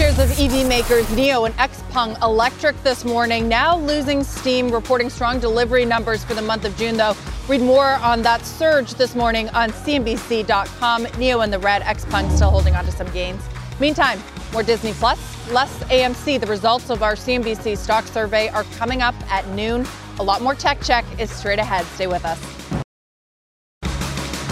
Shares 0.01 0.17
of 0.17 0.39
EV 0.39 0.67
makers 0.67 1.05
NIO 1.09 1.45
and 1.45 1.55
XPeng 1.57 2.19
Electric 2.23 2.75
this 2.81 3.05
morning 3.05 3.47
now 3.47 3.77
losing 3.77 4.23
steam, 4.23 4.71
reporting 4.71 5.11
strong 5.11 5.39
delivery 5.39 5.85
numbers 5.85 6.23
for 6.23 6.33
the 6.33 6.41
month 6.41 6.65
of 6.65 6.75
June, 6.75 6.97
though. 6.97 7.15
Read 7.47 7.61
more 7.61 7.85
on 7.85 8.23
that 8.23 8.43
surge 8.43 8.95
this 8.95 9.13
morning 9.13 9.47
on 9.49 9.69
CNBC.com. 9.69 11.05
NIO 11.05 11.43
in 11.43 11.51
the 11.51 11.59
red, 11.59 11.83
XPeng 11.83 12.35
still 12.35 12.49
holding 12.49 12.75
on 12.75 12.83
to 12.85 12.91
some 12.91 13.11
gains. 13.11 13.43
Meantime, 13.79 14.19
more 14.51 14.63
Disney 14.63 14.93
Plus, 14.93 15.19
less 15.51 15.71
AMC. 15.83 16.41
The 16.41 16.47
results 16.47 16.89
of 16.89 17.03
our 17.03 17.13
CNBC 17.13 17.77
stock 17.77 18.07
survey 18.07 18.49
are 18.49 18.63
coming 18.79 19.03
up 19.03 19.13
at 19.31 19.47
noon. 19.49 19.85
A 20.17 20.23
lot 20.23 20.41
more 20.41 20.55
tech 20.55 20.81
check 20.81 21.05
is 21.19 21.29
straight 21.29 21.59
ahead. 21.59 21.85
Stay 21.85 22.07
with 22.07 22.25
us. 22.25 22.60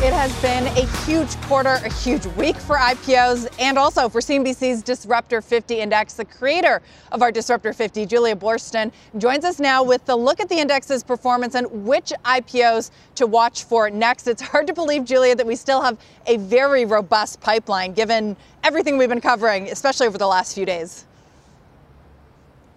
It 0.01 0.13
has 0.13 0.33
been 0.41 0.65
a 0.77 0.87
huge 1.05 1.35
quarter, 1.41 1.71
a 1.71 1.91
huge 1.91 2.25
week 2.37 2.55
for 2.55 2.77
IPOs, 2.77 3.53
and 3.59 3.77
also 3.77 4.07
for 4.07 4.21
CNBC's 4.21 4.81
Disruptor 4.81 5.41
50 5.41 5.81
Index. 5.81 6.13
The 6.13 6.23
creator 6.23 6.81
of 7.11 7.21
our 7.21 7.33
Disruptor 7.33 7.73
50, 7.73 8.05
Julia 8.05 8.33
Boorstin, 8.33 8.93
joins 9.17 9.43
us 9.43 9.59
now 9.59 9.83
with 9.83 10.05
the 10.05 10.15
look 10.15 10.39
at 10.39 10.47
the 10.47 10.55
index's 10.55 11.03
performance 11.03 11.53
and 11.53 11.85
which 11.85 12.13
IPOs 12.23 12.91
to 13.15 13.27
watch 13.27 13.65
for 13.65 13.89
next. 13.89 14.27
It's 14.27 14.41
hard 14.41 14.67
to 14.67 14.73
believe, 14.73 15.03
Julia, 15.03 15.35
that 15.35 15.45
we 15.45 15.57
still 15.57 15.81
have 15.81 15.97
a 16.27 16.37
very 16.37 16.85
robust 16.85 17.41
pipeline 17.41 17.91
given 17.91 18.37
everything 18.63 18.97
we've 18.97 19.09
been 19.09 19.19
covering, 19.19 19.69
especially 19.69 20.07
over 20.07 20.17
the 20.17 20.27
last 20.27 20.55
few 20.55 20.65
days. 20.65 21.03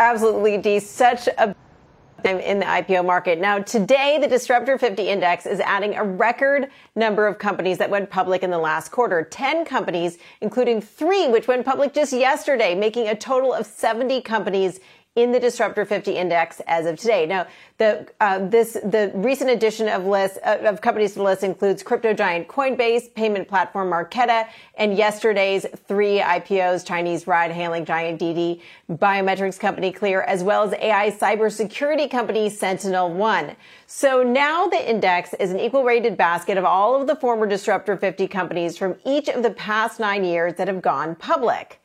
Absolutely, 0.00 0.58
Dee. 0.58 0.80
Such 0.80 1.28
a 1.28 1.54
in 2.24 2.58
the 2.58 2.66
IPO 2.66 3.04
market. 3.04 3.38
Now, 3.38 3.58
today, 3.58 4.18
the 4.20 4.28
Disruptor 4.28 4.78
50 4.78 5.08
Index 5.08 5.46
is 5.46 5.60
adding 5.60 5.94
a 5.94 6.04
record 6.04 6.68
number 6.94 7.26
of 7.26 7.38
companies 7.38 7.78
that 7.78 7.90
went 7.90 8.10
public 8.10 8.42
in 8.42 8.50
the 8.50 8.58
last 8.58 8.90
quarter. 8.90 9.22
10 9.22 9.64
companies, 9.64 10.18
including 10.40 10.80
three 10.80 11.28
which 11.28 11.48
went 11.48 11.64
public 11.64 11.92
just 11.92 12.12
yesterday, 12.12 12.74
making 12.74 13.08
a 13.08 13.14
total 13.14 13.52
of 13.52 13.66
70 13.66 14.20
companies 14.22 14.80
in 15.14 15.30
the 15.30 15.38
Disruptor 15.38 15.84
50 15.84 16.12
index 16.12 16.62
as 16.66 16.86
of 16.86 16.98
today. 16.98 17.26
Now, 17.26 17.46
the 17.76 18.08
uh, 18.18 18.48
this 18.48 18.72
the 18.72 19.12
recent 19.14 19.50
addition 19.50 19.86
of 19.88 20.06
list 20.06 20.38
uh, 20.42 20.58
of 20.62 20.80
companies 20.80 21.12
to 21.12 21.18
the 21.18 21.24
list 21.24 21.42
includes 21.42 21.82
crypto 21.82 22.14
giant 22.14 22.48
Coinbase, 22.48 23.12
payment 23.14 23.46
platform 23.46 23.90
Marqeta, 23.90 24.48
and 24.76 24.96
yesterday's 24.96 25.66
three 25.86 26.20
IPOs: 26.20 26.86
Chinese 26.86 27.26
ride-hailing 27.26 27.84
giant 27.84 28.20
Didi, 28.20 28.62
biometrics 28.90 29.60
company 29.60 29.92
Clear, 29.92 30.22
as 30.22 30.42
well 30.42 30.62
as 30.62 30.72
AI 30.74 31.10
cybersecurity 31.10 32.10
company 32.10 32.48
Sentinel 32.48 33.12
One. 33.12 33.54
So 33.86 34.22
now 34.22 34.66
the 34.66 34.90
index 34.90 35.34
is 35.34 35.50
an 35.50 35.60
equal-rated 35.60 36.16
basket 36.16 36.56
of 36.56 36.64
all 36.64 36.98
of 36.98 37.06
the 37.06 37.16
former 37.16 37.46
Disruptor 37.46 37.98
50 37.98 38.28
companies 38.28 38.78
from 38.78 38.96
each 39.04 39.28
of 39.28 39.42
the 39.42 39.50
past 39.50 40.00
nine 40.00 40.24
years 40.24 40.54
that 40.54 40.68
have 40.68 40.80
gone 40.80 41.16
public. 41.16 41.81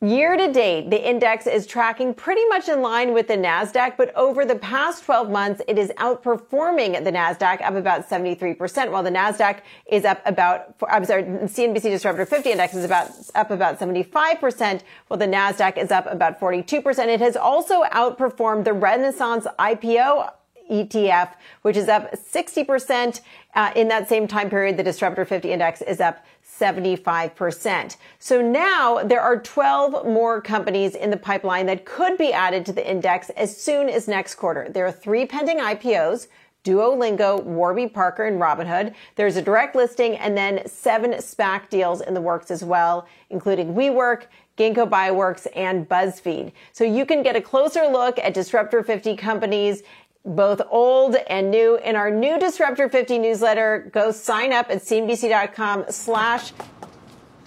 Year 0.00 0.36
to 0.36 0.52
date, 0.52 0.90
the 0.90 1.08
index 1.08 1.48
is 1.48 1.66
tracking 1.66 2.14
pretty 2.14 2.44
much 2.46 2.68
in 2.68 2.82
line 2.82 3.12
with 3.12 3.26
the 3.26 3.36
NASDAQ, 3.36 3.96
but 3.96 4.14
over 4.14 4.44
the 4.44 4.54
past 4.54 5.02
12 5.02 5.28
months, 5.28 5.60
it 5.66 5.76
is 5.76 5.90
outperforming 5.96 7.02
the 7.02 7.10
NASDAQ 7.10 7.60
up 7.62 7.74
about 7.74 8.08
73%, 8.08 8.92
while 8.92 9.02
the 9.02 9.10
NASDAQ 9.10 9.58
is 9.90 10.04
up 10.04 10.22
about, 10.24 10.76
I'm 10.88 11.04
sorry, 11.04 11.24
CNBC 11.24 11.82
Disruptor 11.82 12.26
50 12.26 12.52
index 12.52 12.74
is 12.74 12.84
about, 12.84 13.10
up 13.34 13.50
about 13.50 13.80
75%, 13.80 14.82
while 15.08 15.18
the 15.18 15.26
NASDAQ 15.26 15.76
is 15.76 15.90
up 15.90 16.06
about 16.06 16.38
42%. 16.38 17.08
It 17.08 17.18
has 17.18 17.36
also 17.36 17.82
outperformed 17.82 18.66
the 18.66 18.74
Renaissance 18.74 19.48
IPO 19.58 20.30
ETF, 20.70 21.32
which 21.62 21.76
is 21.76 21.88
up 21.88 22.12
60%. 22.12 23.20
Uh, 23.54 23.72
in 23.74 23.88
that 23.88 24.08
same 24.08 24.28
time 24.28 24.48
period, 24.48 24.76
the 24.76 24.84
Disruptor 24.84 25.24
50 25.24 25.50
index 25.50 25.82
is 25.82 26.00
up 26.00 26.24
75%. 26.58 27.96
So 28.18 28.42
now 28.42 29.02
there 29.04 29.20
are 29.20 29.40
12 29.40 30.06
more 30.06 30.40
companies 30.40 30.94
in 30.94 31.10
the 31.10 31.16
pipeline 31.16 31.66
that 31.66 31.84
could 31.84 32.18
be 32.18 32.32
added 32.32 32.66
to 32.66 32.72
the 32.72 32.88
index 32.88 33.30
as 33.30 33.56
soon 33.56 33.88
as 33.88 34.08
next 34.08 34.34
quarter. 34.34 34.68
There 34.68 34.86
are 34.86 34.92
three 34.92 35.26
pending 35.26 35.58
IPOs. 35.58 36.28
Duolingo, 36.64 37.42
Warby 37.44 37.86
Parker, 37.88 38.26
and 38.26 38.40
Robinhood. 38.40 38.92
There's 39.14 39.36
a 39.36 39.42
direct 39.42 39.74
listing 39.74 40.16
and 40.16 40.36
then 40.36 40.66
seven 40.66 41.12
SPAC 41.12 41.70
deals 41.70 42.00
in 42.00 42.14
the 42.14 42.20
works 42.20 42.50
as 42.50 42.62
well, 42.62 43.06
including 43.30 43.74
WeWork, 43.74 44.24
Ginkgo 44.58 44.88
Bioworks, 44.88 45.46
and 45.54 45.88
BuzzFeed. 45.88 46.52
So 46.72 46.84
you 46.84 47.06
can 47.06 47.22
get 47.22 47.36
a 47.36 47.40
closer 47.40 47.86
look 47.86 48.18
at 48.18 48.34
Disruptor 48.34 48.82
50 48.82 49.16
companies 49.16 49.82
both 50.24 50.60
old 50.70 51.16
and 51.28 51.50
new 51.50 51.76
in 51.76 51.96
our 51.96 52.10
new 52.10 52.38
Disruptor 52.38 52.88
50 52.88 53.18
newsletter. 53.18 53.90
Go 53.92 54.10
sign 54.10 54.52
up 54.52 54.70
at 54.70 54.78
cnbc.com 54.78 55.86
slash 55.88 56.52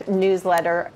newsletter. 0.07 0.91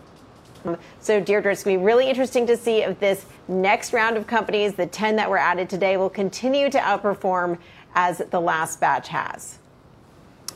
So, 1.00 1.20
Deirdre, 1.20 1.52
it's 1.52 1.64
going 1.64 1.78
to 1.78 1.80
be 1.80 1.86
really 1.86 2.10
interesting 2.10 2.48
to 2.48 2.58
see 2.58 2.82
if 2.82 3.00
this 3.00 3.26
next 3.48 3.94
round 3.94 4.18
of 4.18 4.26
companies, 4.26 4.74
the 4.74 4.88
10 4.88 5.16
that 5.18 5.30
were 5.30 5.38
added 5.38 5.70
today, 5.70 5.98
will 5.98 6.10
continue 6.10 6.72
to 6.72 6.80
outperform 6.80 7.60
as 7.94 8.18
the 8.32 8.42
last 8.42 8.80
batch 8.80 9.10
has. 9.10 9.60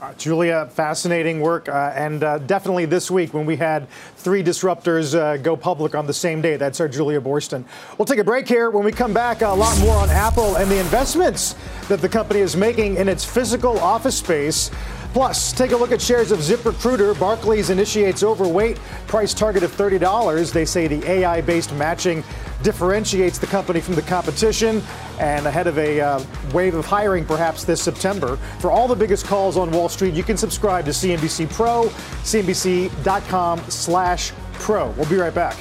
Uh, 0.01 0.13
Julia, 0.13 0.65
fascinating 0.71 1.41
work. 1.41 1.67
Uh, 1.67 1.91
and 1.93 2.23
uh, 2.23 2.37
definitely 2.39 2.85
this 2.85 3.11
week 3.11 3.33
when 3.33 3.45
we 3.45 3.57
had 3.57 3.85
three 4.15 4.41
disruptors 4.41 5.13
uh, 5.13 5.35
go 5.35 5.57
public 5.57 5.93
on 5.93 6.07
the 6.07 6.13
same 6.13 6.41
day. 6.41 6.55
That's 6.55 6.79
our 6.79 6.87
Julia 6.87 7.19
Boorstin. 7.19 7.65
We'll 7.97 8.05
take 8.05 8.19
a 8.19 8.23
break 8.23 8.47
here. 8.47 8.69
When 8.69 8.85
we 8.85 8.93
come 8.93 9.13
back, 9.13 9.41
a 9.41 9.49
lot 9.49 9.77
more 9.79 9.97
on 9.97 10.09
Apple 10.09 10.55
and 10.55 10.71
the 10.71 10.79
investments 10.79 11.53
that 11.89 11.99
the 11.99 12.07
company 12.07 12.39
is 12.39 12.55
making 12.55 12.95
in 12.95 13.09
its 13.09 13.25
physical 13.25 13.77
office 13.79 14.17
space. 14.17 14.71
Plus, 15.13 15.51
take 15.51 15.71
a 15.71 15.77
look 15.77 15.91
at 15.91 16.01
shares 16.01 16.31
of 16.31 16.39
ZipRecruiter. 16.39 17.19
Barclays 17.19 17.69
initiates 17.71 18.21
overweight, 18.21 18.77
price 19.07 19.33
target 19.33 19.63
of 19.63 19.75
$30. 19.75 20.53
They 20.53 20.65
say 20.65 20.87
the 20.87 21.03
AI 21.09 21.41
based 21.41 21.73
matching 21.73 22.23
differentiates 22.61 23.39
the 23.39 23.47
company 23.47 23.79
from 23.79 23.95
the 23.95 24.01
competition 24.03 24.83
and 25.19 25.45
ahead 25.45 25.67
of 25.67 25.77
a 25.77 25.99
uh, 25.99 26.23
wave 26.53 26.75
of 26.75 26.85
hiring 26.85 27.25
perhaps 27.25 27.63
this 27.63 27.81
September. 27.81 28.35
For 28.59 28.69
all 28.69 28.87
the 28.87 28.95
biggest 28.95 29.25
calls 29.25 29.57
on 29.57 29.71
Wall 29.71 29.89
Street, 29.89 30.13
you 30.13 30.23
can 30.23 30.37
subscribe 30.37 30.85
to 30.85 30.91
CNBC 30.91 31.51
Pro, 31.53 31.85
cnbc.com 32.23 33.59
slash 33.69 34.31
pro. 34.53 34.89
We'll 34.91 35.09
be 35.09 35.15
right 35.15 35.33
back. 35.33 35.57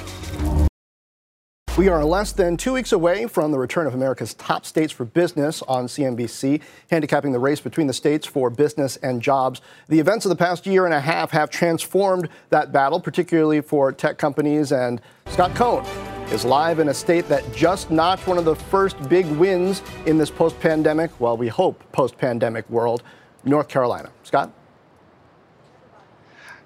We 1.79 1.87
are 1.87 2.03
less 2.03 2.33
than 2.33 2.57
two 2.57 2.73
weeks 2.73 2.91
away 2.91 3.25
from 3.27 3.53
the 3.53 3.57
return 3.57 3.87
of 3.87 3.93
America's 3.93 4.33
top 4.33 4.65
states 4.65 4.91
for 4.91 5.05
business 5.05 5.61
on 5.61 5.87
CNBC, 5.87 6.61
handicapping 6.91 7.31
the 7.31 7.39
race 7.39 7.61
between 7.61 7.87
the 7.87 7.93
states 7.93 8.27
for 8.27 8.49
business 8.49 8.97
and 8.97 9.21
jobs. 9.21 9.61
The 9.87 9.97
events 9.97 10.25
of 10.25 10.29
the 10.29 10.35
past 10.35 10.67
year 10.67 10.83
and 10.83 10.93
a 10.93 10.99
half 10.99 11.31
have 11.31 11.49
transformed 11.49 12.27
that 12.49 12.73
battle, 12.73 12.99
particularly 12.99 13.61
for 13.61 13.93
tech 13.93 14.17
companies. 14.17 14.73
And 14.73 14.99
Scott 15.27 15.55
Cohn 15.55 15.85
is 16.33 16.43
live 16.43 16.79
in 16.79 16.89
a 16.89 16.93
state 16.93 17.29
that 17.29 17.49
just 17.55 17.89
notched 17.89 18.27
one 18.27 18.37
of 18.37 18.43
the 18.43 18.57
first 18.57 19.07
big 19.07 19.25
wins 19.37 19.81
in 20.05 20.17
this 20.17 20.29
post 20.29 20.59
pandemic, 20.59 21.17
well, 21.21 21.37
we 21.37 21.47
hope 21.47 21.81
post 21.93 22.17
pandemic 22.17 22.69
world, 22.69 23.03
North 23.45 23.69
Carolina. 23.69 24.11
Scott? 24.23 24.51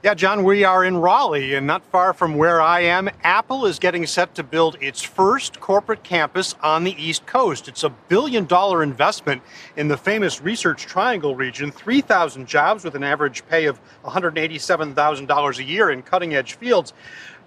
Yeah, 0.04 0.16
Jon, 0.16 0.44
we 0.44 0.66
are 0.66 0.84
in 0.84 0.98
Raleigh, 0.98 1.56
and 1.56 1.66
not 1.66 1.82
far 1.86 2.14
from 2.14 2.36
where 2.36 2.62
I 2.62 2.82
am, 2.82 3.10
Apple 3.24 3.66
is 3.66 3.80
getting 3.80 4.06
set 4.06 4.36
to 4.36 4.44
build 4.44 4.76
its 4.82 5.02
first 5.02 5.62
corporate 5.62 6.04
campus 6.04 6.56
on 6.62 6.84
the 6.84 6.94
East 7.02 7.26
Coast. 7.26 7.70
It's 7.70 7.86
a 7.86 7.90
billion 7.90 8.44
dollar 8.44 8.84
investment 8.84 9.42
in 9.78 9.88
the 9.88 9.96
famous 9.96 10.42
Research 10.42 10.86
Triangle 10.86 11.38
region, 11.38 11.72
3,000 11.72 12.46
jobs 12.46 12.84
with 12.84 12.96
an 12.96 13.04
average 13.04 13.48
pay 13.48 13.64
of 13.64 13.80
$187,000 14.04 15.58
a 15.58 15.64
year 15.64 15.90
in 15.90 16.02
cutting 16.02 16.36
edge 16.36 16.56
fields. 16.56 16.92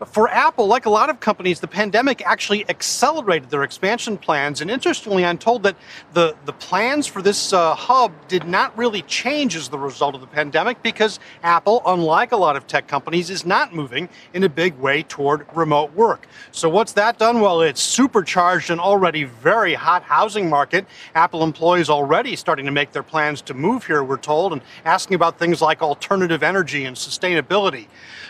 For 0.04 0.28
Apple, 0.28 0.66
like 0.66 0.84
a 0.84 0.90
lot 0.90 1.08
of 1.08 1.20
companies, 1.20 1.60
the 1.60 1.68
pandemic 1.68 2.20
actually 2.26 2.68
accelerated 2.68 3.48
their 3.48 3.62
expansion 3.62 4.18
plans. 4.18 4.60
And 4.60 4.70
interestingly, 4.70 5.24
I'm 5.24 5.38
told 5.38 5.62
that 5.62 5.74
the, 6.12 6.36
the 6.44 6.52
plans 6.52 7.06
for 7.06 7.22
this 7.22 7.54
uh, 7.54 7.74
hub 7.74 8.12
did 8.28 8.44
not 8.44 8.76
really 8.76 9.00
change 9.02 9.56
as 9.56 9.70
the 9.70 9.78
result 9.78 10.14
of 10.14 10.20
the 10.20 10.26
pandemic 10.26 10.82
because 10.82 11.18
Apple, 11.42 11.80
unlike 11.86 12.32
a 12.32 12.36
lot 12.36 12.56
of 12.56 12.66
tech 12.66 12.86
companies, 12.86 13.30
is 13.30 13.46
not 13.46 13.74
moving 13.74 14.10
in 14.34 14.44
a 14.44 14.50
big 14.50 14.76
way 14.76 15.02
toward 15.02 15.46
remote 15.54 15.94
work. 15.94 16.26
So, 16.52 16.68
what's 16.68 16.92
that 16.92 17.18
done? 17.18 17.40
Well, 17.40 17.62
it's 17.62 17.80
supercharged 17.80 18.68
an 18.68 18.80
already 18.80 19.24
very 19.24 19.72
hot 19.72 20.02
housing 20.02 20.50
market. 20.50 20.86
Apple 21.14 21.42
employees 21.42 21.88
already 21.88 22.36
starting 22.36 22.66
to 22.66 22.72
make 22.72 22.92
their 22.92 23.02
plans 23.02 23.40
to 23.42 23.54
move 23.54 23.86
here, 23.86 24.04
we're 24.04 24.18
told, 24.18 24.52
and 24.52 24.60
asking 24.84 25.14
about 25.14 25.38
things 25.38 25.62
like 25.62 25.80
alternative 25.80 26.42
energy 26.42 26.84
and 26.84 26.96
sustainability. 26.96 27.86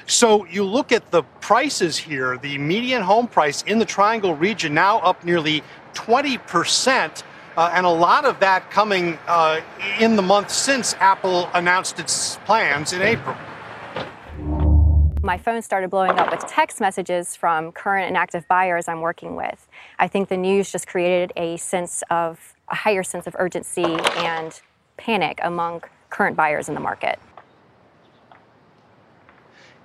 So 0.07 0.47
you 0.47 0.63
look 0.63 0.93
at 0.93 1.11
the 1.11 1.25
prices 1.57 1.97
here, 1.97 2.37
the 2.37 2.59
median 2.59 3.01
home 3.01 3.27
price 3.27 3.63
in 3.63 3.79
the 3.79 3.85
Triangle 3.87 4.35
region 4.35 4.75
now 4.75 4.99
up 4.99 5.25
nearly 5.25 5.63
20%. 5.95 7.23
Uh, 7.57 7.71
and 7.73 7.87
a 7.87 7.89
lot 7.89 8.27
of 8.27 8.39
that 8.41 8.71
coming 8.71 9.19
uh, 9.27 9.59
in 9.99 10.17
the 10.17 10.21
month 10.21 10.51
since 10.51 10.93
Apple 11.01 11.49
announced 11.55 11.99
its 11.99 12.37
plans 12.45 12.93
in 12.93 13.01
April. 13.01 13.35
My 15.23 15.39
phone 15.39 15.63
started 15.63 15.89
blowing 15.89 16.11
up 16.19 16.31
with 16.31 16.41
text 16.41 16.79
messages 16.79 17.35
from 17.35 17.73
current 17.73 18.07
and 18.07 18.19
active 18.19 18.47
buyers 18.49 18.87
I'm 18.87 19.01
working 19.01 19.35
with. 19.35 19.67
I 19.99 20.09
think 20.09 20.29
the 20.29 20.37
news 20.37 20.71
just 20.71 20.87
created 20.87 21.33
a 21.39 21.57
sense 21.57 22.03
of 22.11 22.55
a 22.69 22.75
higher 22.75 23.03
sense 23.03 23.27
of 23.27 23.35
urgency 23.39 23.97
and 24.19 24.61
panic 24.99 25.41
among 25.43 25.85
current 26.11 26.37
buyers 26.37 26.69
in 26.69 26.75
the 26.75 26.83
market. 26.83 27.19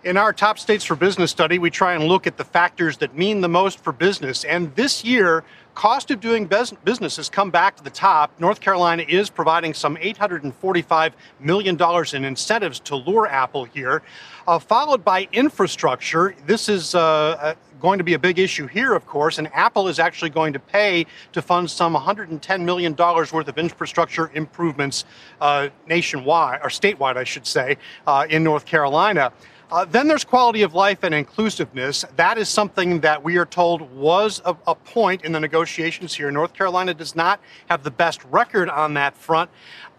In 0.03 0.17
our 0.17 0.33
top 0.33 0.57
states 0.57 0.83
for 0.83 0.95
business 0.95 1.29
study, 1.29 1.59
we 1.59 1.69
try 1.69 1.93
and 1.93 2.05
look 2.05 2.25
at 2.25 2.35
the 2.35 2.43
factors 2.43 2.97
that 2.97 3.15
mean 3.15 3.41
the 3.41 3.47
most 3.47 3.83
for 3.83 3.93
business. 3.93 4.43
And 4.43 4.75
this 4.75 5.05
year, 5.05 5.43
cost 5.75 6.09
of 6.09 6.19
doing 6.19 6.47
business 6.47 7.17
has 7.17 7.29
come 7.29 7.51
back 7.51 7.75
to 7.75 7.83
the 7.83 7.91
top. 7.91 8.31
North 8.39 8.59
Carolina 8.59 9.05
is 9.07 9.29
providing 9.29 9.75
some 9.75 9.97
$845 9.97 11.11
million 11.39 11.77
in 12.15 12.25
incentives 12.25 12.79
to 12.79 12.95
lure 12.95 13.27
Apple 13.27 13.65
here, 13.65 14.01
uh, 14.47 14.57
followed 14.57 15.05
by 15.05 15.27
infrastructure. 15.33 16.33
This 16.47 16.67
is 16.67 16.95
uh, 16.95 16.99
uh 16.99 17.53
going 17.79 17.97
to 17.97 18.03
be 18.03 18.13
a 18.13 18.19
big 18.19 18.37
issue 18.37 18.67
here, 18.67 18.93
of 18.93 19.05
course, 19.07 19.39
and 19.39 19.47
Apple 19.53 19.87
is 19.87 19.97
actually 19.99 20.29
going 20.29 20.53
to 20.53 20.59
pay 20.59 21.05
to 21.33 21.41
fund 21.41 21.69
some 21.69 21.95
$110 21.95 22.61
million 22.61 22.95
worth 22.95 23.33
of 23.33 23.57
infrastructure 23.57 24.29
improvements 24.35 25.03
uh, 25.41 25.67
nationwide, 25.87 26.59
or 26.61 26.69
statewide, 26.69 27.17
I 27.17 27.23
should 27.23 27.47
say, 27.47 27.77
uh, 28.05 28.27
in 28.29 28.43
North 28.43 28.65
Carolina. 28.65 29.33
Uh, 29.71 29.85
then 29.85 30.05
there's 30.05 30.25
quality 30.25 30.63
of 30.63 30.73
life 30.73 30.99
and 31.03 31.15
inclusiveness. 31.15 32.03
That 32.17 32.37
is 32.37 32.49
something 32.49 32.99
that 33.01 33.23
we 33.23 33.37
are 33.37 33.45
told 33.45 33.81
was 33.93 34.41
a, 34.43 34.55
a, 34.67 34.75
point 34.75 35.23
in 35.23 35.31
the 35.31 35.39
negotiations 35.39 36.13
here. 36.13 36.29
North 36.29 36.51
Carolina 36.51 36.93
does 36.93 37.15
not 37.15 37.39
have 37.69 37.83
the 37.83 37.91
best 37.91 38.21
record 38.25 38.69
on 38.69 38.95
that 38.95 39.15
front, 39.15 39.49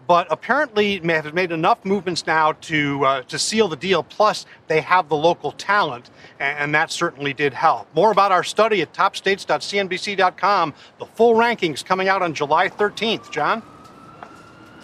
but 0.05 0.27
apparently 0.29 0.99
have 0.99 1.33
made 1.33 1.51
enough 1.51 1.83
movements 1.85 2.27
now 2.27 2.51
to 2.51 3.03
uh, 3.03 3.21
to 3.23 3.39
seal 3.39 3.67
the 3.67 3.75
deal. 3.75 4.03
Plus, 4.03 4.45
they 4.67 4.79
have 4.79 5.09
the 5.09 5.17
local 5.17 5.51
talent, 5.53 6.11
and, 6.39 6.57
and 6.59 6.75
that 6.75 6.91
certainly 6.91 7.33
did 7.33 7.53
help. 7.53 7.87
More 7.95 8.11
about 8.11 8.31
our 8.31 8.43
study 8.43 8.83
at 8.83 8.93
topstates.cnbc.com. 8.93 10.73
The 10.99 11.05
full 11.05 11.33
rankings 11.33 11.83
coming 11.83 12.09
out 12.09 12.21
on 12.21 12.35
July 12.35 12.69
13th. 12.69 13.31
Jon. 13.31 13.63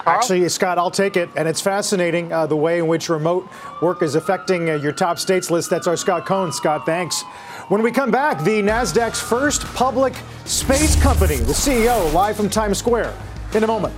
Carl? 0.04 0.18
Actually, 0.18 0.48
Scott, 0.48 0.78
I'll 0.78 0.90
take 0.90 1.16
it. 1.16 1.28
And 1.36 1.46
it's 1.46 1.60
fascinating 1.60 2.32
uh, 2.32 2.46
the 2.46 2.56
way 2.56 2.78
in 2.78 2.86
which 2.86 3.08
remote 3.08 3.48
work 3.82 4.02
is 4.02 4.14
affecting 4.14 4.70
uh, 4.70 4.74
your 4.74 4.92
top 4.92 5.18
states 5.18 5.50
list. 5.50 5.70
That's 5.70 5.86
our 5.86 5.96
Scott 5.96 6.26
Cohn. 6.26 6.52
Scott, 6.52 6.86
thanks. 6.86 7.22
When 7.68 7.82
we 7.82 7.92
come 7.92 8.10
back, 8.10 8.42
the 8.42 8.62
NASDAQ's 8.62 9.20
first 9.20 9.64
public 9.74 10.14
space 10.44 11.00
company, 11.00 11.36
the 11.36 11.52
CEO, 11.52 12.12
live 12.12 12.36
from 12.36 12.50
Times 12.50 12.78
Square. 12.78 13.14
In 13.54 13.64
a 13.64 13.66
moment. 13.66 13.94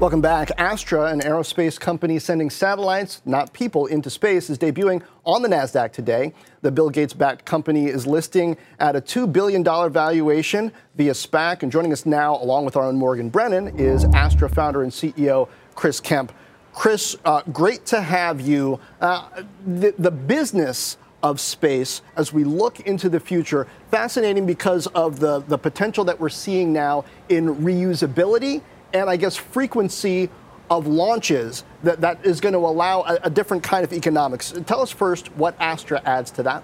Welcome 0.00 0.20
back. 0.20 0.52
Astra, 0.58 1.06
an 1.06 1.22
aerospace 1.22 1.78
company 1.78 2.20
sending 2.20 2.50
satellites, 2.50 3.20
not 3.24 3.52
people, 3.52 3.86
into 3.86 4.10
space, 4.10 4.48
is 4.48 4.56
debuting 4.56 5.02
on 5.26 5.42
the 5.42 5.48
NASDAQ 5.48 5.90
today. 5.90 6.32
The 6.62 6.70
Bill 6.70 6.88
Gates 6.88 7.12
backed 7.12 7.44
company 7.44 7.86
is 7.86 8.06
listing 8.06 8.56
at 8.78 8.94
a 8.94 9.00
$2 9.00 9.32
billion 9.32 9.64
valuation 9.64 10.70
via 10.94 11.10
SPAC. 11.10 11.64
And 11.64 11.72
joining 11.72 11.92
us 11.92 12.06
now, 12.06 12.36
along 12.36 12.64
with 12.64 12.76
our 12.76 12.84
own 12.84 12.96
Morgan 12.96 13.28
Brennan, 13.28 13.76
is 13.76 14.04
Astra 14.14 14.48
founder 14.48 14.84
and 14.84 14.92
CEO 14.92 15.48
Chris 15.74 15.98
Kemp. 15.98 16.32
Chris, 16.72 17.16
uh, 17.24 17.42
great 17.50 17.84
to 17.86 18.00
have 18.00 18.40
you. 18.40 18.78
Uh, 19.00 19.42
the, 19.66 19.92
the 19.98 20.12
business 20.12 20.96
of 21.24 21.40
space 21.40 22.02
as 22.14 22.32
we 22.32 22.44
look 22.44 22.78
into 22.80 23.08
the 23.08 23.18
future. 23.18 23.66
Fascinating 23.90 24.46
because 24.46 24.86
of 24.88 25.18
the, 25.18 25.40
the 25.48 25.58
potential 25.58 26.04
that 26.04 26.20
we're 26.20 26.28
seeing 26.28 26.72
now 26.72 27.04
in 27.28 27.56
reusability 27.56 28.62
and 28.92 29.08
I 29.08 29.16
guess 29.16 29.36
frequency 29.36 30.30
of 30.70 30.86
launches 30.86 31.64
that, 31.82 32.00
that 32.00 32.24
is 32.24 32.40
going 32.40 32.52
to 32.52 32.58
allow 32.58 33.02
a, 33.02 33.18
a 33.24 33.30
different 33.30 33.62
kind 33.62 33.84
of 33.84 33.92
economics. 33.92 34.52
Tell 34.66 34.80
us 34.80 34.90
first 34.90 35.28
what 35.36 35.54
Astra 35.58 36.02
adds 36.04 36.30
to 36.32 36.42
that. 36.42 36.62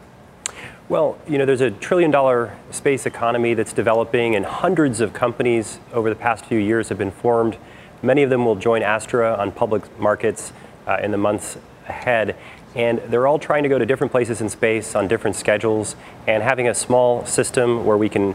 Well, 0.88 1.16
you 1.26 1.38
know, 1.38 1.46
there's 1.46 1.62
a 1.62 1.70
trillion 1.70 2.10
dollar 2.10 2.58
space 2.70 3.06
economy 3.06 3.54
that's 3.54 3.72
developing, 3.72 4.36
and 4.36 4.44
hundreds 4.44 5.00
of 5.00 5.14
companies 5.14 5.78
over 5.94 6.10
the 6.10 6.16
past 6.16 6.44
few 6.44 6.58
years 6.58 6.90
have 6.90 6.98
been 6.98 7.10
formed. 7.10 7.56
Many 8.02 8.22
of 8.22 8.28
them 8.28 8.44
will 8.44 8.56
join 8.56 8.82
Astra 8.82 9.34
on 9.34 9.50
public 9.50 9.98
markets 9.98 10.52
uh, 10.86 10.98
in 11.02 11.10
the 11.10 11.16
months 11.16 11.56
ahead. 11.88 12.36
And 12.74 12.98
they're 13.08 13.26
all 13.26 13.38
trying 13.38 13.62
to 13.62 13.68
go 13.70 13.78
to 13.78 13.86
different 13.86 14.10
places 14.10 14.42
in 14.42 14.50
space 14.50 14.94
on 14.94 15.08
different 15.08 15.36
schedules, 15.36 15.96
and 16.26 16.42
having 16.42 16.68
a 16.68 16.74
small 16.74 17.24
system 17.24 17.86
where 17.86 17.96
we 17.96 18.10
can 18.10 18.34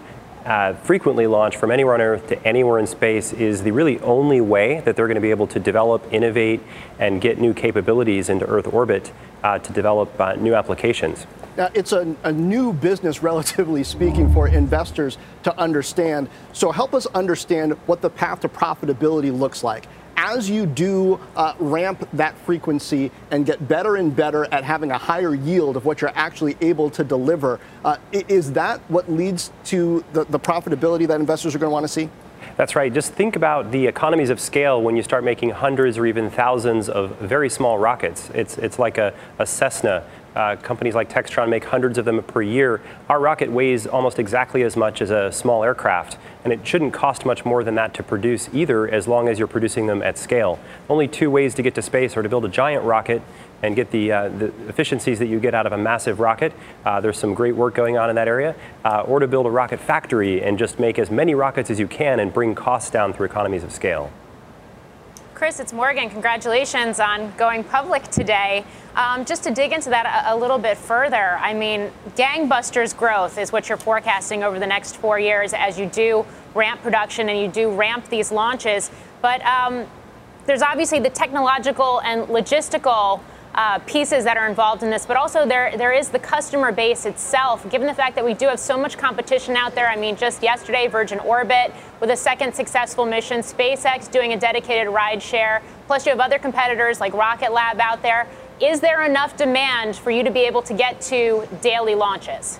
uh, 0.50 0.74
frequently 0.74 1.28
launch 1.28 1.56
from 1.58 1.70
anywhere 1.70 1.94
on 1.94 2.02
Earth 2.02 2.28
to 2.28 2.48
anywhere 2.48 2.80
in 2.80 2.88
space 2.88 3.32
is 3.34 3.62
the 3.62 3.70
really 3.70 4.00
only 4.00 4.42
way 4.42 4.82
that 4.82 4.96
they're 4.96 5.06
going 5.06 5.14
to 5.14 5.22
be 5.22 5.30
able 5.30 5.46
to 5.46 5.60
develop, 5.60 6.04
innovate, 6.12 6.60
and 6.98 7.22
get 7.22 7.40
new 7.40 7.54
capabilities 7.54 8.30
into 8.30 8.46
Earth 8.48 8.66
orbit 8.74 9.14
uh, 9.44 9.60
to 9.60 9.72
develop 9.72 10.20
uh, 10.20 10.34
new 10.34 10.56
applications. 10.56 11.28
Now, 11.56 11.70
it's 11.76 11.92
a, 11.92 12.16
a, 12.24 12.32
new 12.32 12.74
business, 12.74 13.22
relatively 13.24 13.84
speaking, 13.84 14.34
for 14.34 14.48
investors 14.48 15.20
to 15.44 15.56
understand. 15.60 16.30
So, 16.52 16.72
help 16.72 16.96
us 16.96 17.06
understand 17.08 17.74
what 17.86 18.02
the 18.02 18.10
path 18.10 18.40
to 18.40 18.50
profitability 18.50 19.38
looks 19.38 19.64
like 19.64 19.86
as 20.20 20.50
you 20.50 20.66
do 20.66 21.18
uh, 21.38 21.54
ramp 21.60 22.08
that 22.12 22.38
frequency 22.40 23.10
and 23.32 23.46
get 23.46 23.70
better 23.70 23.96
and 23.96 24.14
better 24.14 24.46
at 24.54 24.66
having 24.66 24.92
a 24.92 24.98
higher 24.98 25.34
yield 25.34 25.78
of 25.78 25.86
what 25.86 26.02
you're 26.02 26.12
actually 26.14 26.58
able 26.60 26.90
to 26.90 27.06
deliver, 27.06 27.58
uh, 27.86 27.96
is 28.12 28.52
that 28.52 28.82
what 28.90 29.10
leads 29.10 29.52
to 29.64 30.04
the, 30.12 30.26
the 30.26 30.40
profitability 30.40 31.08
that 31.08 31.22
investors 31.22 31.56
are 31.56 31.60
going 31.60 31.70
to 31.70 31.74
want 31.74 31.86
to 31.86 31.88
see? 31.88 32.10
That's 32.58 32.76
right. 32.76 32.94
Just 32.94 33.14
think 33.14 33.38
about 33.38 33.72
the 33.72 33.88
economies 33.88 34.30
of 34.30 34.42
scale 34.42 34.82
when 34.82 34.98
you 34.98 35.04
start 35.04 35.24
making 35.24 35.52
hundreds 35.52 35.98
or 35.98 36.06
even 36.06 36.30
thousands 36.30 36.90
of 36.90 37.16
very 37.20 37.50
small 37.50 37.78
rockets. 37.78 38.30
It's, 38.34 38.58
it's 38.58 38.78
like 38.78 38.98
a, 38.98 39.14
a 39.40 39.46
Cessna 39.46 40.04
uh, 40.40 40.56
companies 40.56 40.96
like 40.96 41.10
Textron 41.10 41.50
make 41.50 41.66
hundreds 41.66 41.98
of 41.98 42.06
them 42.06 42.24
per 42.24 42.42
year. 42.42 42.80
Our 43.10 43.20
rocket 43.20 43.52
weighs 43.52 43.86
almost 43.86 44.20
exactly 44.20 44.64
as 44.64 44.78
much 44.78 45.02
as 45.02 45.10
a 45.10 45.34
small 45.34 45.66
aircraft, 45.66 46.18
and 46.46 46.54
it 46.54 46.66
shouldn't 46.66 46.94
cost 46.94 47.26
much 47.26 47.44
more 47.44 47.62
than 47.62 47.76
that 47.76 47.94
to 47.96 48.04
produce 48.04 48.48
either, 48.54 48.88
as 48.88 49.06
long 49.06 49.28
as 49.28 49.38
you're 49.38 49.50
producing 49.50 49.88
them 49.88 50.02
at 50.02 50.18
scale. 50.18 50.58
Only 50.90 51.10
two 51.10 51.30
ways 51.30 51.54
to 51.56 51.62
get 51.62 51.76
to 51.76 51.82
space 51.82 52.16
are 52.16 52.24
to 52.24 52.30
build 52.30 52.46
a 52.46 52.50
giant 52.50 52.86
rocket 52.86 53.22
and 53.62 53.76
get 53.76 53.92
the, 53.92 54.14
uh, 54.14 54.30
the 54.30 54.54
efficiencies 54.70 55.20
that 55.20 55.28
you 55.28 55.42
get 55.42 55.54
out 55.54 55.66
of 55.66 55.74
a 55.74 55.78
massive 55.78 56.22
rocket. 56.22 56.54
Uh, 56.86 57.02
there's 57.02 57.18
some 57.18 57.34
great 57.34 57.58
work 57.58 57.76
going 57.76 57.98
on 57.98 58.10
in 58.10 58.16
that 58.16 58.30
area. 58.30 58.56
Uh, 58.86 59.02
or 59.02 59.20
to 59.20 59.28
build 59.28 59.46
a 59.46 59.52
rocket 59.52 59.82
factory 59.82 60.42
and 60.42 60.58
just 60.58 60.80
make 60.80 60.98
as 60.98 61.12
many 61.12 61.36
rockets 61.36 61.70
as 61.70 61.78
you 61.78 61.88
can 61.88 62.22
and 62.22 62.34
bring 62.34 62.56
costs 62.56 62.90
down 62.90 63.12
through 63.12 63.26
economies 63.26 63.66
of 63.66 63.74
scale. 63.74 64.10
Chris, 65.40 65.62
it's 65.62 65.72
Morgan. 65.72 66.10
Congratulations 66.10 67.00
on 67.00 67.34
going 67.38 67.64
public 67.64 68.04
today. 68.12 68.66
Um, 69.00 69.24
just 69.24 69.44
to 69.44 69.52
dig 69.52 69.72
into 69.72 69.90
that 69.92 70.26
a, 70.26 70.34
a, 70.34 70.36
little 70.36 70.58
bit 70.58 70.78
further, 70.78 71.38
I 71.40 71.54
mean, 71.54 71.90
gangbusters 72.18 72.96
growth 72.96 73.38
is 73.38 73.50
what 73.50 73.70
you're 73.70 73.78
forecasting 73.78 74.44
over 74.44 74.60
the 74.60 74.68
next 74.68 74.98
four 74.98 75.18
years 75.18 75.54
as 75.54 75.80
you 75.80 75.86
do 75.86 76.26
ramp 76.54 76.82
production 76.82 77.30
and 77.30 77.40
you 77.40 77.48
do 77.48 77.72
ramp 77.72 78.10
these 78.10 78.30
launches. 78.30 78.92
But 79.22 79.42
um, 79.46 79.88
there's 80.48 80.62
obviously 80.62 81.00
the 81.00 81.12
technological 81.12 82.02
and 82.02 82.28
logistical 82.28 83.22
uh, 83.56 83.80
pieces 83.80 84.26
that 84.26 84.36
are 84.36 84.50
involved 84.50 84.84
in 84.84 84.90
this, 84.90 85.06
but 85.06 85.16
also 85.16 85.46
there 85.46 85.78
there 85.78 85.94
is 85.94 86.10
the 86.10 86.20
customer 86.20 86.74
base 86.74 87.06
itself. 87.06 87.68
Given 87.70 87.88
the 87.88 87.94
fact 87.94 88.16
that 88.16 88.26
we 88.26 88.34
do 88.34 88.48
have 88.48 88.60
so 88.60 88.78
much 88.78 88.98
competition 88.98 89.56
out 89.56 89.76
there, 89.76 89.88
I 89.88 89.96
mean, 89.96 90.18
just 90.18 90.44
yesterday, 90.44 90.88
Virgin 90.88 91.20
Orbit 91.20 91.74
with 92.02 92.10
a 92.10 92.18
second 92.18 92.54
successful 92.54 93.06
mission, 93.06 93.40
SpaceX 93.40 94.12
doing 94.12 94.34
a 94.34 94.38
dedicated 94.38 94.94
ride 94.94 95.24
share, 95.24 95.62
plus 95.88 96.06
you 96.06 96.12
have 96.12 96.20
other 96.20 96.38
competitors 96.38 97.00
like 97.00 97.14
Rocket 97.14 97.54
Lab 97.54 97.80
out 97.80 98.02
there. 98.02 98.28
Is 98.62 98.82
there 98.82 99.06
enough 99.06 99.38
demand 99.38 99.96
for 99.96 100.12
you 100.12 100.22
to 100.24 100.32
be 100.32 100.42
able 100.42 100.62
to 100.64 100.74
get 100.74 101.00
to 101.02 101.48
daily 101.62 101.96
launches? 101.96 102.60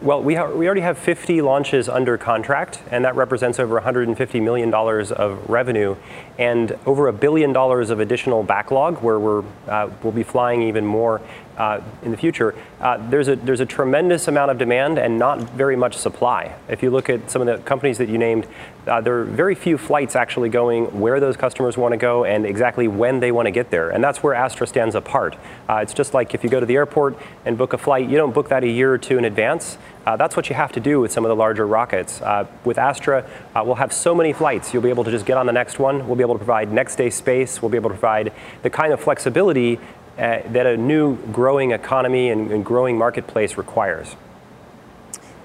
Well, 0.00 0.22
we, 0.22 0.34
ha- 0.34 0.50
we 0.50 0.66
already 0.66 0.80
have 0.80 0.98
50 0.98 1.42
launches 1.42 1.88
under 1.88 2.16
contract, 2.16 2.80
and 2.90 3.04
that 3.04 3.16
represents 3.16 3.58
over 3.58 3.78
$150 3.80 4.42
million 4.42 4.72
of 4.72 5.48
revenue 5.50 5.96
and 6.38 6.78
over 6.86 7.08
a 7.08 7.12
billion 7.12 7.52
dollars 7.52 7.90
of 7.90 8.00
additional 8.00 8.42
backlog 8.42 9.02
where 9.02 9.18
we're, 9.18 9.42
uh, 9.68 9.90
we'll 10.02 10.12
be 10.12 10.22
flying 10.22 10.62
even 10.62 10.84
more 10.84 11.20
uh, 11.56 11.80
in 12.02 12.10
the 12.10 12.16
future, 12.16 12.54
uh, 12.80 12.98
there's, 13.08 13.28
a, 13.28 13.36
there's 13.36 13.60
a 13.60 13.66
tremendous 13.66 14.28
amount 14.28 14.50
of 14.50 14.58
demand 14.58 14.98
and 14.98 15.18
not 15.18 15.40
very 15.40 15.76
much 15.76 15.96
supply. 15.96 16.54
If 16.68 16.82
you 16.82 16.90
look 16.90 17.08
at 17.08 17.30
some 17.30 17.40
of 17.40 17.46
the 17.46 17.58
companies 17.64 17.98
that 17.98 18.08
you 18.08 18.18
named, 18.18 18.46
uh, 18.86 19.00
there 19.00 19.20
are 19.20 19.24
very 19.24 19.54
few 19.54 19.76
flights 19.76 20.14
actually 20.14 20.48
going 20.48 21.00
where 21.00 21.20
those 21.20 21.36
customers 21.36 21.76
want 21.76 21.92
to 21.92 21.96
go 21.96 22.24
and 22.24 22.46
exactly 22.46 22.88
when 22.88 23.20
they 23.20 23.32
want 23.32 23.46
to 23.46 23.50
get 23.50 23.70
there. 23.70 23.90
And 23.90 24.02
that's 24.02 24.22
where 24.22 24.34
Astra 24.34 24.66
stands 24.66 24.94
apart. 24.94 25.36
Uh, 25.68 25.76
it's 25.76 25.94
just 25.94 26.14
like 26.14 26.34
if 26.34 26.44
you 26.44 26.50
go 26.50 26.60
to 26.60 26.66
the 26.66 26.76
airport 26.76 27.18
and 27.44 27.58
book 27.58 27.72
a 27.72 27.78
flight, 27.78 28.08
you 28.08 28.16
don't 28.16 28.32
book 28.32 28.48
that 28.48 28.62
a 28.62 28.68
year 28.68 28.92
or 28.92 28.98
two 28.98 29.18
in 29.18 29.24
advance. 29.24 29.78
Uh, 30.04 30.16
that's 30.16 30.36
what 30.36 30.48
you 30.48 30.54
have 30.54 30.70
to 30.72 30.80
do 30.80 31.00
with 31.00 31.10
some 31.10 31.24
of 31.24 31.28
the 31.28 31.34
larger 31.34 31.66
rockets. 31.66 32.22
Uh, 32.22 32.46
with 32.64 32.78
Astra, 32.78 33.28
we'll 33.56 33.74
have 33.74 33.92
so 33.92 34.14
many 34.14 34.32
flights, 34.32 34.72
you'll 34.72 34.82
be 34.82 34.90
able 34.90 35.04
to 35.04 35.10
just 35.10 35.26
get 35.26 35.36
on 35.36 35.46
the 35.46 35.52
next 35.52 35.78
one. 35.80 36.06
We'll 36.06 36.16
be 36.16 36.22
able 36.22 36.34
to 36.34 36.38
provide 36.38 36.72
next 36.72 36.96
day 36.96 37.10
space. 37.10 37.60
We'll 37.60 37.70
be 37.70 37.76
able 37.76 37.90
to 37.90 37.96
provide 37.96 38.32
the 38.62 38.70
kind 38.70 38.92
of 38.92 39.00
flexibility 39.00 39.80
uh, 40.16 40.40
that 40.46 40.66
a 40.66 40.76
new 40.76 41.16
growing 41.32 41.72
economy 41.72 42.30
and, 42.30 42.50
and 42.50 42.64
growing 42.64 42.96
marketplace 42.96 43.58
requires. 43.58 44.16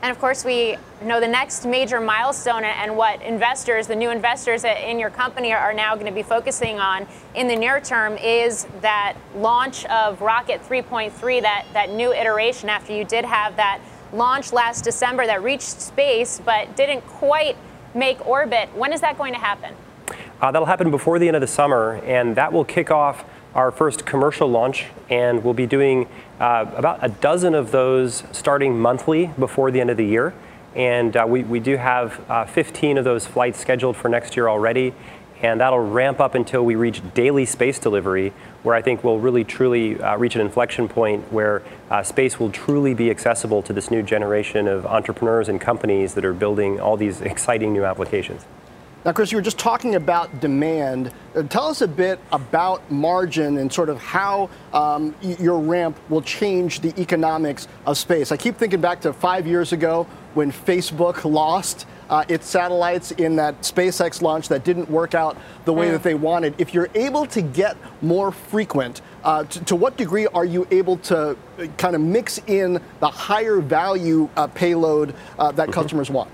And 0.02 0.10
of 0.10 0.20
course, 0.20 0.44
we 0.44 0.78
know 1.04 1.20
the 1.20 1.28
next 1.28 1.64
major 1.66 2.02
milestone 2.02 2.64
and 2.64 2.98
what 2.98 3.22
investors, 3.22 3.86
the 3.86 3.96
new 3.96 4.10
investors 4.10 4.64
in 4.64 4.98
your 4.98 5.12
company, 5.12 5.54
are 5.54 5.74
now 5.74 5.94
going 5.94 6.08
to 6.08 6.12
be 6.12 6.24
focusing 6.24 6.80
on 6.80 7.06
in 7.36 7.48
the 7.48 7.56
near 7.56 7.80
term 7.80 8.18
is 8.18 8.66
that 8.82 9.16
launch 9.36 9.86
of 9.86 10.22
Rocket 10.22 10.64
3.3, 10.64 11.42
that, 11.44 11.68
that 11.74 11.92
new 11.92 12.12
iteration 12.14 12.68
after 12.68 12.94
you 12.94 13.06
did 13.06 13.26
have 13.26 13.56
that 13.58 13.80
launch 14.12 14.52
last 14.52 14.84
December 14.84 15.28
that 15.28 15.44
reached 15.44 15.82
space 15.82 16.42
but 16.44 16.76
didn't 16.76 17.02
quite 17.02 17.56
make 17.94 18.26
orbit. 18.26 18.70
When 18.76 18.94
is 18.94 19.02
that 19.02 19.20
going 19.20 19.34
to 19.34 19.40
happen? 19.40 19.76
Uh, 20.42 20.52
that'll 20.52 20.66
happen 20.66 20.90
before 20.90 21.20
the 21.20 21.28
end 21.28 21.36
of 21.36 21.42
the 21.42 21.48
summer, 21.48 22.02
and 22.04 22.36
that 22.36 22.52
will 22.52 22.66
kick 22.66 22.90
off 22.90 23.24
our 23.54 23.72
first 23.72 24.06
commercial 24.06 24.48
launch, 24.48 24.86
and 25.10 25.44
we'll 25.44 25.54
be 25.54 25.66
doing 25.66 26.08
uh, 26.40 26.66
about 26.76 27.00
a 27.02 27.10
dozen 27.10 27.54
of 27.54 27.72
those 27.72 28.24
starting 28.32 28.80
monthly 28.80 29.28
before 29.38 29.72
the 29.72 29.82
end 29.82 29.90
of 29.90 29.98
the 29.98 30.06
year. 30.06 30.34
And 30.74 31.18
uh, 31.18 31.26
we, 31.28 31.44
we 31.44 31.60
do 31.60 31.76
have 31.76 32.22
uh, 32.30 32.46
15 32.46 32.98
of 32.98 33.04
those 33.04 33.28
flights 33.28 33.60
scheduled 33.60 33.98
for 33.98 34.08
next 34.08 34.38
year 34.38 34.48
already, 34.48 34.94
and 35.42 35.60
that'll 35.60 35.80
ramp 35.80 36.22
up 36.22 36.34
until 36.34 36.64
we 36.64 36.76
reach 36.76 37.02
daily 37.14 37.46
space 37.46 37.78
delivery, 37.78 38.32
where 38.64 38.76
I 38.76 38.82
think 38.82 39.04
we'll 39.04 39.20
really 39.20 39.44
truly 39.44 40.00
uh, 40.00 40.16
reach 40.18 40.36
an 40.36 40.42
inflection 40.42 40.88
point 40.88 41.32
where 41.34 41.62
uh, 41.90 42.04
space 42.04 42.40
will 42.40 42.52
truly 42.52 42.94
be 42.94 43.10
accessible 43.10 43.62
to 43.64 43.74
this 43.74 43.92
new 43.92 44.02
generation 44.02 44.68
of 44.68 44.86
entrepreneurs 44.86 45.50
and 45.50 45.60
companies 45.60 46.14
that 46.14 46.24
are 46.24 46.34
building 46.34 46.80
all 46.80 46.96
these 46.96 47.20
exciting 47.32 47.74
new 47.74 47.84
applications. 47.84 48.46
Now, 49.04 49.14
Chris, 49.14 49.32
you 49.32 49.38
were 49.40 49.42
just 49.42 49.58
talking 49.58 49.96
about 49.96 50.42
demand. 50.42 51.12
Uh, 51.36 51.42
tell 51.42 51.66
us 51.66 51.82
a 51.82 51.88
bit 51.88 52.20
about 52.32 52.92
margin 52.92 53.58
and 53.58 53.74
sort 53.74 53.90
of 53.90 53.98
how 53.98 54.48
um, 54.74 55.16
your 55.22 55.58
ramp 55.58 55.98
will 56.10 56.22
change 56.22 56.82
the 56.82 56.94
economics 57.02 57.68
of 57.88 57.98
space. 57.98 58.32
I 58.32 58.38
keep 58.38 58.58
thinking 58.58 58.80
back 58.80 59.02
to 59.02 59.12
five 59.12 59.48
years 59.48 59.74
ago 59.74 60.06
when 60.36 60.52
Facebook 60.52 61.26
lost 61.26 61.88
uh, 62.12 62.26
its 62.28 62.46
satellites 62.46 63.10
in 63.14 63.38
that 63.38 63.60
SpaceX 63.62 64.22
launch 64.22 64.50
that 64.50 64.64
didn't 64.64 64.88
work 64.88 65.16
out 65.16 65.36
the 65.66 65.74
way 65.74 65.88
mm. 65.88 65.94
that 65.94 66.04
they 66.04 66.14
wanted. 66.14 66.54
If 66.60 66.72
you're 66.72 66.90
able 66.94 67.26
to 67.28 67.42
get 67.42 67.78
more 68.04 68.32
frequent, 68.32 69.02
uh, 69.24 69.46
to, 69.46 69.64
to, 69.66 69.76
what 69.76 69.98
degree 69.98 70.28
are 70.28 70.46
you 70.46 70.68
able 70.70 70.98
to 70.98 71.32
uh, 71.32 71.36
kind 71.78 71.96
of 71.96 72.02
mix 72.02 72.40
in 72.46 72.80
the 73.00 73.10
higher 73.10 73.62
value 73.62 74.30
uh, 74.36 74.46
payload 74.46 75.16
uh, 75.40 75.52
that 75.54 75.70
mm-hmm. 75.70 75.72
customers 75.72 76.12
want? 76.12 76.30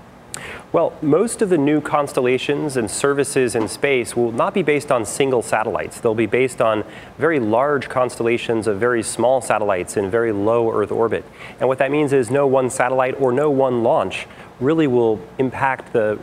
Well, 0.72 0.92
most 1.02 1.42
of 1.42 1.48
the 1.48 1.58
new 1.58 1.80
constellations 1.80 2.76
and 2.76 2.90
services 2.90 3.54
in 3.54 3.68
space 3.68 4.14
will 4.14 4.32
not 4.32 4.54
be 4.54 4.62
based 4.62 4.92
on 4.92 5.04
single 5.04 5.42
satellites. 5.42 6.00
They'll 6.00 6.14
be 6.14 6.26
based 6.26 6.60
on 6.60 6.84
very 7.16 7.40
large 7.40 7.88
constellations 7.88 8.66
of 8.66 8.78
very 8.78 9.02
small 9.02 9.40
satellites 9.40 9.96
in 9.96 10.10
very 10.10 10.32
low 10.32 10.70
Earth 10.72 10.92
orbit. 10.92 11.24
And 11.58 11.68
what 11.68 11.78
that 11.78 11.90
means 11.90 12.12
is 12.12 12.30
no 12.30 12.46
one 12.46 12.70
satellite 12.70 13.20
or 13.20 13.32
no 13.32 13.50
one 13.50 13.82
launch 13.82 14.26
really 14.60 14.86
will 14.86 15.20
impact 15.38 15.92
the 15.92 16.18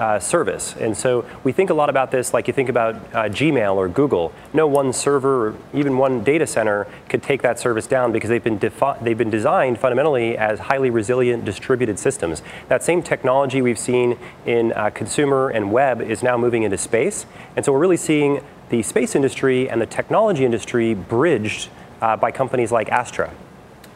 uh, 0.00 0.18
service. 0.18 0.74
And 0.76 0.96
so 0.96 1.26
we 1.44 1.52
think 1.52 1.68
a 1.68 1.74
lot 1.74 1.90
about 1.90 2.10
this 2.10 2.32
like 2.32 2.48
you 2.48 2.54
think 2.54 2.70
about 2.70 2.94
uh, 2.94 3.28
Gmail 3.28 3.76
or 3.76 3.88
Google. 3.88 4.32
No 4.54 4.66
one 4.66 4.92
server 4.92 5.48
or 5.48 5.56
even 5.74 5.98
one 5.98 6.24
data 6.24 6.46
center 6.46 6.86
could 7.08 7.22
take 7.22 7.42
that 7.42 7.60
service 7.60 7.86
down 7.86 8.10
because 8.10 8.30
they've 8.30 8.42
been, 8.42 8.58
they've 8.58 9.18
been 9.18 9.30
designed 9.30 9.78
fundamentally 9.78 10.38
as 10.38 10.58
highly 10.58 10.88
resilient 10.88 11.44
distributed 11.44 11.98
systems. 11.98 12.42
That 12.68 12.82
same 12.82 13.02
technology 13.02 13.60
we've 13.60 13.78
seen 13.78 14.18
in 14.46 14.72
uh, 14.72 14.88
consumer 14.90 15.50
and 15.50 15.70
web 15.70 16.00
is 16.00 16.22
now 16.22 16.38
moving 16.38 16.62
into 16.62 16.78
space. 16.78 17.26
And 17.54 17.64
so 17.64 17.72
we're 17.72 17.78
really 17.78 17.98
seeing 17.98 18.42
the 18.70 18.82
space 18.82 19.14
industry 19.14 19.68
and 19.68 19.80
the 19.80 19.86
technology 19.86 20.46
industry 20.46 20.94
bridged 20.94 21.68
uh, 22.00 22.16
by 22.16 22.30
companies 22.30 22.72
like 22.72 22.88
Astra. 22.88 23.30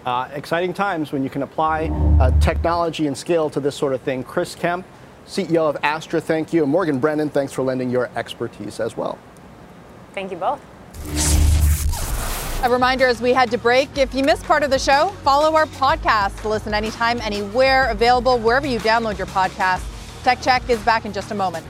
Uh, 0.04 0.28
exciting 0.34 0.74
times 0.74 1.12
when 1.12 1.24
you 1.24 1.30
can 1.30 1.42
apply 1.42 1.86
uh, 2.20 2.30
technology 2.40 3.06
and 3.06 3.16
scale 3.16 3.48
to 3.48 3.58
this 3.58 3.74
sort 3.74 3.94
of 3.94 4.02
thing. 4.02 4.22
Chris 4.22 4.54
Kemp, 4.54 4.84
CEO 5.26 5.68
of 5.68 5.76
Astra, 5.82 6.20
thank 6.20 6.52
you. 6.52 6.62
And 6.62 6.70
Morgan 6.70 6.98
Brennan, 6.98 7.30
thanks 7.30 7.52
for 7.52 7.62
lending 7.62 7.90
your 7.90 8.10
expertise 8.16 8.80
as 8.80 8.96
well. 8.96 9.18
Thank 10.12 10.30
you 10.30 10.36
both. 10.36 10.60
A 12.64 12.70
reminder 12.70 13.06
as 13.06 13.20
we 13.20 13.32
head 13.34 13.50
to 13.50 13.58
break 13.58 13.98
if 13.98 14.14
you 14.14 14.24
missed 14.24 14.44
part 14.44 14.62
of 14.62 14.70
the 14.70 14.78
show, 14.78 15.08
follow 15.22 15.54
our 15.54 15.66
podcast 15.66 16.48
listen 16.48 16.72
anytime, 16.72 17.20
anywhere, 17.20 17.90
available 17.90 18.38
wherever 18.38 18.66
you 18.66 18.78
download 18.78 19.18
your 19.18 19.26
podcast. 19.26 19.82
Tech 20.22 20.40
Check 20.40 20.70
is 20.70 20.80
back 20.82 21.04
in 21.04 21.12
just 21.12 21.30
a 21.30 21.34
moment. 21.34 21.66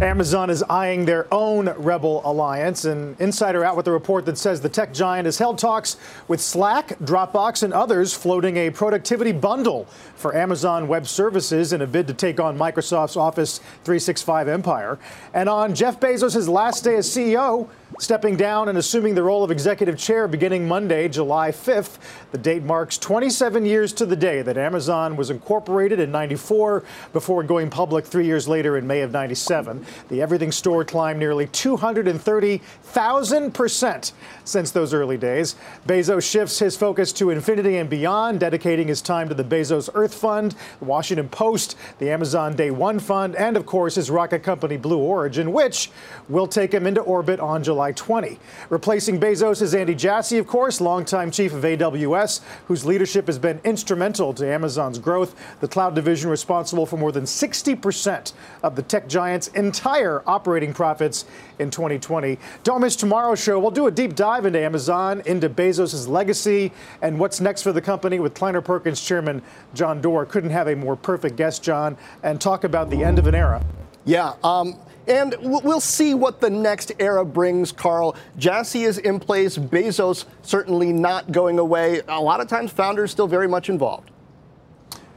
Amazon 0.00 0.48
is 0.48 0.62
eyeing 0.62 1.04
their 1.04 1.26
own 1.30 1.68
rebel 1.76 2.22
alliance. 2.24 2.86
An 2.86 3.14
insider 3.18 3.62
out 3.66 3.76
with 3.76 3.86
a 3.86 3.90
report 3.90 4.24
that 4.24 4.38
says 4.38 4.62
the 4.62 4.68
tech 4.68 4.94
giant 4.94 5.26
has 5.26 5.36
held 5.36 5.58
talks 5.58 5.98
with 6.26 6.40
Slack, 6.40 6.98
Dropbox, 7.00 7.62
and 7.62 7.74
others, 7.74 8.14
floating 8.14 8.56
a 8.56 8.70
productivity 8.70 9.32
bundle 9.32 9.84
for 10.14 10.34
Amazon 10.34 10.88
Web 10.88 11.06
Services 11.06 11.74
in 11.74 11.82
a 11.82 11.86
bid 11.86 12.06
to 12.06 12.14
take 12.14 12.40
on 12.40 12.56
Microsoft's 12.56 13.18
Office 13.18 13.58
365 13.84 14.48
empire. 14.48 14.98
And 15.34 15.50
on 15.50 15.74
Jeff 15.74 16.00
Bezos' 16.00 16.48
last 16.48 16.82
day 16.82 16.96
as 16.96 17.06
CEO, 17.06 17.68
stepping 17.98 18.36
down 18.36 18.68
and 18.68 18.78
assuming 18.78 19.14
the 19.14 19.22
role 19.22 19.42
of 19.42 19.50
executive 19.50 19.96
chair 19.98 20.28
beginning 20.28 20.68
Monday, 20.68 21.08
July 21.08 21.50
5th. 21.50 21.98
The 22.32 22.38
date 22.38 22.62
marks 22.62 22.96
27 22.96 23.66
years 23.66 23.92
to 23.94 24.06
the 24.06 24.14
day 24.16 24.42
that 24.42 24.56
Amazon 24.56 25.16
was 25.16 25.30
incorporated 25.30 25.98
in 25.98 26.12
94 26.12 26.84
before 27.12 27.42
going 27.42 27.68
public 27.68 28.06
three 28.06 28.26
years 28.26 28.46
later 28.46 28.76
in 28.76 28.86
May 28.86 29.00
of 29.00 29.10
97. 29.10 29.84
The 30.08 30.22
everything 30.22 30.52
store 30.52 30.84
climbed 30.84 31.18
nearly 31.18 31.48
230,000% 31.48 34.12
since 34.44 34.70
those 34.70 34.94
early 34.94 35.16
days. 35.16 35.56
Bezos 35.86 36.30
shifts 36.30 36.58
his 36.58 36.76
focus 36.76 37.12
to 37.12 37.30
infinity 37.30 37.78
and 37.78 37.88
beyond, 37.90 38.40
dedicating 38.40 38.88
his 38.88 39.02
time 39.02 39.28
to 39.28 39.34
the 39.34 39.44
Bezos 39.44 39.88
Earth 39.94 40.14
Fund, 40.14 40.54
the 40.78 40.84
Washington 40.84 41.28
Post, 41.28 41.76
the 41.98 42.10
Amazon 42.10 42.56
Day 42.56 42.70
One 42.70 42.98
Fund, 42.98 43.36
and 43.36 43.56
of 43.56 43.66
course 43.66 43.96
his 43.96 44.10
rocket 44.10 44.42
company 44.42 44.76
Blue 44.76 44.98
Origin, 44.98 45.52
which 45.52 45.90
will 46.28 46.46
take 46.46 46.72
him 46.72 46.86
into 46.86 47.00
orbit 47.00 47.40
on 47.40 47.62
July 47.62 47.79
July 47.80 47.92
20. 47.92 48.38
Replacing 48.68 49.18
Bezos 49.18 49.62
is 49.62 49.74
Andy 49.74 49.94
Jassy, 49.94 50.36
of 50.36 50.46
course, 50.46 50.82
longtime 50.82 51.30
chief 51.30 51.54
of 51.54 51.62
AWS, 51.62 52.42
whose 52.66 52.84
leadership 52.84 53.26
has 53.26 53.38
been 53.38 53.58
instrumental 53.64 54.34
to 54.34 54.46
Amazon's 54.46 54.98
growth. 54.98 55.34
The 55.60 55.68
cloud 55.68 55.94
division 55.94 56.28
responsible 56.28 56.84
for 56.84 56.98
more 56.98 57.10
than 57.10 57.24
60% 57.24 58.34
of 58.62 58.76
the 58.76 58.82
tech 58.82 59.08
giant's 59.08 59.48
entire 59.48 60.22
operating 60.26 60.74
profits 60.74 61.24
in 61.58 61.70
2020. 61.70 62.38
Don't 62.64 62.82
miss 62.82 62.96
tomorrow's 62.96 63.42
show. 63.42 63.58
We'll 63.58 63.70
do 63.70 63.86
a 63.86 63.90
deep 63.90 64.14
dive 64.14 64.44
into 64.44 64.60
Amazon, 64.60 65.22
into 65.24 65.48
Bezos' 65.48 66.06
legacy, 66.06 66.72
and 67.00 67.18
what's 67.18 67.40
next 67.40 67.62
for 67.62 67.72
the 67.72 67.80
company 67.80 68.20
with 68.20 68.34
Kleiner 68.34 68.60
Perkins 68.60 69.00
chairman 69.00 69.40
John 69.72 70.02
Doerr. 70.02 70.26
Couldn't 70.26 70.50
have 70.50 70.68
a 70.68 70.76
more 70.76 70.96
perfect 70.96 71.36
guest, 71.36 71.62
Jon, 71.62 71.96
and 72.22 72.38
talk 72.42 72.64
about 72.64 72.90
the 72.90 73.02
end 73.02 73.18
of 73.18 73.26
an 73.26 73.34
era. 73.34 73.64
Yeah. 74.04 74.34
Um, 74.44 74.76
and 75.06 75.34
we'll 75.40 75.80
see 75.80 76.14
what 76.14 76.40
the 76.40 76.50
next 76.50 76.92
era 76.98 77.24
brings, 77.24 77.72
Carl. 77.72 78.16
Jassy 78.38 78.84
is 78.84 78.98
in 78.98 79.20
place, 79.20 79.56
Bezos 79.58 80.24
certainly 80.42 80.92
not 80.92 81.32
going 81.32 81.58
away. 81.58 82.02
A 82.08 82.20
lot 82.20 82.40
of 82.40 82.48
times, 82.48 82.70
founders 82.70 83.10
still 83.10 83.26
very 83.26 83.48
much 83.48 83.68
involved. 83.68 84.10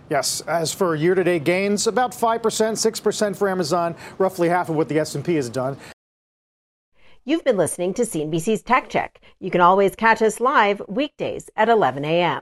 Yes, 0.09 0.41
as 0.41 0.73
for 0.73 0.95
year-to-date 0.95 1.43
gains, 1.43 1.87
about 1.87 2.11
5%, 2.11 2.41
6% 2.41 3.35
for 3.35 3.49
Amazon, 3.49 3.95
roughly 4.17 4.49
half 4.49 4.69
of 4.69 4.75
what 4.75 4.89
the 4.89 4.99
S&P 4.99 5.35
has 5.35 5.49
done. 5.49 5.77
You've 7.25 7.45
been 7.45 7.57
listening 7.57 7.93
to 7.93 8.01
CNBC's 8.01 8.63
Tech 8.63 8.89
Check. 8.89 9.21
You 9.39 9.49
can 9.49 9.61
always 9.61 9.95
catch 9.95 10.21
us 10.21 10.41
live 10.41 10.81
weekdays 10.89 11.49
at 11.55 11.69
11 11.69 12.03
a.m. 12.03 12.41